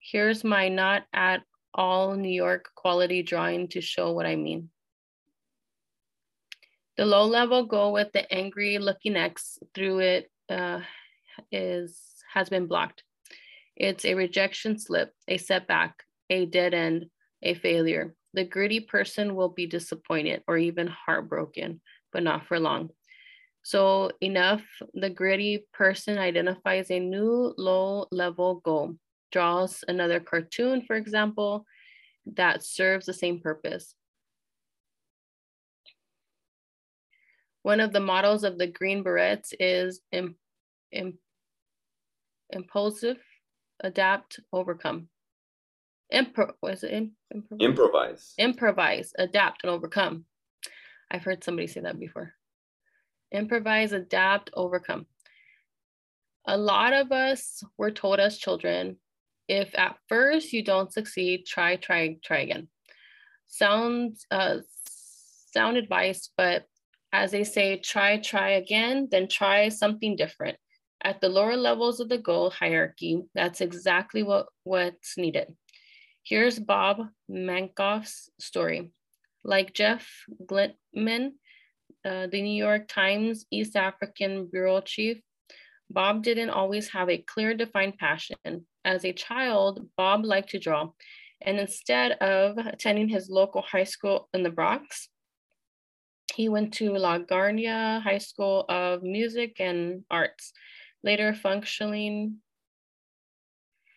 Here's 0.00 0.42
my 0.42 0.68
not 0.68 1.04
at 1.12 1.42
all 1.74 2.14
New 2.14 2.30
York 2.30 2.70
quality 2.74 3.22
drawing 3.22 3.68
to 3.68 3.80
show 3.80 4.12
what 4.12 4.26
I 4.26 4.36
mean. 4.36 4.70
The 6.96 7.04
low 7.04 7.26
level 7.26 7.64
goal 7.64 7.92
with 7.92 8.12
the 8.12 8.30
angry 8.32 8.78
looking 8.78 9.16
X 9.16 9.58
through 9.74 9.98
it 9.98 10.30
uh, 10.48 10.80
is 11.52 12.00
has 12.32 12.48
been 12.48 12.66
blocked. 12.66 13.02
It's 13.76 14.04
a 14.06 14.14
rejection 14.14 14.78
slip, 14.78 15.12
a 15.28 15.36
setback, 15.36 16.02
a 16.30 16.46
dead 16.46 16.72
end, 16.72 17.06
a 17.42 17.54
failure. 17.54 18.14
The 18.32 18.44
gritty 18.44 18.80
person 18.80 19.34
will 19.34 19.50
be 19.50 19.66
disappointed 19.66 20.42
or 20.48 20.56
even 20.56 20.86
heartbroken, 20.86 21.80
but 22.12 22.22
not 22.22 22.46
for 22.46 22.58
long. 22.58 22.90
So 23.62 24.10
enough, 24.20 24.62
the 24.94 25.10
gritty 25.10 25.66
person 25.72 26.18
identifies 26.18 26.90
a 26.90 27.00
new 27.00 27.52
low 27.58 28.06
level 28.10 28.56
goal, 28.64 28.94
draws 29.32 29.84
another 29.86 30.20
cartoon, 30.20 30.82
for 30.86 30.96
example, 30.96 31.66
that 32.34 32.62
serves 32.64 33.06
the 33.06 33.12
same 33.12 33.40
purpose. 33.40 33.94
One 37.66 37.80
of 37.80 37.92
the 37.92 37.98
models 37.98 38.44
of 38.44 38.58
the 38.58 38.68
Green 38.68 39.02
Berets 39.02 39.52
is 39.58 40.00
Im, 40.12 40.36
Im, 40.92 41.18
impulsive, 42.50 43.18
adapt, 43.80 44.38
overcome. 44.52 45.08
Impro, 46.14 46.52
was 46.62 46.84
it 46.84 46.92
Im, 46.92 47.16
improvise? 47.34 47.58
improvise? 47.58 48.34
Improvise, 48.38 49.12
adapt, 49.18 49.64
and 49.64 49.72
overcome. 49.72 50.26
I've 51.10 51.24
heard 51.24 51.42
somebody 51.42 51.66
say 51.66 51.80
that 51.80 51.98
before. 51.98 52.34
Improvise, 53.32 53.90
adapt, 53.90 54.50
overcome. 54.54 55.06
A 56.46 56.56
lot 56.56 56.92
of 56.92 57.10
us 57.10 57.64
were 57.76 57.90
told 57.90 58.20
as 58.20 58.38
children 58.38 58.96
if 59.48 59.76
at 59.76 59.96
first 60.08 60.52
you 60.52 60.62
don't 60.62 60.92
succeed, 60.92 61.46
try, 61.46 61.74
try, 61.74 62.16
try 62.22 62.42
again. 62.42 62.68
Sound, 63.48 64.18
uh, 64.30 64.58
sound 65.52 65.76
advice, 65.78 66.30
but 66.36 66.68
As 67.12 67.30
they 67.30 67.44
say, 67.44 67.78
try, 67.78 68.18
try 68.18 68.50
again, 68.50 69.08
then 69.10 69.28
try 69.28 69.68
something 69.68 70.16
different. 70.16 70.58
At 71.02 71.20
the 71.20 71.28
lower 71.28 71.56
levels 71.56 72.00
of 72.00 72.08
the 72.08 72.18
goal 72.18 72.50
hierarchy, 72.50 73.22
that's 73.34 73.60
exactly 73.60 74.22
what, 74.22 74.46
what's 74.64 75.16
needed. 75.16 75.54
Here's 76.24 76.58
Bob 76.58 77.02
Mankoff's 77.30 78.30
story. 78.40 78.90
Like 79.44 79.72
Jeff 79.72 80.08
Gettleman, 80.44 81.32
uh, 82.04 82.26
the 82.26 82.42
New 82.42 82.56
York 82.56 82.88
Times 82.88 83.46
East 83.50 83.76
African 83.76 84.48
bureau 84.50 84.80
chief, 84.80 85.20
Bob 85.88 86.24
didn't 86.24 86.50
always 86.50 86.88
have 86.88 87.08
a 87.08 87.18
clear 87.18 87.54
defined 87.54 87.98
passion. 87.98 88.66
As 88.84 89.04
a 89.04 89.12
child, 89.12 89.88
Bob 89.96 90.24
liked 90.24 90.50
to 90.50 90.58
draw. 90.58 90.90
And 91.42 91.58
instead 91.58 92.12
of 92.12 92.58
attending 92.58 93.08
his 93.08 93.30
local 93.30 93.62
high 93.62 93.84
school 93.84 94.28
in 94.34 94.42
the 94.42 94.50
Bronx, 94.50 95.08
he 96.36 96.50
went 96.50 96.74
to 96.74 96.90
LaGuardia 96.90 98.02
High 98.02 98.18
School 98.18 98.66
of 98.68 99.02
Music 99.02 99.56
and 99.58 100.04
Arts, 100.10 100.52
later 101.02 101.32
functioning, 101.32 102.36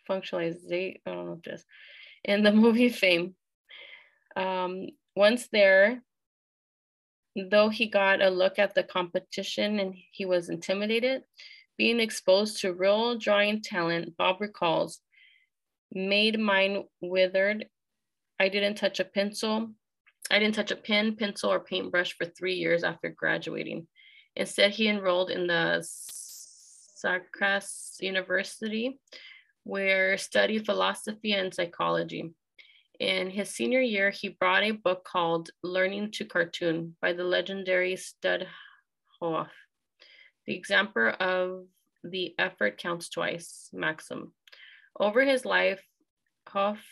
functionalization, 0.10 1.02
I 1.06 1.12
don't 1.12 1.26
know 1.26 1.40
just 1.44 1.66
in 2.24 2.44
the 2.44 2.52
movie 2.64 2.88
Fame. 2.88 3.36
Um, 4.38 4.88
once 5.18 5.50
there, 5.52 6.02
though 7.36 7.68
he 7.68 7.88
got 7.88 8.22
a 8.22 8.30
look 8.30 8.58
at 8.58 8.74
the 8.74 8.84
competition 8.84 9.78
and 9.80 9.94
he 10.12 10.24
was 10.24 10.48
intimidated, 10.48 11.24
being 11.78 12.00
exposed 12.00 12.62
to 12.62 12.74
real 12.74 13.18
drawing 13.18 13.62
talent, 13.62 14.16
Bob 14.16 14.40
recalls, 14.40 15.02
made 15.92 16.40
mine 16.40 16.86
withered. 17.02 17.68
I 18.40 18.48
didn't 18.48 18.76
touch 18.76 19.02
a 19.02 19.04
pencil. 19.04 19.72
I 20.30 20.40
didn't 20.40 20.56
touch 20.56 20.72
a 20.72 20.76
pen, 20.76 21.16
pencil, 21.16 21.52
or 21.52 21.60
paintbrush 21.60 22.16
for 22.18 22.26
three 22.26 22.56
years 22.56 22.84
after 22.84 23.10
graduating. 23.10 23.88
Instead, 24.36 24.72
he 24.72 24.88
enrolled 24.88 25.32
in 25.32 25.48
the 25.48 25.84
Syracuse 26.96 27.98
University, 28.00 29.00
where 29.64 30.18
studied 30.18 30.66
philosophy 30.66 31.34
and 31.34 31.54
psychology. 31.54 32.34
In 33.00 33.30
his 33.30 33.50
senior 33.50 33.82
year, 33.82 34.10
he 34.10 34.30
brought 34.30 34.64
a 34.64 34.72
book 34.72 35.04
called 35.06 35.50
Learning 35.64 36.12
to 36.12 36.26
Cartoon 36.26 36.96
by 37.02 37.14
the 37.14 37.24
legendary 37.24 37.96
Syd 37.96 38.48
Hoff 39.20 39.52
the 40.50 40.56
example 40.56 41.14
of 41.20 41.68
the 42.04 42.34
effort 42.40 42.80
counts 42.80 43.08
twice 43.08 43.70
maxim. 43.72 44.34
Over 45.00 45.24
his 45.24 45.46
life, 45.46 45.80
Hoff 46.48 46.84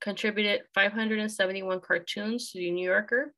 contributed 0.00 0.62
571 0.74 1.80
cartoons 1.80 2.50
to 2.50 2.58
the 2.58 2.70
New 2.70 2.88
Yorker, 2.88 3.34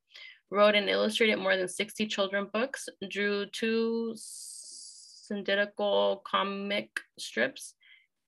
wrote 0.50 0.74
and 0.74 0.88
illustrated 0.88 1.36
more 1.36 1.56
than 1.56 1.68
60 1.68 2.06
children 2.06 2.48
books, 2.52 2.88
drew 3.08 3.46
two 3.46 4.14
syndical 4.16 6.22
comic 6.26 6.90
strips, 7.18 7.74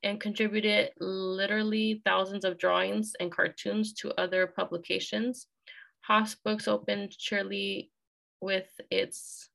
and 0.02 0.20
contributed 0.20 0.90
literally 0.98 2.02
thousands 2.04 2.44
of 2.44 2.58
drawings 2.58 3.12
and 3.20 3.30
cartoons 3.30 3.92
to 3.94 4.12
other 4.20 4.46
publications. 4.46 5.46
Hoff's 6.00 6.34
books 6.34 6.66
opened 6.66 7.16
cheerily 7.16 7.90
with 8.40 8.68
its 8.90 9.48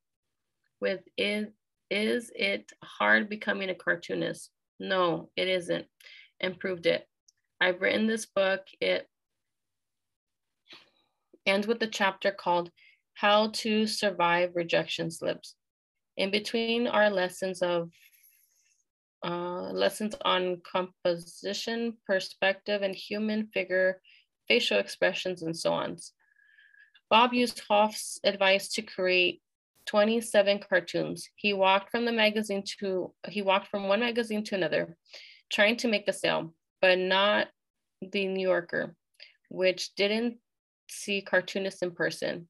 with 0.80 1.02
it 1.18 1.52
is 1.90 2.32
it 2.36 2.72
hard 2.84 3.30
becoming 3.30 3.70
a 3.70 3.76
cartoonist? 3.76 4.52
No, 4.80 5.30
it 5.36 5.48
isn't, 5.48 5.86
and 6.40 6.60
proved 6.60 6.86
it. 6.86 7.08
I've 7.60 7.82
written 7.82 8.08
this 8.08 8.26
book. 8.26 8.62
It 8.80 9.08
ends 11.46 11.68
with 11.68 11.82
a 11.82 11.88
chapter 11.88 12.32
called 12.32 12.72
How 13.14 13.50
to 13.50 13.88
Survive 13.88 14.52
Rejection 14.56 15.10
Slips. 15.10 15.56
In 16.18 16.32
between 16.32 16.88
our 16.88 17.10
lessons 17.10 17.62
of 17.62 17.92
uh, 19.26 19.72
lessons 19.72 20.16
on 20.24 20.62
composition, 20.62 21.98
perspective, 22.06 22.82
and 22.82 22.96
human 22.96 23.48
figure, 23.48 24.02
facial 24.48 24.78
expressions, 24.78 25.42
and 25.42 25.58
so 25.58 25.74
on. 25.74 25.98
Bob 27.10 27.34
used 27.34 27.62
Hoff's 27.68 28.20
advice 28.24 28.70
to 28.70 28.82
create 28.82 29.42
27 29.88 30.60
cartoons. 30.60 31.30
He 31.36 31.54
walked 31.54 31.90
from 31.90 32.06
the 32.06 32.12
magazine 32.12 32.64
to, 32.80 33.14
he 33.28 33.42
walked 33.42 33.70
from 33.70 33.88
one 33.88 34.02
magazine 34.02 34.44
to 34.46 34.56
another, 34.56 34.96
trying 35.52 35.78
to 35.78 35.88
make 35.88 36.08
a 36.08 36.14
sale, 36.14 36.54
but 36.82 36.98
not 36.98 37.48
the 38.02 38.28
New 38.28 38.48
Yorker, 38.48 38.96
which 39.50 39.94
didn't 39.96 40.38
see 40.90 41.22
cartoonists 41.22 41.82
in 41.82 41.92
person. 41.92 42.48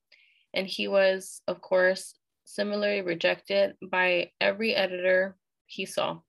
And 0.53 0.67
he 0.67 0.87
was, 0.87 1.41
of 1.47 1.61
course, 1.61 2.13
similarly 2.45 3.01
rejected 3.01 3.75
by 3.81 4.31
every 4.39 4.73
editor 4.73 5.35
he 5.65 5.85
saw. 5.85 6.19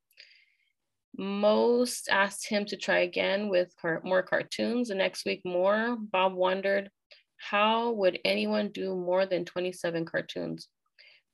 Most 1.17 2.09
asked 2.11 2.49
him 2.49 2.65
to 2.67 2.77
try 2.77 3.01
again 3.01 3.49
with 3.49 3.75
car- 3.81 4.03
more 4.05 4.23
cartoons. 4.23 4.89
The 4.89 4.95
next 4.95 5.25
week, 5.25 5.43
more. 5.45 5.97
Bob 5.99 6.35
wondered 6.35 6.91
how 7.37 7.93
would 7.93 8.19
anyone 8.25 8.71
do 8.71 8.95
more 8.95 9.27
than 9.27 9.45
27 9.45 10.05
cartoons? 10.05 10.69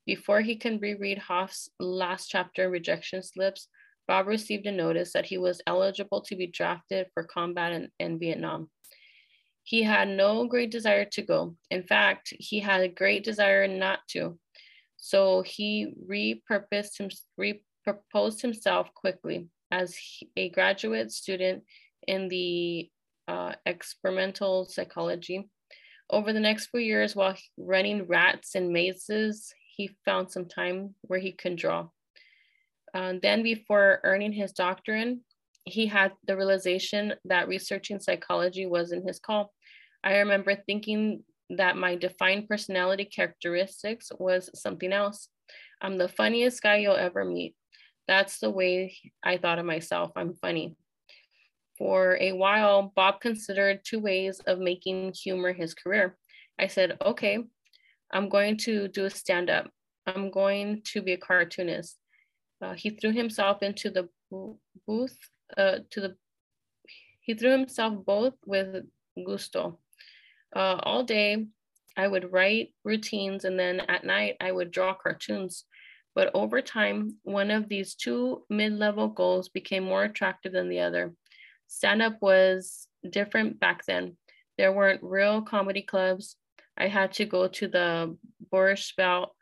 Before 0.06 0.42
he 0.42 0.56
can 0.56 0.78
reread 0.78 1.18
Hoff's 1.18 1.70
last 1.80 2.28
chapter, 2.28 2.68
Rejection 2.68 3.22
Slips, 3.22 3.68
Bob 4.06 4.26
received 4.26 4.66
a 4.66 4.72
notice 4.72 5.12
that 5.12 5.26
he 5.26 5.38
was 5.38 5.62
eligible 5.66 6.20
to 6.22 6.36
be 6.36 6.46
drafted 6.46 7.06
for 7.14 7.24
combat 7.24 7.72
in, 7.72 7.88
in 7.98 8.18
Vietnam. 8.18 8.70
He 9.62 9.82
had 9.82 10.08
no 10.08 10.46
great 10.46 10.70
desire 10.70 11.06
to 11.06 11.22
go. 11.22 11.56
In 11.70 11.82
fact, 11.84 12.34
he 12.38 12.60
had 12.60 12.82
a 12.82 12.88
great 12.88 13.24
desire 13.24 13.66
not 13.66 14.00
to. 14.10 14.38
So 14.96 15.42
he 15.42 15.94
repurposed 16.08 16.98
him, 16.98 17.10
reproposed 17.38 18.42
himself 18.42 18.92
quickly 18.94 19.48
as 19.70 19.96
a 20.36 20.50
graduate 20.50 21.12
student 21.12 21.64
in 22.06 22.28
the 22.28 22.90
uh, 23.26 23.52
experimental 23.64 24.66
psychology. 24.66 25.48
Over 26.10 26.32
the 26.32 26.40
next 26.40 26.66
few 26.66 26.80
years, 26.80 27.16
while 27.16 27.36
running 27.56 28.06
rats 28.06 28.54
and 28.54 28.70
mazes, 28.70 29.54
he 29.74 29.96
found 30.04 30.30
some 30.30 30.46
time 30.46 30.94
where 31.02 31.18
he 31.18 31.32
can 31.32 31.56
draw. 31.56 31.88
Uh, 32.94 33.14
then 33.20 33.42
before 33.42 34.00
earning 34.04 34.32
his 34.32 34.52
doctorate, 34.52 35.18
he 35.64 35.86
had 35.86 36.12
the 36.26 36.36
realization 36.36 37.14
that 37.24 37.48
researching 37.48 37.98
psychology 37.98 38.66
was 38.66 38.92
in 38.92 39.06
his 39.06 39.18
call. 39.18 39.52
I 40.04 40.18
remember 40.18 40.54
thinking 40.54 41.24
that 41.50 41.76
my 41.76 41.96
defined 41.96 42.48
personality 42.48 43.04
characteristics 43.04 44.12
was 44.18 44.48
something 44.54 44.92
else. 44.92 45.28
I'm 45.80 45.98
the 45.98 46.08
funniest 46.08 46.62
guy 46.62 46.76
you'll 46.76 46.96
ever 46.96 47.24
meet. 47.24 47.54
That's 48.06 48.38
the 48.38 48.50
way 48.50 48.96
I 49.22 49.38
thought 49.38 49.58
of 49.58 49.66
myself. 49.66 50.12
I'm 50.14 50.34
funny. 50.34 50.76
For 51.78 52.16
a 52.20 52.32
while, 52.32 52.92
Bob 52.94 53.20
considered 53.20 53.80
two 53.82 53.98
ways 53.98 54.40
of 54.46 54.58
making 54.60 55.14
humor 55.14 55.52
his 55.52 55.74
career. 55.74 56.16
I 56.58 56.68
said, 56.68 56.98
okay, 57.04 57.38
I'm 58.12 58.28
going 58.28 58.58
to 58.58 58.86
do 58.88 59.06
a 59.06 59.10
stand 59.10 59.50
up. 59.50 59.70
I'm 60.06 60.30
going 60.30 60.82
to 60.92 61.02
be 61.02 61.12
a 61.12 61.16
cartoonist. 61.16 61.96
Uh, 62.64 62.72
he 62.72 62.90
threw 62.90 63.12
himself 63.12 63.62
into 63.62 63.90
the 63.90 64.08
booth, 64.86 65.18
uh, 65.58 65.78
to 65.90 66.00
the, 66.00 66.16
he 67.20 67.34
threw 67.34 67.50
himself 67.50 68.04
both 68.06 68.34
with 68.46 68.86
gusto. 69.26 69.78
Uh, 70.56 70.78
all 70.82 71.04
day, 71.04 71.46
I 71.96 72.08
would 72.08 72.32
write 72.32 72.72
routines 72.82 73.44
and 73.44 73.58
then 73.58 73.80
at 73.80 74.04
night 74.04 74.36
I 74.40 74.50
would 74.50 74.70
draw 74.70 74.94
cartoons. 74.94 75.64
But 76.14 76.30
over 76.32 76.62
time, 76.62 77.16
one 77.22 77.50
of 77.50 77.68
these 77.68 77.94
two 77.94 78.44
mid 78.48 78.72
level 78.72 79.08
goals 79.08 79.50
became 79.50 79.84
more 79.84 80.04
attractive 80.04 80.52
than 80.52 80.70
the 80.70 80.80
other. 80.80 81.12
Stand 81.66 82.00
up 82.00 82.16
was 82.22 82.86
different 83.10 83.60
back 83.60 83.84
then. 83.84 84.16
There 84.56 84.72
weren't 84.72 85.02
real 85.02 85.42
comedy 85.42 85.82
clubs. 85.82 86.36
I 86.78 86.88
had 86.88 87.12
to 87.14 87.26
go 87.26 87.46
to 87.46 87.68
the 87.68 88.16
Borscht 88.50 88.96
Belt 88.96 89.34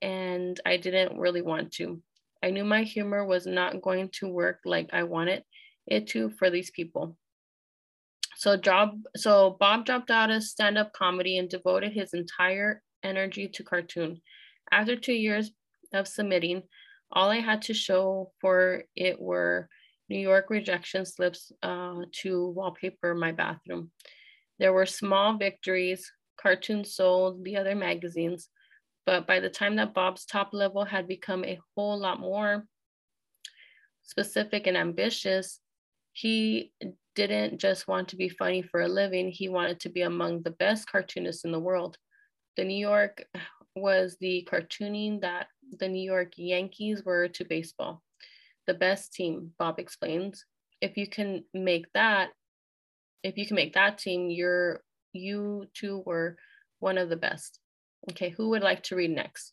and 0.00 0.60
I 0.64 0.76
didn't 0.76 1.18
really 1.18 1.42
want 1.42 1.72
to. 1.72 2.00
I 2.42 2.50
knew 2.50 2.64
my 2.64 2.82
humor 2.82 3.24
was 3.24 3.46
not 3.46 3.82
going 3.82 4.10
to 4.14 4.28
work 4.28 4.60
like 4.64 4.90
I 4.92 5.02
wanted 5.02 5.42
it 5.86 6.06
to 6.08 6.30
for 6.30 6.50
these 6.50 6.70
people. 6.70 7.16
So 8.36 8.56
job 8.56 9.00
so 9.16 9.56
Bob 9.58 9.84
dropped 9.84 10.10
out 10.10 10.30
of 10.30 10.44
stand-up 10.44 10.92
comedy 10.92 11.38
and 11.38 11.48
devoted 11.48 11.92
his 11.92 12.14
entire 12.14 12.82
energy 13.02 13.48
to 13.48 13.64
cartoon. 13.64 14.20
After 14.70 14.94
2 14.94 15.12
years 15.12 15.50
of 15.92 16.06
submitting, 16.06 16.62
all 17.10 17.30
I 17.30 17.40
had 17.40 17.62
to 17.62 17.74
show 17.74 18.32
for 18.40 18.84
it 18.94 19.20
were 19.20 19.68
New 20.08 20.18
York 20.18 20.50
rejection 20.50 21.04
slips 21.04 21.52
uh, 21.62 22.02
to 22.22 22.48
wallpaper 22.48 23.14
my 23.14 23.32
bathroom. 23.32 23.90
There 24.58 24.72
were 24.72 24.86
small 24.86 25.36
victories, 25.36 26.10
cartoons 26.40 26.94
sold, 26.94 27.44
the 27.44 27.56
other 27.56 27.74
magazines. 27.74 28.48
But 29.08 29.26
by 29.26 29.40
the 29.40 29.48
time 29.48 29.76
that 29.76 29.94
Bob's 29.94 30.26
top 30.26 30.50
level 30.52 30.84
had 30.84 31.08
become 31.08 31.42
a 31.42 31.58
whole 31.74 31.98
lot 31.98 32.20
more 32.20 32.66
specific 34.02 34.66
and 34.66 34.76
ambitious, 34.76 35.60
he 36.12 36.74
didn't 37.14 37.56
just 37.56 37.88
want 37.88 38.08
to 38.08 38.16
be 38.16 38.28
funny 38.28 38.60
for 38.60 38.82
a 38.82 38.86
living, 38.86 39.30
he 39.30 39.48
wanted 39.48 39.80
to 39.80 39.88
be 39.88 40.02
among 40.02 40.42
the 40.42 40.50
best 40.50 40.92
cartoonists 40.92 41.46
in 41.46 41.52
the 41.52 41.58
world. 41.58 41.96
The 42.58 42.64
New 42.64 42.76
York 42.76 43.24
was 43.74 44.18
the 44.20 44.46
cartooning 44.46 45.22
that 45.22 45.46
the 45.78 45.88
New 45.88 46.04
York 46.04 46.34
Yankees 46.36 47.02
were 47.02 47.28
to 47.28 47.46
baseball. 47.46 48.02
The 48.66 48.74
best 48.74 49.14
team, 49.14 49.52
Bob 49.58 49.78
explains. 49.78 50.44
If 50.82 50.98
you 50.98 51.06
can 51.06 51.44
make 51.54 51.86
that, 51.94 52.28
if 53.22 53.38
you 53.38 53.46
can 53.46 53.56
make 53.56 53.72
that 53.72 53.96
team, 53.96 54.28
you're 54.28 54.82
you 55.14 55.64
two 55.72 56.02
were 56.04 56.36
one 56.80 56.98
of 56.98 57.08
the 57.08 57.16
best. 57.16 57.58
Okay, 58.10 58.30
who 58.30 58.48
would 58.50 58.62
like 58.62 58.82
to 58.84 58.96
read 58.96 59.10
next? 59.10 59.52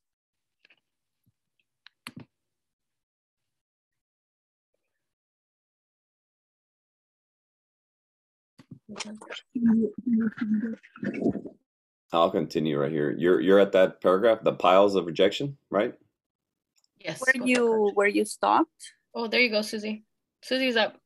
I'll 12.14 12.30
continue 12.32 12.80
right 12.80 12.92
here. 12.92 13.12
You're 13.18 13.42
you're 13.42 13.60
at 13.60 13.74
that 13.74 14.02
paragraph, 14.02 14.44
the 14.44 14.54
piles 14.54 14.96
of 14.96 15.06
rejection, 15.06 15.58
right? 15.70 15.94
Yes. 17.00 17.22
Where 17.22 17.46
you 17.46 17.92
where 17.94 18.08
you 18.08 18.24
stopped? 18.26 18.94
Oh, 19.14 19.28
there 19.28 19.42
you 19.42 19.50
go, 19.50 19.62
Susie. 19.62 20.06
Susie's 20.44 20.76
up. 20.78 20.98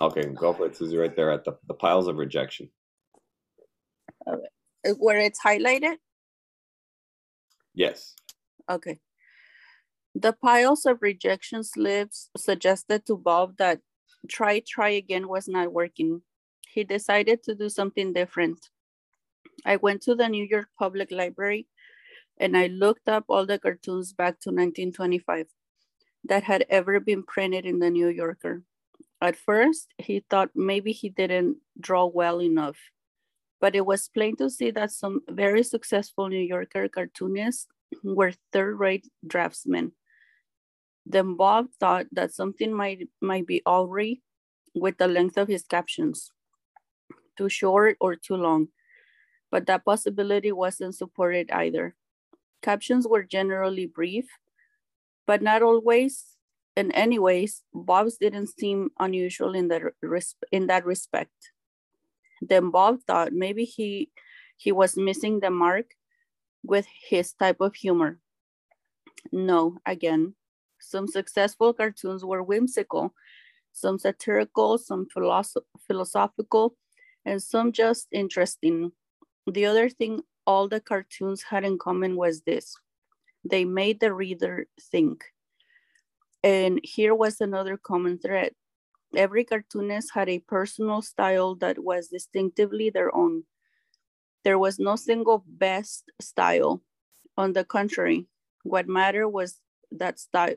Okay, 0.00 0.24
go 0.34 0.52
for 0.52 0.66
it, 0.66 0.76
Susie, 0.76 0.96
right 0.96 1.14
there 1.14 1.30
at 1.30 1.44
the, 1.44 1.58
the 1.68 1.74
piles 1.74 2.08
of 2.08 2.16
rejection. 2.16 2.70
Uh, 4.26 4.36
where 4.98 5.18
it's 5.18 5.38
highlighted? 5.44 5.96
Yes. 7.80 8.14
Okay. 8.68 9.00
The 10.14 10.34
piles 10.34 10.84
of 10.84 11.00
rejection 11.00 11.64
slips 11.64 12.28
suggested 12.36 13.06
to 13.06 13.16
Bob 13.16 13.56
that 13.56 13.80
try, 14.28 14.60
try 14.60 14.90
again 14.90 15.28
was 15.28 15.48
not 15.48 15.72
working. 15.72 16.20
He 16.68 16.84
decided 16.84 17.42
to 17.44 17.54
do 17.54 17.70
something 17.70 18.12
different. 18.12 18.68
I 19.64 19.76
went 19.76 20.02
to 20.02 20.14
the 20.14 20.28
New 20.28 20.44
York 20.44 20.68
Public 20.78 21.10
Library 21.10 21.68
and 22.38 22.54
I 22.54 22.66
looked 22.66 23.08
up 23.08 23.24
all 23.30 23.46
the 23.46 23.58
cartoons 23.58 24.12
back 24.12 24.40
to 24.40 24.50
1925 24.50 25.46
that 26.24 26.42
had 26.42 26.66
ever 26.68 27.00
been 27.00 27.22
printed 27.22 27.64
in 27.64 27.78
the 27.78 27.88
New 27.88 28.08
Yorker. 28.08 28.62
At 29.22 29.36
first, 29.36 29.88
he 29.96 30.22
thought 30.28 30.50
maybe 30.54 30.92
he 30.92 31.08
didn't 31.08 31.56
draw 31.80 32.04
well 32.04 32.42
enough, 32.42 32.76
but 33.60 33.76
it 33.76 33.84
was 33.84 34.08
plain 34.08 34.36
to 34.36 34.48
see 34.48 34.70
that 34.70 34.90
some 34.90 35.20
very 35.28 35.62
successful 35.62 36.28
New 36.28 36.40
Yorker 36.40 36.88
cartoonists 36.88 37.68
were 38.02 38.32
third-rate 38.52 39.06
draftsmen. 39.26 39.92
Then 41.06 41.36
Bob 41.36 41.66
thought 41.78 42.06
that 42.12 42.32
something 42.32 42.72
might, 42.72 43.08
might 43.20 43.46
be 43.46 43.62
awry 43.66 44.18
with 44.74 44.98
the 44.98 45.08
length 45.08 45.36
of 45.36 45.48
his 45.48 45.64
captions, 45.64 46.30
too 47.36 47.48
short 47.48 47.96
or 48.00 48.16
too 48.16 48.36
long, 48.36 48.68
but 49.50 49.66
that 49.66 49.84
possibility 49.84 50.52
wasn't 50.52 50.94
supported 50.94 51.50
either. 51.50 51.96
Captions 52.62 53.06
were 53.08 53.22
generally 53.22 53.86
brief, 53.86 54.26
but 55.26 55.42
not 55.42 55.62
always. 55.62 56.24
In 56.76 56.92
any 56.92 57.18
ways, 57.18 57.62
Bob's 57.74 58.16
didn't 58.16 58.46
seem 58.46 58.90
unusual 59.00 59.54
in 59.54 59.68
that, 59.68 59.82
in 60.52 60.68
that 60.68 60.86
respect. 60.86 61.52
Then 62.40 62.70
Bob 62.70 63.00
thought 63.06 63.32
maybe 63.32 63.64
he, 63.64 64.10
he 64.56 64.72
was 64.72 64.96
missing 64.96 65.40
the 65.40 65.50
mark 65.50 65.86
with 66.62 66.86
his 67.08 67.32
type 67.32 67.60
of 67.60 67.74
humor. 67.74 68.18
No, 69.32 69.78
again, 69.86 70.34
some 70.80 71.06
successful 71.06 71.72
cartoons 71.72 72.24
were 72.24 72.42
whimsical, 72.42 73.14
some 73.72 73.98
satirical, 73.98 74.78
some 74.78 75.06
philosoph 75.12 75.64
philosophical, 75.86 76.76
and 77.24 77.42
some 77.42 77.72
just 77.72 78.08
interesting. 78.12 78.92
The 79.46 79.66
other 79.66 79.88
thing 79.88 80.22
all 80.46 80.68
the 80.68 80.80
cartoons 80.80 81.42
had 81.42 81.64
in 81.64 81.78
common 81.78 82.16
was 82.16 82.42
this. 82.42 82.74
They 83.48 83.64
made 83.64 84.00
the 84.00 84.12
reader 84.12 84.66
think. 84.90 85.24
And 86.42 86.80
here 86.82 87.14
was 87.14 87.40
another 87.40 87.76
common 87.76 88.18
thread. 88.18 88.52
Every 89.14 89.44
cartoonist 89.44 90.12
had 90.14 90.28
a 90.28 90.40
personal 90.40 91.00
style 91.02 91.54
that 91.56 91.78
was 91.84 92.08
distinctively 92.08 92.90
their 92.90 93.14
own. 93.14 93.44
There 94.44 94.58
was 94.58 94.78
no 94.78 94.96
single 94.96 95.44
best 95.46 96.10
style. 96.20 96.82
On 97.36 97.52
the 97.54 97.64
contrary, 97.64 98.26
what 98.64 98.88
mattered 98.88 99.28
was 99.30 99.60
that 99.90 100.18
style 100.20 100.56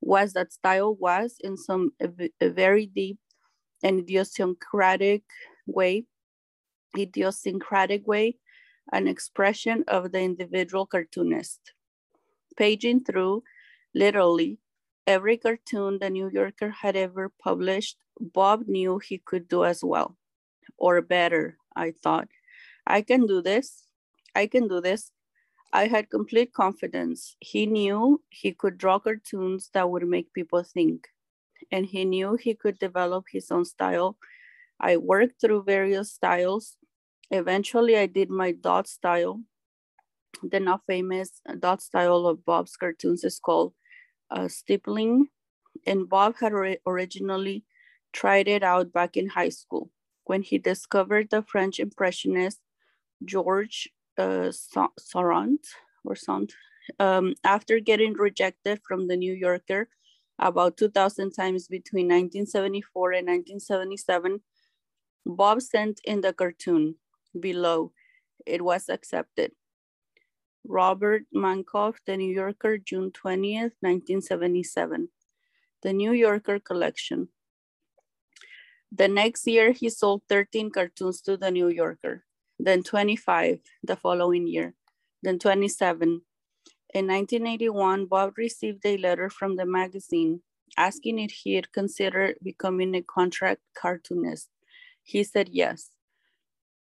was 0.00 0.34
that 0.34 0.52
style 0.52 0.94
was 0.94 1.36
in 1.40 1.56
some 1.56 1.92
very 2.42 2.86
deep 2.86 3.18
and 3.82 4.00
idiosyncratic 4.00 5.24
way, 5.66 6.06
idiosyncratic 6.98 8.06
way, 8.06 8.38
an 8.92 9.08
expression 9.08 9.84
of 9.88 10.12
the 10.12 10.20
individual 10.20 10.86
cartoonist. 10.86 11.72
Paging 12.56 13.04
through 13.04 13.44
literally 13.94 14.59
every 15.10 15.36
cartoon 15.36 15.98
the 15.98 16.10
New 16.10 16.30
Yorker 16.30 16.70
had 16.70 16.96
ever 16.96 17.28
published, 17.28 17.98
Bob 18.20 18.68
knew 18.68 18.98
he 18.98 19.18
could 19.18 19.48
do 19.48 19.64
as 19.64 19.82
well, 19.82 20.16
or 20.78 21.02
better, 21.02 21.58
I 21.76 21.92
thought. 21.92 22.28
I 22.86 23.02
can 23.02 23.26
do 23.26 23.42
this. 23.42 23.86
I 24.34 24.46
can 24.46 24.68
do 24.68 24.80
this. 24.80 25.12
I 25.72 25.86
had 25.88 26.10
complete 26.10 26.52
confidence. 26.52 27.36
He 27.40 27.66
knew 27.66 28.22
he 28.30 28.52
could 28.52 28.78
draw 28.78 28.98
cartoons 28.98 29.70
that 29.74 29.90
would 29.90 30.06
make 30.06 30.32
people 30.32 30.62
think, 30.62 31.08
and 31.72 31.86
he 31.86 32.04
knew 32.04 32.36
he 32.36 32.54
could 32.54 32.78
develop 32.78 33.26
his 33.30 33.50
own 33.50 33.64
style. 33.64 34.16
I 34.80 34.96
worked 34.96 35.40
through 35.40 35.64
various 35.64 36.12
styles 36.12 36.76
Eventually, 37.30 37.96
I 37.96 38.06
did 38.06 38.28
my 38.28 38.52
dot 38.52 38.88
style. 38.88 39.42
The 40.42 40.58
now 40.60 40.80
famous 40.86 41.40
dot 41.60 41.82
style 41.82 42.26
of 42.26 42.44
Bob's 42.44 42.76
cartoons 42.76 43.24
is 43.24 43.38
called 43.38 43.72
uh, 44.30 44.48
stippling. 44.48 45.28
And 45.86 46.08
Bob 46.08 46.36
had 46.40 46.52
originally 46.86 47.64
tried 48.12 48.48
it 48.48 48.62
out 48.62 48.92
back 48.92 49.16
in 49.16 49.28
high 49.28 49.48
school 49.50 49.90
when 50.24 50.42
he 50.42 50.58
discovered 50.58 51.30
the 51.30 51.42
French 51.42 51.78
Impressionist 51.78 52.60
George 53.24 53.88
uh, 54.18 54.52
or 56.04 56.16
Sant. 56.16 56.54
Um, 56.98 57.34
after 57.44 57.78
getting 57.78 58.14
rejected 58.14 58.80
from 58.86 59.06
the 59.06 59.16
New 59.16 59.32
Yorker 59.32 59.88
about 60.38 60.76
2,000 60.76 61.32
times 61.32 61.68
between 61.68 62.06
1974 62.06 63.12
and 63.12 63.26
1977, 63.28 64.40
Bob 65.26 65.60
sent 65.60 66.00
in 66.04 66.22
the 66.22 66.32
cartoon 66.32 66.96
below. 67.38 67.92
It 68.46 68.62
was 68.62 68.88
accepted. 68.88 69.52
Robert 70.66 71.22
Mankoff, 71.34 71.96
The 72.06 72.16
New 72.16 72.32
Yorker, 72.32 72.78
June 72.78 73.10
20th, 73.10 73.74
1977. 73.80 75.08
The 75.82 75.92
New 75.92 76.12
Yorker 76.12 76.58
Collection. 76.58 77.28
The 78.92 79.08
next 79.08 79.46
year, 79.46 79.72
he 79.72 79.88
sold 79.88 80.22
13 80.28 80.70
cartoons 80.70 81.20
to 81.22 81.36
The 81.36 81.50
New 81.50 81.68
Yorker, 81.68 82.24
then 82.58 82.82
25 82.82 83.60
the 83.82 83.96
following 83.96 84.46
year, 84.46 84.74
then 85.22 85.38
27. 85.38 86.22
In 86.92 87.06
1981, 87.06 88.06
Bob 88.06 88.36
received 88.36 88.84
a 88.84 88.96
letter 88.96 89.30
from 89.30 89.56
the 89.56 89.64
magazine 89.64 90.42
asking 90.76 91.18
if 91.18 91.30
he 91.30 91.54
had 91.54 91.72
considered 91.72 92.36
becoming 92.42 92.94
a 92.94 93.02
contract 93.02 93.60
cartoonist. 93.74 94.48
He 95.02 95.24
said 95.24 95.48
yes. 95.50 95.90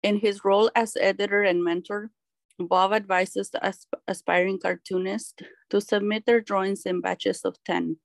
In 0.02 0.18
his 0.18 0.44
role 0.44 0.72
as 0.76 0.98
editor 1.00 1.44
and 1.44 1.64
mentor, 1.64 2.12
Bob 2.60 2.92
advises 2.92 3.50
the 3.50 3.74
aspiring 4.08 4.60
cartoonists 4.60 5.34
to 5.70 5.80
submit 5.80 6.26
their 6.26 6.42
drawings 6.42 6.86
in 6.86 7.00
batches 7.00 7.42
of 7.46 7.56
10. 7.64 7.98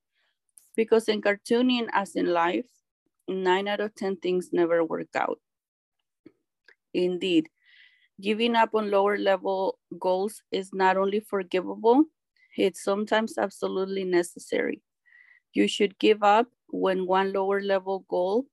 Because 0.76 1.08
in 1.08 1.20
cartooning, 1.20 1.88
as 1.92 2.14
in 2.14 2.26
life, 2.26 2.66
nine 3.28 3.66
out 3.66 3.80
of 3.80 3.94
10 3.94 4.16
things 4.16 4.50
never 4.52 4.84
work 4.84 5.08
out. 5.16 5.40
Indeed, 6.92 7.48
giving 8.20 8.54
up 8.54 8.74
on 8.74 8.90
lower 8.90 9.18
level 9.18 9.78
goals 9.98 10.42
is 10.52 10.70
not 10.72 10.96
only 10.96 11.20
forgivable, 11.20 12.04
it's 12.56 12.82
sometimes 12.82 13.36
absolutely 13.36 14.04
necessary. 14.04 14.82
You 15.52 15.66
should 15.66 15.98
give 15.98 16.22
up 16.22 16.46
when 16.68 17.06
one 17.06 17.32
lower 17.32 17.60
level 17.60 18.04
goal 18.08 18.46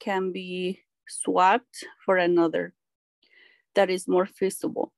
can 0.00 0.30
be 0.30 0.80
swapped 1.08 1.84
for 2.04 2.16
another 2.16 2.74
that 3.74 3.90
is 3.90 4.08
more 4.08 4.26
feasible. 4.26 4.92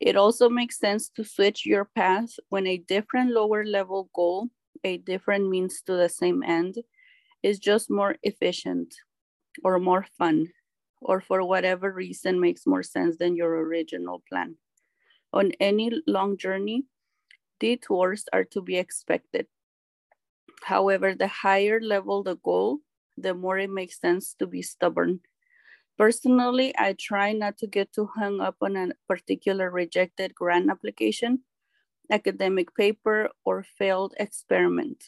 It 0.00 0.16
also 0.16 0.48
makes 0.48 0.78
sense 0.78 1.08
to 1.10 1.24
switch 1.24 1.64
your 1.64 1.84
path 1.84 2.30
when 2.48 2.66
a 2.66 2.78
different 2.78 3.30
lower 3.30 3.64
level 3.64 4.10
goal, 4.14 4.48
a 4.82 4.98
different 4.98 5.48
means 5.48 5.82
to 5.82 5.94
the 5.94 6.08
same 6.08 6.42
end, 6.42 6.76
is 7.42 7.58
just 7.58 7.90
more 7.90 8.16
efficient 8.22 8.94
or 9.62 9.78
more 9.78 10.06
fun, 10.18 10.48
or 11.00 11.20
for 11.20 11.44
whatever 11.44 11.92
reason 11.92 12.40
makes 12.40 12.66
more 12.66 12.82
sense 12.82 13.16
than 13.18 13.36
your 13.36 13.52
original 13.62 14.22
plan. 14.28 14.56
On 15.32 15.52
any 15.60 15.90
long 16.06 16.36
journey, 16.36 16.84
detours 17.60 18.24
are 18.32 18.44
to 18.44 18.60
be 18.60 18.76
expected. 18.76 19.46
However, 20.64 21.14
the 21.14 21.28
higher 21.28 21.80
level 21.80 22.22
the 22.22 22.36
goal, 22.36 22.80
the 23.16 23.34
more 23.34 23.58
it 23.58 23.70
makes 23.70 24.00
sense 24.00 24.34
to 24.38 24.46
be 24.46 24.62
stubborn 24.62 25.20
Personally, 25.96 26.74
I 26.76 26.94
try 26.98 27.32
not 27.32 27.56
to 27.58 27.66
get 27.66 27.92
too 27.92 28.10
hung 28.16 28.40
up 28.40 28.56
on 28.60 28.76
a 28.76 28.88
particular 29.08 29.70
rejected 29.70 30.34
grant 30.34 30.70
application 30.70 31.44
academic 32.10 32.74
paper, 32.74 33.30
or 33.44 33.64
failed 33.78 34.14
experiment. 34.18 35.04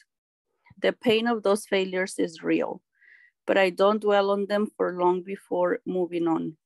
The 0.81 0.93
pain 0.93 1.27
of 1.27 1.43
those 1.43 1.65
failures 1.65 2.15
is 2.17 2.43
real, 2.43 2.81
but 3.45 3.57
I 3.57 3.69
don't 3.69 4.01
dwell 4.01 4.31
on 4.31 4.47
them 4.47 4.67
for 4.75 4.99
long 4.99 5.23
before 5.23 5.79
moving 5.85 6.27
on. 6.27 6.57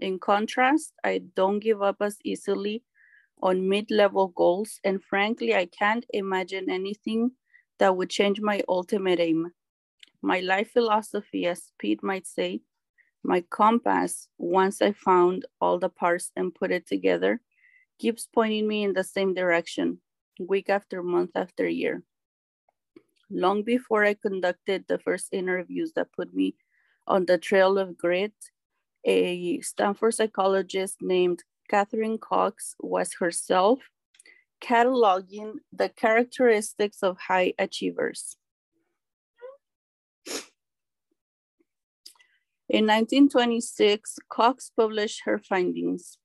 In 0.00 0.18
contrast, 0.18 0.92
I 1.04 1.22
don't 1.34 1.60
give 1.60 1.82
up 1.82 1.96
as 2.00 2.18
easily 2.24 2.84
on 3.42 3.68
mid-level 3.68 4.28
goals, 4.28 4.80
and 4.84 5.02
frankly, 5.02 5.54
I 5.54 5.66
can't 5.66 6.04
imagine 6.10 6.70
anything 6.70 7.32
that 7.78 7.96
would 7.96 8.10
change 8.10 8.40
my 8.40 8.62
ultimate 8.68 9.20
aim. 9.20 9.52
My 10.22 10.40
life 10.40 10.72
philosophy, 10.72 11.46
as 11.46 11.72
Pete 11.78 12.02
might 12.02 12.26
say, 12.26 12.60
my 13.22 13.42
compass, 13.50 14.28
once 14.38 14.80
I 14.80 14.92
found 14.92 15.44
all 15.60 15.78
the 15.78 15.88
parts 15.88 16.30
and 16.36 16.54
put 16.54 16.70
it 16.70 16.86
together, 16.86 17.40
keeps 17.98 18.28
pointing 18.32 18.68
me 18.68 18.84
in 18.84 18.92
the 18.92 19.04
same 19.04 19.34
direction, 19.34 20.00
week 20.38 20.68
after 20.68 21.02
month 21.02 21.32
after 21.34 21.68
year. 21.68 22.02
Long 23.30 23.62
before 23.62 24.04
I 24.04 24.14
conducted 24.14 24.84
the 24.88 24.98
first 24.98 25.28
interviews 25.32 25.92
that 25.94 26.12
put 26.12 26.32
me 26.32 26.54
on 27.06 27.26
the 27.26 27.38
trail 27.38 27.78
of 27.78 27.98
grit, 27.98 28.32
a 29.04 29.60
Stanford 29.60 30.14
psychologist 30.14 30.96
named 31.00 31.42
Catharine 31.68 32.18
Cox 32.18 32.74
was 32.80 33.14
herself 33.14 33.80
cataloging 34.62 35.54
the 35.72 35.88
characteristics 35.88 37.02
of 37.02 37.18
high 37.18 37.52
achievers. 37.58 38.36
In 42.70 42.84
1926, 42.84 44.18
Cox 44.28 44.70
published 44.76 45.22
her 45.24 45.38
findings 45.38 46.18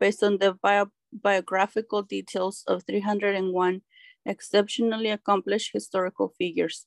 based 0.00 0.24
on 0.24 0.38
the 0.38 0.54
bio 0.54 0.86
biographical 1.12 2.02
details 2.02 2.64
of 2.66 2.82
301 2.82 3.80
exceptionally 4.26 5.10
accomplished 5.10 5.70
historical 5.72 6.34
figures. 6.36 6.86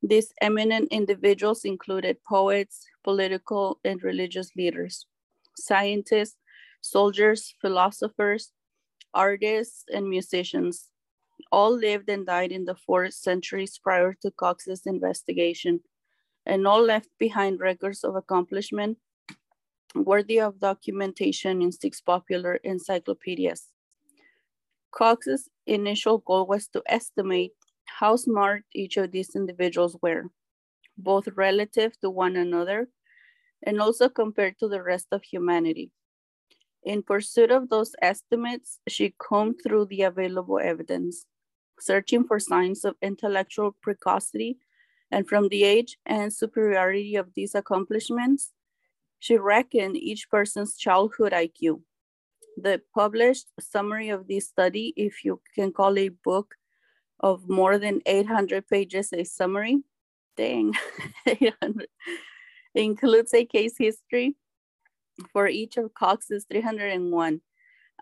These 0.00 0.32
eminent 0.40 0.92
individuals 0.92 1.64
included 1.64 2.22
poets, 2.22 2.86
political 3.02 3.80
and 3.84 4.00
religious 4.04 4.54
leaders, 4.54 5.06
scientists, 5.56 6.36
soldiers, 6.80 7.56
philosophers, 7.60 8.52
artists, 9.12 9.82
and 9.92 10.08
musicians. 10.08 10.90
All 11.50 11.72
lived 11.74 12.08
and 12.08 12.24
died 12.24 12.52
in 12.52 12.66
the 12.66 12.76
four 12.76 13.10
centuries 13.10 13.80
prior 13.82 14.14
to 14.22 14.30
Cox's 14.30 14.82
investigation, 14.86 15.80
and 16.46 16.66
all 16.66 16.82
left 16.82 17.08
behind 17.18 17.60
records 17.60 18.04
of 18.04 18.16
accomplishment 18.16 18.98
worthy 19.94 20.40
of 20.40 20.58
documentation 20.60 21.62
in 21.62 21.70
six 21.70 22.00
popular 22.00 22.56
encyclopedias. 22.64 23.70
Cox's 24.90 25.48
initial 25.66 26.18
goal 26.18 26.46
was 26.46 26.68
to 26.68 26.82
estimate 26.86 27.52
how 27.86 28.16
smart 28.16 28.64
each 28.74 28.96
of 28.96 29.12
these 29.12 29.34
individuals 29.34 29.96
were, 30.02 30.24
both 30.98 31.28
relative 31.36 31.98
to 32.00 32.10
one 32.10 32.36
another 32.36 32.88
and 33.62 33.80
also 33.80 34.08
compared 34.08 34.58
to 34.58 34.68
the 34.68 34.82
rest 34.82 35.08
of 35.12 35.22
humanity. 35.22 35.90
In 36.84 37.02
pursuit 37.02 37.50
of 37.50 37.70
those 37.70 37.94
estimates, 38.02 38.78
she 38.88 39.14
combed 39.18 39.60
through 39.62 39.86
the 39.86 40.02
available 40.02 40.58
evidence, 40.58 41.26
searching 41.80 42.24
for 42.24 42.38
signs 42.38 42.84
of 42.84 42.94
intellectual 43.00 43.74
precocity, 43.80 44.58
and 45.10 45.28
from 45.28 45.48
the 45.48 45.64
age 45.64 45.96
and 46.06 46.32
superiority 46.32 47.16
of 47.16 47.34
these 47.34 47.54
accomplishments, 47.54 48.52
she 49.18 49.36
reckoned 49.36 49.96
each 49.96 50.28
person's 50.30 50.76
childhood 50.76 51.32
IQ. 51.32 51.80
The 52.56 52.82
published 52.94 53.48
summary 53.60 54.10
of 54.10 54.28
this 54.28 54.48
study, 54.48 54.92
if 54.96 55.24
you 55.24 55.40
can 55.54 55.72
call 55.72 55.98
a 55.98 56.10
book 56.10 56.54
of 57.20 57.48
more 57.48 57.78
than 57.78 58.02
800 58.06 58.68
pages 58.68 59.12
a 59.12 59.24
summary, 59.24 59.82
dang, 60.36 60.74
800, 61.26 61.88
includes 62.74 63.32
a 63.34 63.44
case 63.44 63.76
history 63.78 64.36
for 65.32 65.48
each 65.48 65.76
of 65.76 65.94
Cox's 65.94 66.44
301, 66.50 67.40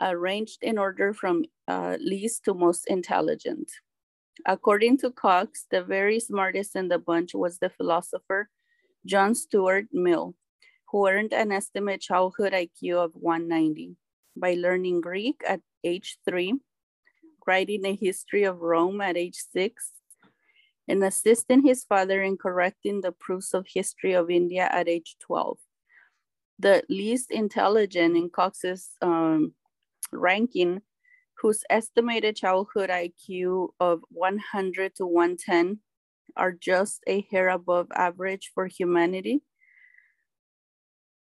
arranged 0.00 0.59
in 0.62 0.78
order 0.78 1.12
from 1.12 1.44
uh, 1.68 1.96
least 2.00 2.44
to 2.44 2.55
most 2.55 2.86
intelligent. 2.88 3.70
According 4.47 4.99
to 4.99 5.11
Cox, 5.11 5.66
the 5.70 5.83
very 5.83 6.18
smartest 6.20 6.76
in 6.76 6.89
the 6.89 6.99
bunch 6.99 7.35
was 7.35 7.59
the 7.59 7.70
philosopher 7.70 8.49
John 9.07 9.35
Stuart 9.35 9.87
Mill, 9.93 10.35
who 10.89 11.09
earned 11.09 11.33
an 11.33 11.53
estimate 11.53 12.01
childhood 12.01 12.53
IQ 12.53 12.97
of 12.97 13.12
190 13.14 13.97
by 14.37 14.55
learning 14.55 15.01
Greek 15.01 15.43
at 15.47 15.61
age 15.85 16.18
three, 16.24 16.55
writing 17.47 17.85
a 17.85 17.95
history 17.95 18.45
of 18.45 18.61
Rome 18.61 19.01
at 19.01 19.16
age 19.16 19.39
six, 19.53 19.93
and 20.89 21.03
assisting 21.05 21.64
his 21.64 21.85
father 21.85 22.22
in 22.22 22.37
correcting 22.37 23.01
the 23.01 23.12
proofs 23.12 23.55
of 23.55 23.66
history 23.72 24.12
of 24.12 24.30
India 24.30 24.68
at 24.72 24.89
age 24.89 25.16
12 25.20 25.59
the 26.62 26.83
least 26.89 27.30
intelligent 27.30 28.16
in 28.16 28.30
Cox's 28.30 28.91
um, 29.03 29.53
ranking, 30.12 30.80
whose 31.43 31.64
estimated 31.68 32.36
childhood 32.36 32.88
IQ 32.88 33.70
of 33.80 34.05
100 34.11 34.95
to 34.95 35.05
110 35.05 35.80
are 36.36 36.53
just 36.53 37.03
a 37.09 37.26
hair 37.30 37.49
above 37.49 37.88
average 37.95 38.53
for 38.55 38.68
humanity. 38.68 39.43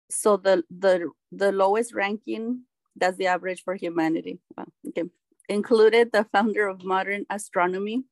So 0.09 0.37
the 0.37 0.63
the 0.71 1.11
the 1.33 1.51
lowest 1.51 1.93
ranking, 1.93 2.63
that's 2.95 3.17
the 3.17 3.27
average 3.27 3.63
for 3.63 3.75
humanity. 3.75 4.39
Okay. 4.87 5.03
Included 5.49 6.11
the 6.13 6.25
founder 6.31 6.67
of 6.67 6.83
modern 6.83 7.25
astronomy, 7.29 8.03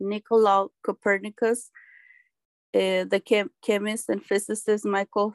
Nicolaus 0.00 0.70
Copernicus, 0.84 1.70
uh, 2.74 3.04
the 3.04 3.20
chem 3.24 3.50
chemist 3.60 4.08
and 4.08 4.24
physicist 4.24 4.84
Michael 4.84 5.34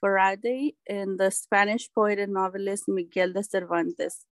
Faraday 0.00 0.74
and 0.88 1.18
the 1.18 1.30
Spanish 1.30 1.88
poet 1.94 2.18
and 2.18 2.32
novelist 2.32 2.88
Miguel 2.88 3.32
de 3.32 3.42
Cervantes. 3.42 4.24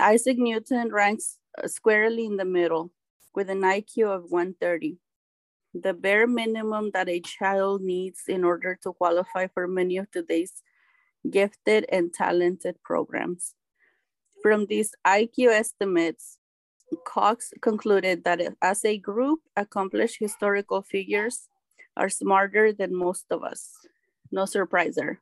Isaac 0.00 0.38
Newton 0.38 0.92
ranks 0.92 1.38
uh, 1.62 1.66
squarely 1.66 2.26
in 2.26 2.36
the 2.36 2.44
middle 2.44 2.92
with 3.34 3.50
an 3.50 3.62
IQ 3.62 4.14
of 4.14 4.30
130, 4.30 4.98
the 5.74 5.94
bare 5.94 6.26
minimum 6.26 6.90
that 6.92 7.08
a 7.08 7.20
child 7.20 7.82
needs 7.82 8.22
in 8.28 8.44
order 8.44 8.78
to 8.82 8.92
qualify 8.92 9.46
for 9.46 9.66
many 9.66 9.96
of 9.96 10.10
today's 10.10 10.62
gifted 11.28 11.86
and 11.90 12.12
talented 12.12 12.76
programs. 12.84 13.54
From 14.42 14.66
these 14.66 14.94
IQ 15.06 15.48
estimates, 15.48 16.38
Cox 17.04 17.52
concluded 17.60 18.24
that 18.24 18.40
as 18.62 18.84
a 18.84 18.98
group, 18.98 19.40
accomplished 19.56 20.18
historical 20.20 20.82
figures 20.82 21.48
are 21.96 22.08
smarter 22.08 22.72
than 22.72 22.94
most 22.94 23.26
of 23.30 23.42
us 23.42 23.74
no 24.30 24.44
surprise 24.44 24.96
there. 24.96 25.20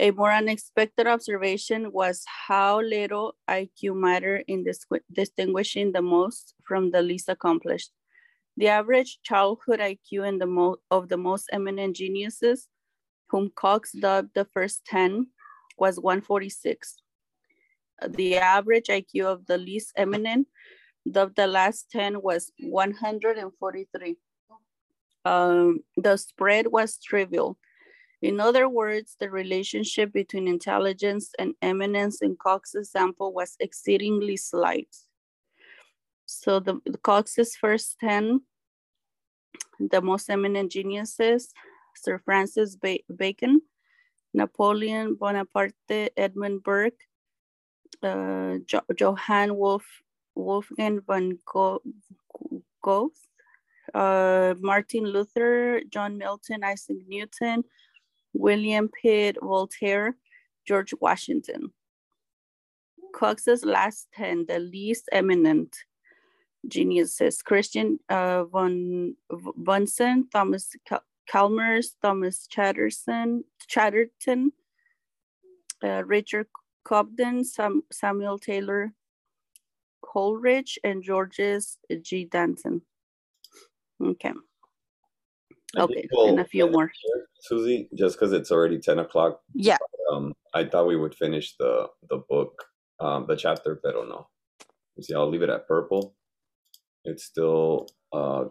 A 0.00 0.10
more 0.12 0.32
unexpected 0.32 1.06
observation 1.06 1.92
was 1.92 2.24
how 2.48 2.80
little 2.80 3.34
IQ 3.46 3.94
mattered 3.96 4.44
in 4.48 4.64
distinguishing 5.12 5.92
the 5.92 6.00
most 6.00 6.54
from 6.64 6.90
the 6.90 7.02
least 7.02 7.28
accomplished. 7.28 7.90
The 8.56 8.68
average 8.68 9.18
childhood 9.22 9.80
IQ 9.80 10.26
in 10.26 10.38
the 10.38 10.76
of 10.90 11.10
the 11.10 11.18
most 11.18 11.50
eminent 11.52 11.96
geniuses, 11.96 12.66
whom 13.28 13.52
Cox 13.54 13.92
dubbed 13.92 14.30
the 14.34 14.46
first 14.46 14.86
10, 14.86 15.26
was 15.76 16.00
146. 16.00 16.96
The 18.08 18.38
average 18.38 18.86
IQ 18.86 19.26
of 19.26 19.44
the 19.44 19.58
least 19.58 19.92
eminent, 19.96 20.48
dubbed 21.10 21.36
the 21.36 21.46
last 21.46 21.90
10, 21.90 22.22
was 22.22 22.50
143 22.58 24.16
um, 25.24 25.80
the 25.96 26.16
spread 26.16 26.68
was 26.68 26.98
trivial. 26.98 27.58
In 28.22 28.38
other 28.38 28.68
words, 28.68 29.16
the 29.18 29.30
relationship 29.30 30.12
between 30.12 30.46
intelligence 30.46 31.32
and 31.38 31.54
eminence 31.62 32.20
in 32.20 32.36
Cox's 32.36 32.90
sample 32.90 33.32
was 33.32 33.56
exceedingly 33.60 34.36
slight. 34.36 34.94
So 36.26 36.60
the, 36.60 36.80
the 36.84 36.98
Cox's 36.98 37.56
first 37.56 37.98
10, 38.00 38.42
the 39.80 40.02
most 40.02 40.28
eminent 40.28 40.70
geniuses, 40.70 41.52
Sir 41.96 42.18
Francis 42.18 42.76
ba 42.76 42.98
Bacon, 43.14 43.62
Napoleon 44.34 45.14
Bonaparte, 45.14 46.12
Edmund 46.16 46.62
Burke, 46.62 47.00
uh, 48.02 48.58
jo 48.66 48.80
Johann 48.98 49.56
Wolf, 49.56 49.84
Wolfgang 50.34 51.00
von 51.00 51.38
Goethe, 52.82 53.18
uh, 53.94 54.54
Martin 54.60 55.04
Luther, 55.04 55.82
John 55.88 56.16
Milton, 56.16 56.62
Isaac 56.62 56.98
Newton, 57.08 57.64
William 58.32 58.88
Pitt, 58.88 59.36
Voltaire, 59.40 60.16
George 60.66 60.94
Washington. 61.00 61.72
Cox's 63.14 63.64
last 63.64 64.08
10, 64.14 64.46
the 64.46 64.58
least 64.58 65.08
eminent 65.12 65.76
geniuses, 66.68 67.42
Christian 67.42 67.98
uh, 68.08 68.44
von 68.44 69.16
Bunsen, 69.56 70.28
Thomas 70.30 70.70
Chalmers, 71.26 71.96
Thomas 72.02 72.46
Chatterton, 72.46 73.44
Chatterton 73.66 74.52
uh, 75.82 76.02
Richard 76.04 76.46
Cobden, 76.84 77.44
Sam, 77.44 77.82
Samuel 77.92 78.38
Taylor, 78.38 78.92
Coleridge, 80.02 80.78
and 80.84 81.02
Georges 81.02 81.78
G. 82.02 82.24
Danton. 82.24 82.82
Okay. 84.02 84.32
I 85.76 85.82
Okay, 85.82 86.08
we'll 86.12 86.28
and 86.28 86.40
a 86.40 86.44
few 86.44 86.68
more. 86.70 86.90
here, 87.02 87.26
Susie, 87.42 87.88
just 87.94 88.16
because 88.16 88.32
it's 88.32 88.50
already 88.50 88.78
10 88.78 88.98
o'clock. 88.98 89.40
Yeah, 89.54 89.78
Um, 90.12 90.34
I 90.54 90.64
thought 90.64 90.86
we 90.88 90.96
would 90.96 91.14
finish 91.14 91.56
the 91.56 91.88
the 92.08 92.18
book, 92.28 92.64
um, 92.98 93.26
the 93.28 93.36
chapter, 93.36 93.76
pero 93.76 94.04
no. 94.04 94.28
You 94.96 95.02
see, 95.04 95.14
I'll 95.14 95.28
leave 95.30 95.42
it 95.42 95.50
at 95.50 95.68
purple. 95.68 96.16
It's 97.04 97.24
still, 97.24 97.86
uh, 98.12 98.44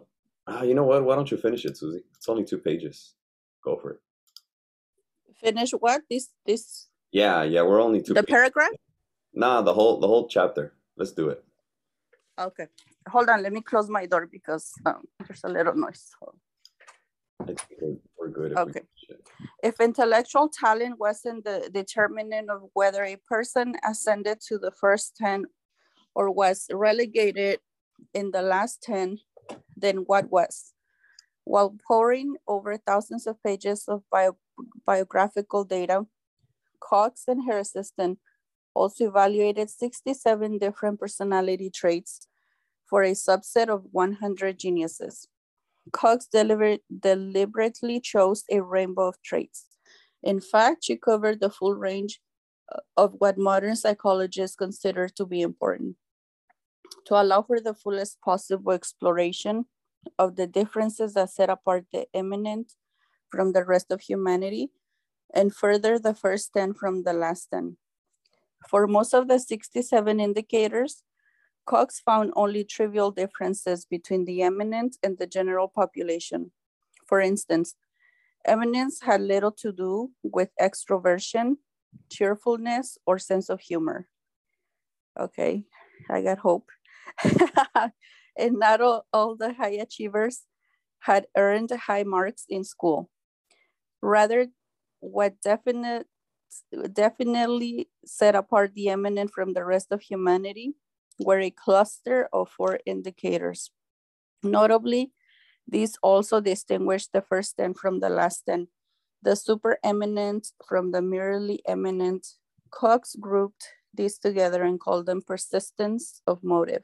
ah, 0.46 0.62
you 0.62 0.74
know 0.74 0.84
what? 0.84 1.04
Why 1.04 1.14
don't 1.14 1.30
you 1.30 1.36
finish 1.36 1.64
it, 1.66 1.76
Susie? 1.76 2.02
It's 2.16 2.28
only 2.28 2.44
two 2.44 2.58
pages. 2.58 3.14
Go 3.62 3.76
for 3.76 3.90
it. 3.92 4.00
finish 5.40 5.70
what? 5.72 6.00
This, 6.10 6.28
this, 6.46 6.88
Yeah, 7.12 7.42
yeah, 7.44 7.62
we're 7.62 7.80
only 7.82 8.00
two. 8.02 8.14
the 8.14 8.22
pages. 8.22 8.34
paragraph? 8.36 8.72
Nah, 9.34 9.60
the 9.62 9.72
whole 9.74 10.00
the 10.00 10.08
whole 10.08 10.26
chapter. 10.28 10.72
Let's 10.96 11.12
do 11.12 11.28
it. 11.28 11.44
Okay, 12.38 12.66
hold 13.08 13.28
on, 13.28 13.42
let 13.42 13.52
me 13.52 13.60
close 13.60 13.88
my 13.90 14.06
door 14.06 14.26
because 14.26 14.72
um, 14.86 15.04
there's 15.20 15.44
a 15.44 15.48
little 15.48 15.74
noise. 15.76 16.08
I 17.40 17.44
think 17.46 17.60
we're, 17.80 17.96
we're 18.18 18.28
good. 18.28 18.52
If 18.52 18.58
Okay. 18.58 18.80
it. 19.08 19.28
If 19.62 19.80
intellectual 19.80 20.48
talent 20.48 20.98
wasn't 20.98 21.44
the 21.44 21.70
determinant 21.72 22.50
of 22.50 22.70
whether 22.72 23.04
a 23.04 23.16
person 23.16 23.74
ascended 23.88 24.40
to 24.48 24.58
the 24.58 24.70
first 24.70 25.16
10 25.16 25.46
or 26.14 26.30
was 26.30 26.66
relegated 26.72 27.60
in 28.14 28.30
the 28.30 28.42
last 28.42 28.82
10, 28.82 29.18
then 29.76 29.98
what 30.06 30.30
was? 30.30 30.72
While 31.44 31.76
poring 31.86 32.36
over 32.46 32.76
thousands 32.76 33.26
of 33.26 33.42
pages 33.42 33.84
of 33.88 34.02
bio, 34.10 34.36
biographical 34.86 35.64
data, 35.64 36.06
Cox 36.80 37.24
and 37.28 37.46
her 37.46 37.58
assistant 37.58 38.18
also 38.74 39.08
evaluated 39.08 39.68
67 39.68 40.58
different 40.58 40.98
personality 40.98 41.70
traits 41.70 42.26
for 42.86 43.02
a 43.02 43.12
subset 43.12 43.68
of 43.68 43.84
100 43.92 44.58
geniuses. 44.58 45.28
Cox 45.92 46.26
deliberately 46.26 48.00
chose 48.00 48.44
a 48.50 48.62
rainbow 48.62 49.08
of 49.08 49.22
traits. 49.22 49.66
In 50.22 50.40
fact, 50.40 50.84
she 50.84 50.96
covered 50.96 51.40
the 51.40 51.50
full 51.50 51.74
range 51.74 52.20
uh, 52.72 52.80
of 52.96 53.14
what 53.18 53.38
modern 53.38 53.76
psychologists 53.76 54.56
consider 54.56 55.08
to 55.08 55.24
be 55.24 55.40
important. 55.40 55.96
To 57.06 57.20
allow 57.20 57.42
for 57.42 57.60
the 57.60 57.74
fullest 57.74 58.20
possible 58.20 58.72
exploration 58.72 59.66
of 60.18 60.36
the 60.36 60.46
differences 60.46 61.14
that 61.14 61.30
set 61.30 61.50
apart 61.50 61.86
the 61.92 62.06
eminent 62.14 62.72
from 63.30 63.52
the 63.52 63.64
rest 63.64 63.90
of 63.90 64.00
humanity, 64.00 64.70
and 65.32 65.54
further 65.54 65.98
the 65.98 66.14
first 66.14 66.52
10 66.52 66.74
from 66.74 67.04
the 67.04 67.12
last 67.12 67.48
10. 67.52 67.76
For 68.68 68.86
most 68.86 69.14
of 69.14 69.28
the 69.28 69.38
67 69.38 70.20
indicators, 70.20 71.02
Cox 71.70 72.00
found 72.00 72.32
only 72.34 72.64
trivial 72.64 73.12
differences 73.12 73.84
between 73.84 74.24
the 74.24 74.42
eminent 74.42 74.96
and 75.04 75.16
the 75.18 75.26
general 75.28 75.68
population. 75.68 76.50
For 77.06 77.20
instance, 77.20 77.76
eminence 78.44 79.02
had 79.02 79.20
little 79.20 79.52
to 79.62 79.70
do 79.70 80.10
with 80.24 80.50
extroversion, 80.60 81.58
cheerfulness, 82.10 82.98
or 83.06 83.20
sense 83.20 83.48
of 83.48 83.60
humor. 83.60 84.08
Okay, 85.16 85.62
I 86.10 86.22
got 86.22 86.38
hope. 86.38 86.68
and 88.36 88.58
not 88.58 88.80
all, 88.80 89.06
all 89.12 89.36
the 89.36 89.52
high 89.52 89.78
achievers 89.78 90.46
had 90.98 91.28
earned 91.36 91.70
high 91.70 92.02
marks 92.02 92.46
in 92.48 92.64
school. 92.64 93.10
Rather, 94.02 94.48
what 94.98 95.40
definite, 95.40 96.08
definitely 96.92 97.90
set 98.04 98.34
apart 98.34 98.74
the 98.74 98.88
eminent 98.88 99.30
from 99.30 99.52
the 99.52 99.64
rest 99.64 99.92
of 99.92 100.00
humanity 100.00 100.74
were 101.20 101.40
a 101.40 101.50
cluster 101.50 102.28
of 102.32 102.48
four 102.48 102.80
indicators. 102.86 103.70
Notably, 104.42 105.12
these 105.68 105.96
also 106.02 106.40
distinguish 106.40 107.06
the 107.06 107.22
first 107.22 107.56
10 107.56 107.74
from 107.74 108.00
the 108.00 108.08
last 108.08 108.42
10. 108.46 108.68
The 109.22 109.36
super 109.36 109.78
eminent 109.84 110.48
from 110.66 110.90
the 110.92 111.02
merely 111.02 111.62
eminent. 111.68 112.26
Cox 112.70 113.14
grouped 113.18 113.64
these 113.92 114.18
together 114.18 114.62
and 114.62 114.80
called 114.80 115.06
them 115.06 115.22
persistence 115.22 116.22
of 116.26 116.42
motive. 116.42 116.82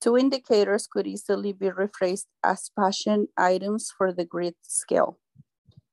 Two 0.00 0.16
indicators 0.16 0.86
could 0.86 1.06
easily 1.06 1.52
be 1.52 1.66
rephrased 1.66 2.26
as 2.42 2.70
passion 2.78 3.28
items 3.36 3.92
for 3.96 4.12
the 4.12 4.24
grit 4.24 4.56
scale. 4.62 5.18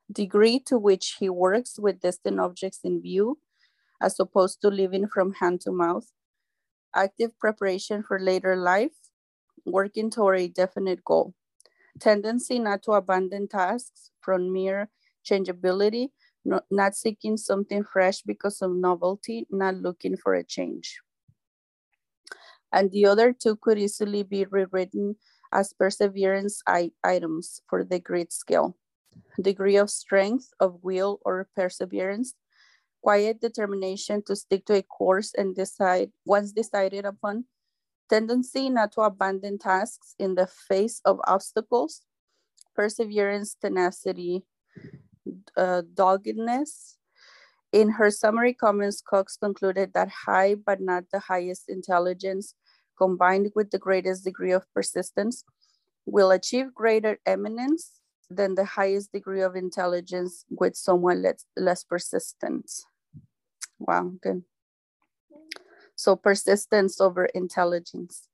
Degree 0.10 0.60
to 0.60 0.78
which 0.78 1.18
he 1.20 1.30
works 1.30 1.78
with 1.78 2.00
distant 2.00 2.40
objects 2.40 2.80
in 2.84 3.02
view, 3.02 3.40
as 4.02 4.18
opposed 4.20 4.62
to 4.62 4.70
living 4.70 5.08
from 5.08 5.34
hand 5.34 5.60
to 5.62 5.72
mouth. 5.72 6.08
Active 6.96 7.38
preparation 7.40 8.04
for 8.04 8.20
later 8.20 8.56
life, 8.56 8.96
working 9.66 10.10
toward 10.10 10.40
a 10.40 10.48
definite 10.48 11.04
goal. 11.04 11.34
Tendency 12.00 12.60
not 12.60 12.84
to 12.84 12.94
abandon 12.94 13.48
tasks 13.48 14.12
from 14.22 14.52
mere 14.54 14.90
changeability, 15.24 16.12
no- 16.46 16.62
not 16.72 16.96
seeking 16.96 17.38
something 17.38 17.84
fresh 17.84 18.22
because 18.22 18.62
of 18.62 18.72
novelty, 18.72 19.48
not 19.50 19.76
looking 19.76 20.18
for 20.18 20.34
a 20.34 20.44
change. 20.44 21.02
And 22.72 22.92
the 22.92 23.06
other 23.06 23.34
two 23.34 23.56
could 23.56 23.78
easily 23.80 24.24
be 24.24 24.46
rewritten 24.46 25.16
as 25.54 25.74
perseverance 25.74 26.62
items 27.04 27.62
for 27.70 27.84
the 27.84 28.00
grit 28.00 28.32
scale. 28.34 28.78
Degree 29.42 29.78
of 29.78 29.90
strength 29.90 30.50
of 30.60 30.84
will 30.84 31.20
or 31.24 31.48
perseverance, 31.56 32.36
quiet 33.08 33.40
determination 33.40 34.22
to 34.22 34.36
stick 34.36 34.66
to 34.66 34.76
a 34.76 34.82
course 34.84 35.34
and 35.34 35.56
decide 35.56 36.12
once 36.26 36.52
decided 36.52 37.06
upon, 37.06 37.46
tendency 38.10 38.70
not 38.70 38.92
to 38.92 39.00
abandon 39.00 39.58
tasks 39.58 40.14
in 40.20 40.36
the 40.36 40.46
face 40.46 41.00
of 41.06 41.18
obstacles, 41.24 42.02
perseverance, 42.76 43.56
tenacity, 43.56 44.44
uh, 45.56 45.84
doggedness. 45.94 46.98
In 47.72 47.92
her 47.92 48.12
summary 48.12 48.54
comments, 48.54 49.00
Cox 49.00 49.38
concluded 49.38 49.94
that 49.94 50.10
high 50.28 50.56
but 50.56 50.82
not 50.82 51.06
the 51.10 51.20
highest 51.32 51.70
intelligence 51.70 52.56
combined 52.98 53.54
with 53.56 53.72
the 53.72 53.80
greatest 53.80 54.26
degree 54.26 54.52
of 54.52 54.68
persistence 54.74 55.46
will 56.06 56.32
achieve 56.32 56.74
greater 56.74 57.20
eminence 57.26 58.02
than 58.30 58.56
the 58.56 58.66
highest 58.66 59.14
degree 59.14 59.44
of 59.44 59.56
intelligence 59.56 60.44
with 60.50 60.76
somewhat 60.76 61.16
less, 61.20 61.46
less 61.56 61.86
persistence. 61.86 62.84
Wow, 63.80 64.12
good. 64.22 64.44
So 65.96 66.16
persistence 66.16 67.02
over 67.02 67.26
intelligence. 67.26 68.30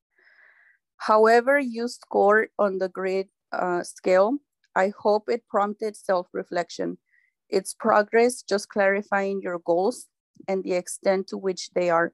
However 0.97 1.59
you 1.59 1.87
score 1.87 2.47
on 2.57 2.77
the 2.77 2.89
grade 2.89 3.29
uh, 3.51 3.83
scale, 3.83 4.37
I 4.75 4.93
hope 4.97 5.29
it 5.29 5.47
prompted 5.47 5.95
self-reflection. 5.95 6.97
It's 7.49 7.73
progress 7.73 8.41
just 8.41 8.69
clarifying 8.69 9.41
your 9.41 9.59
goals 9.59 10.07
and 10.47 10.63
the 10.63 10.73
extent 10.73 11.27
to 11.27 11.37
which 11.37 11.69
they 11.71 11.89
are 11.89 12.13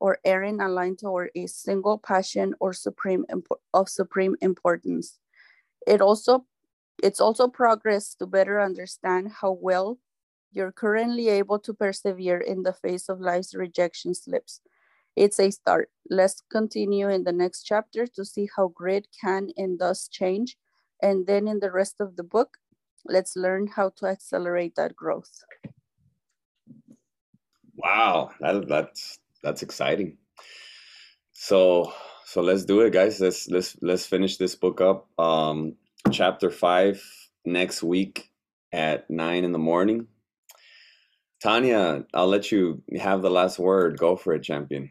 or 0.00 0.18
erring 0.24 0.60
aligned 0.60 1.00
toward 1.00 1.30
a 1.34 1.46
single 1.46 1.98
passion 1.98 2.54
or 2.60 2.72
supreme 2.72 3.24
of 3.74 3.88
supreme 3.88 4.36
importance. 4.40 5.18
It 5.86 6.00
also 6.00 6.46
it's 7.02 7.20
also 7.20 7.48
progress 7.48 8.14
to 8.16 8.26
better 8.26 8.60
understand 8.60 9.32
how 9.40 9.52
well 9.52 9.98
you're 10.52 10.72
currently 10.72 11.28
able 11.28 11.58
to 11.60 11.74
persevere 11.74 12.38
in 12.38 12.62
the 12.62 12.72
face 12.72 13.08
of 13.08 13.20
life's 13.20 13.54
rejection 13.54 14.14
slips. 14.14 14.60
It's 15.16 15.40
a 15.40 15.50
start. 15.50 15.90
Let's 16.08 16.42
continue 16.50 17.08
in 17.08 17.24
the 17.24 17.32
next 17.32 17.64
chapter 17.64 18.06
to 18.06 18.24
see 18.24 18.48
how 18.54 18.68
grit 18.68 19.08
can 19.20 19.50
and 19.56 19.78
does 19.78 20.08
change. 20.08 20.56
And 21.02 21.26
then 21.26 21.48
in 21.48 21.60
the 21.60 21.72
rest 21.72 22.00
of 22.00 22.16
the 22.16 22.22
book, 22.22 22.58
let's 23.04 23.36
learn 23.36 23.66
how 23.66 23.90
to 23.96 24.06
accelerate 24.06 24.74
that 24.76 24.94
growth. 24.94 25.42
Wow, 27.76 28.30
that, 28.40 28.68
that's 28.68 29.18
that's 29.42 29.62
exciting. 29.62 30.18
So 31.32 31.92
so 32.24 32.42
let's 32.42 32.64
do 32.64 32.80
it, 32.80 32.92
guys. 32.92 33.20
Let's 33.20 33.48
let's 33.48 33.76
let's 33.80 34.06
finish 34.06 34.36
this 34.36 34.54
book 34.54 34.80
up. 34.80 35.08
Um, 35.18 35.76
chapter 36.10 36.50
five 36.50 37.02
next 37.44 37.82
week 37.82 38.30
at 38.72 39.08
nine 39.08 39.44
in 39.44 39.52
the 39.52 39.58
morning. 39.58 40.08
Tanya, 41.40 42.04
I'll 42.14 42.26
let 42.26 42.50
you 42.50 42.82
have 43.00 43.22
the 43.22 43.30
last 43.30 43.58
word. 43.58 43.98
Go 43.98 44.16
for 44.16 44.34
it, 44.34 44.42
champion. 44.42 44.90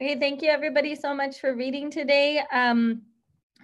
Okay, 0.00 0.18
thank 0.18 0.42
you 0.42 0.48
everybody 0.48 0.94
so 0.94 1.14
much 1.14 1.40
for 1.40 1.54
reading 1.54 1.90
today. 1.90 2.42
Um, 2.52 3.02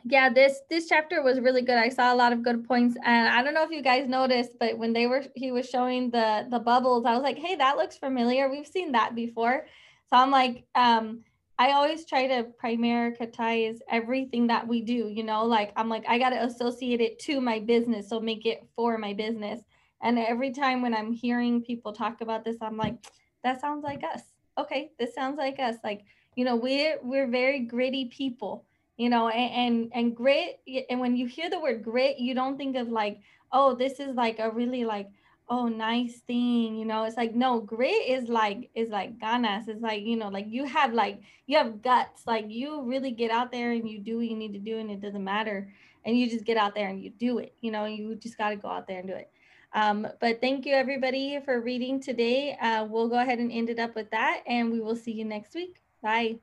yeah, 0.04 0.30
this 0.30 0.60
this 0.70 0.88
chapter 0.88 1.22
was 1.22 1.40
really 1.40 1.62
good. 1.62 1.76
I 1.76 1.88
saw 1.88 2.12
a 2.12 2.16
lot 2.16 2.32
of 2.32 2.42
good 2.42 2.66
points, 2.66 2.96
and 3.04 3.28
I 3.28 3.42
don't 3.42 3.54
know 3.54 3.64
if 3.64 3.70
you 3.70 3.82
guys 3.82 4.08
noticed, 4.08 4.52
but 4.58 4.78
when 4.78 4.92
they 4.92 5.06
were 5.06 5.22
he 5.34 5.52
was 5.52 5.68
showing 5.68 6.10
the 6.10 6.46
the 6.50 6.58
bubbles, 6.58 7.04
I 7.04 7.14
was 7.14 7.22
like, 7.22 7.38
hey, 7.38 7.56
that 7.56 7.76
looks 7.76 7.98
familiar. 7.98 8.48
We've 8.48 8.66
seen 8.66 8.92
that 8.92 9.14
before. 9.14 9.66
So 10.10 10.16
I'm 10.16 10.30
like, 10.30 10.64
um, 10.74 11.20
I 11.58 11.72
always 11.72 12.04
try 12.04 12.26
to 12.26 12.46
prioritize 12.62 13.78
everything 13.88 14.48
that 14.48 14.66
we 14.66 14.80
do. 14.82 15.08
You 15.08 15.22
know, 15.22 15.44
like 15.44 15.72
I'm 15.76 15.88
like 15.88 16.04
I 16.08 16.18
got 16.18 16.30
to 16.30 16.44
associate 16.44 17.00
it 17.00 17.18
to 17.20 17.40
my 17.40 17.60
business, 17.60 18.08
so 18.08 18.20
make 18.20 18.46
it 18.46 18.66
for 18.74 18.98
my 18.98 19.12
business. 19.12 19.60
And 20.02 20.18
every 20.18 20.50
time 20.50 20.82
when 20.82 20.94
I'm 20.94 21.12
hearing 21.12 21.62
people 21.62 21.92
talk 21.92 22.20
about 22.20 22.44
this, 22.44 22.56
I'm 22.60 22.76
like, 22.76 22.96
that 23.44 23.60
sounds 23.60 23.84
like 23.84 24.02
us. 24.02 24.22
Okay, 24.58 24.90
this 24.98 25.14
sounds 25.14 25.38
like 25.38 25.58
us. 25.60 25.76
Like, 25.84 26.04
you 26.34 26.44
know, 26.44 26.56
we're 26.56 26.98
we're 27.02 27.28
very 27.28 27.60
gritty 27.60 28.06
people, 28.06 28.64
you 28.96 29.08
know, 29.08 29.28
and 29.28 29.52
and, 29.52 29.92
and 29.94 30.16
grit 30.16 30.60
and 30.90 31.00
when 31.00 31.16
you 31.16 31.26
hear 31.26 31.48
the 31.48 31.60
word 31.60 31.82
grit, 31.84 32.18
you 32.18 32.34
don't 32.34 32.56
think 32.56 32.76
of 32.76 32.88
like, 32.88 33.20
oh, 33.52 33.74
this 33.74 34.00
is 34.00 34.14
like 34.16 34.38
a 34.40 34.50
really 34.50 34.84
like 34.84 35.08
oh 35.48 35.66
nice 35.68 36.20
thing 36.20 36.76
you 36.76 36.84
know? 36.84 37.04
It's 37.04 37.16
like 37.16 37.34
no 37.34 37.60
grit 37.60 38.08
is 38.08 38.28
like 38.28 38.70
is 38.74 38.90
like 38.90 39.18
ganas. 39.18 39.68
It's 39.68 39.82
like 39.82 40.02
you 40.02 40.16
know 40.16 40.28
like 40.28 40.46
you 40.48 40.64
have 40.64 40.92
like 40.92 41.20
you 41.46 41.58
have 41.58 41.80
guts. 41.82 42.26
Like 42.26 42.46
you 42.48 42.82
really 42.82 43.12
get 43.12 43.30
out 43.30 43.52
there 43.52 43.72
and 43.72 43.88
you 43.88 44.00
do 44.00 44.18
what 44.18 44.26
you 44.26 44.36
need 44.36 44.52
to 44.54 44.58
do 44.58 44.78
and 44.78 44.90
it 44.90 45.00
doesn't 45.00 45.24
matter. 45.24 45.72
And 46.04 46.18
you 46.18 46.28
just 46.28 46.44
get 46.44 46.56
out 46.56 46.74
there 46.74 46.88
and 46.88 47.00
you 47.02 47.10
do 47.10 47.38
it 47.38 47.54
you 47.60 47.70
know? 47.70 47.84
You 47.84 48.16
just 48.16 48.36
got 48.36 48.50
to 48.50 48.56
go 48.56 48.68
out 48.68 48.88
there 48.88 48.98
and 48.98 49.08
do 49.08 49.14
it 49.14 49.30
um, 49.74 50.06
but 50.20 50.40
thank 50.40 50.66
you 50.66 50.74
everybody 50.74 51.40
for 51.44 51.60
reading 51.60 52.00
today. 52.00 52.56
Uh, 52.60 52.84
we'll 52.84 53.08
go 53.08 53.18
ahead 53.18 53.38
and 53.38 53.50
end 53.50 53.70
it 53.70 53.78
up 53.78 53.94
with 53.94 54.10
that 54.10 54.42
and 54.46 54.70
we 54.70 54.80
will 54.80 54.96
see 54.96 55.12
you 55.12 55.24
next 55.24 55.54
week. 55.54 55.80
Bye 56.02 56.38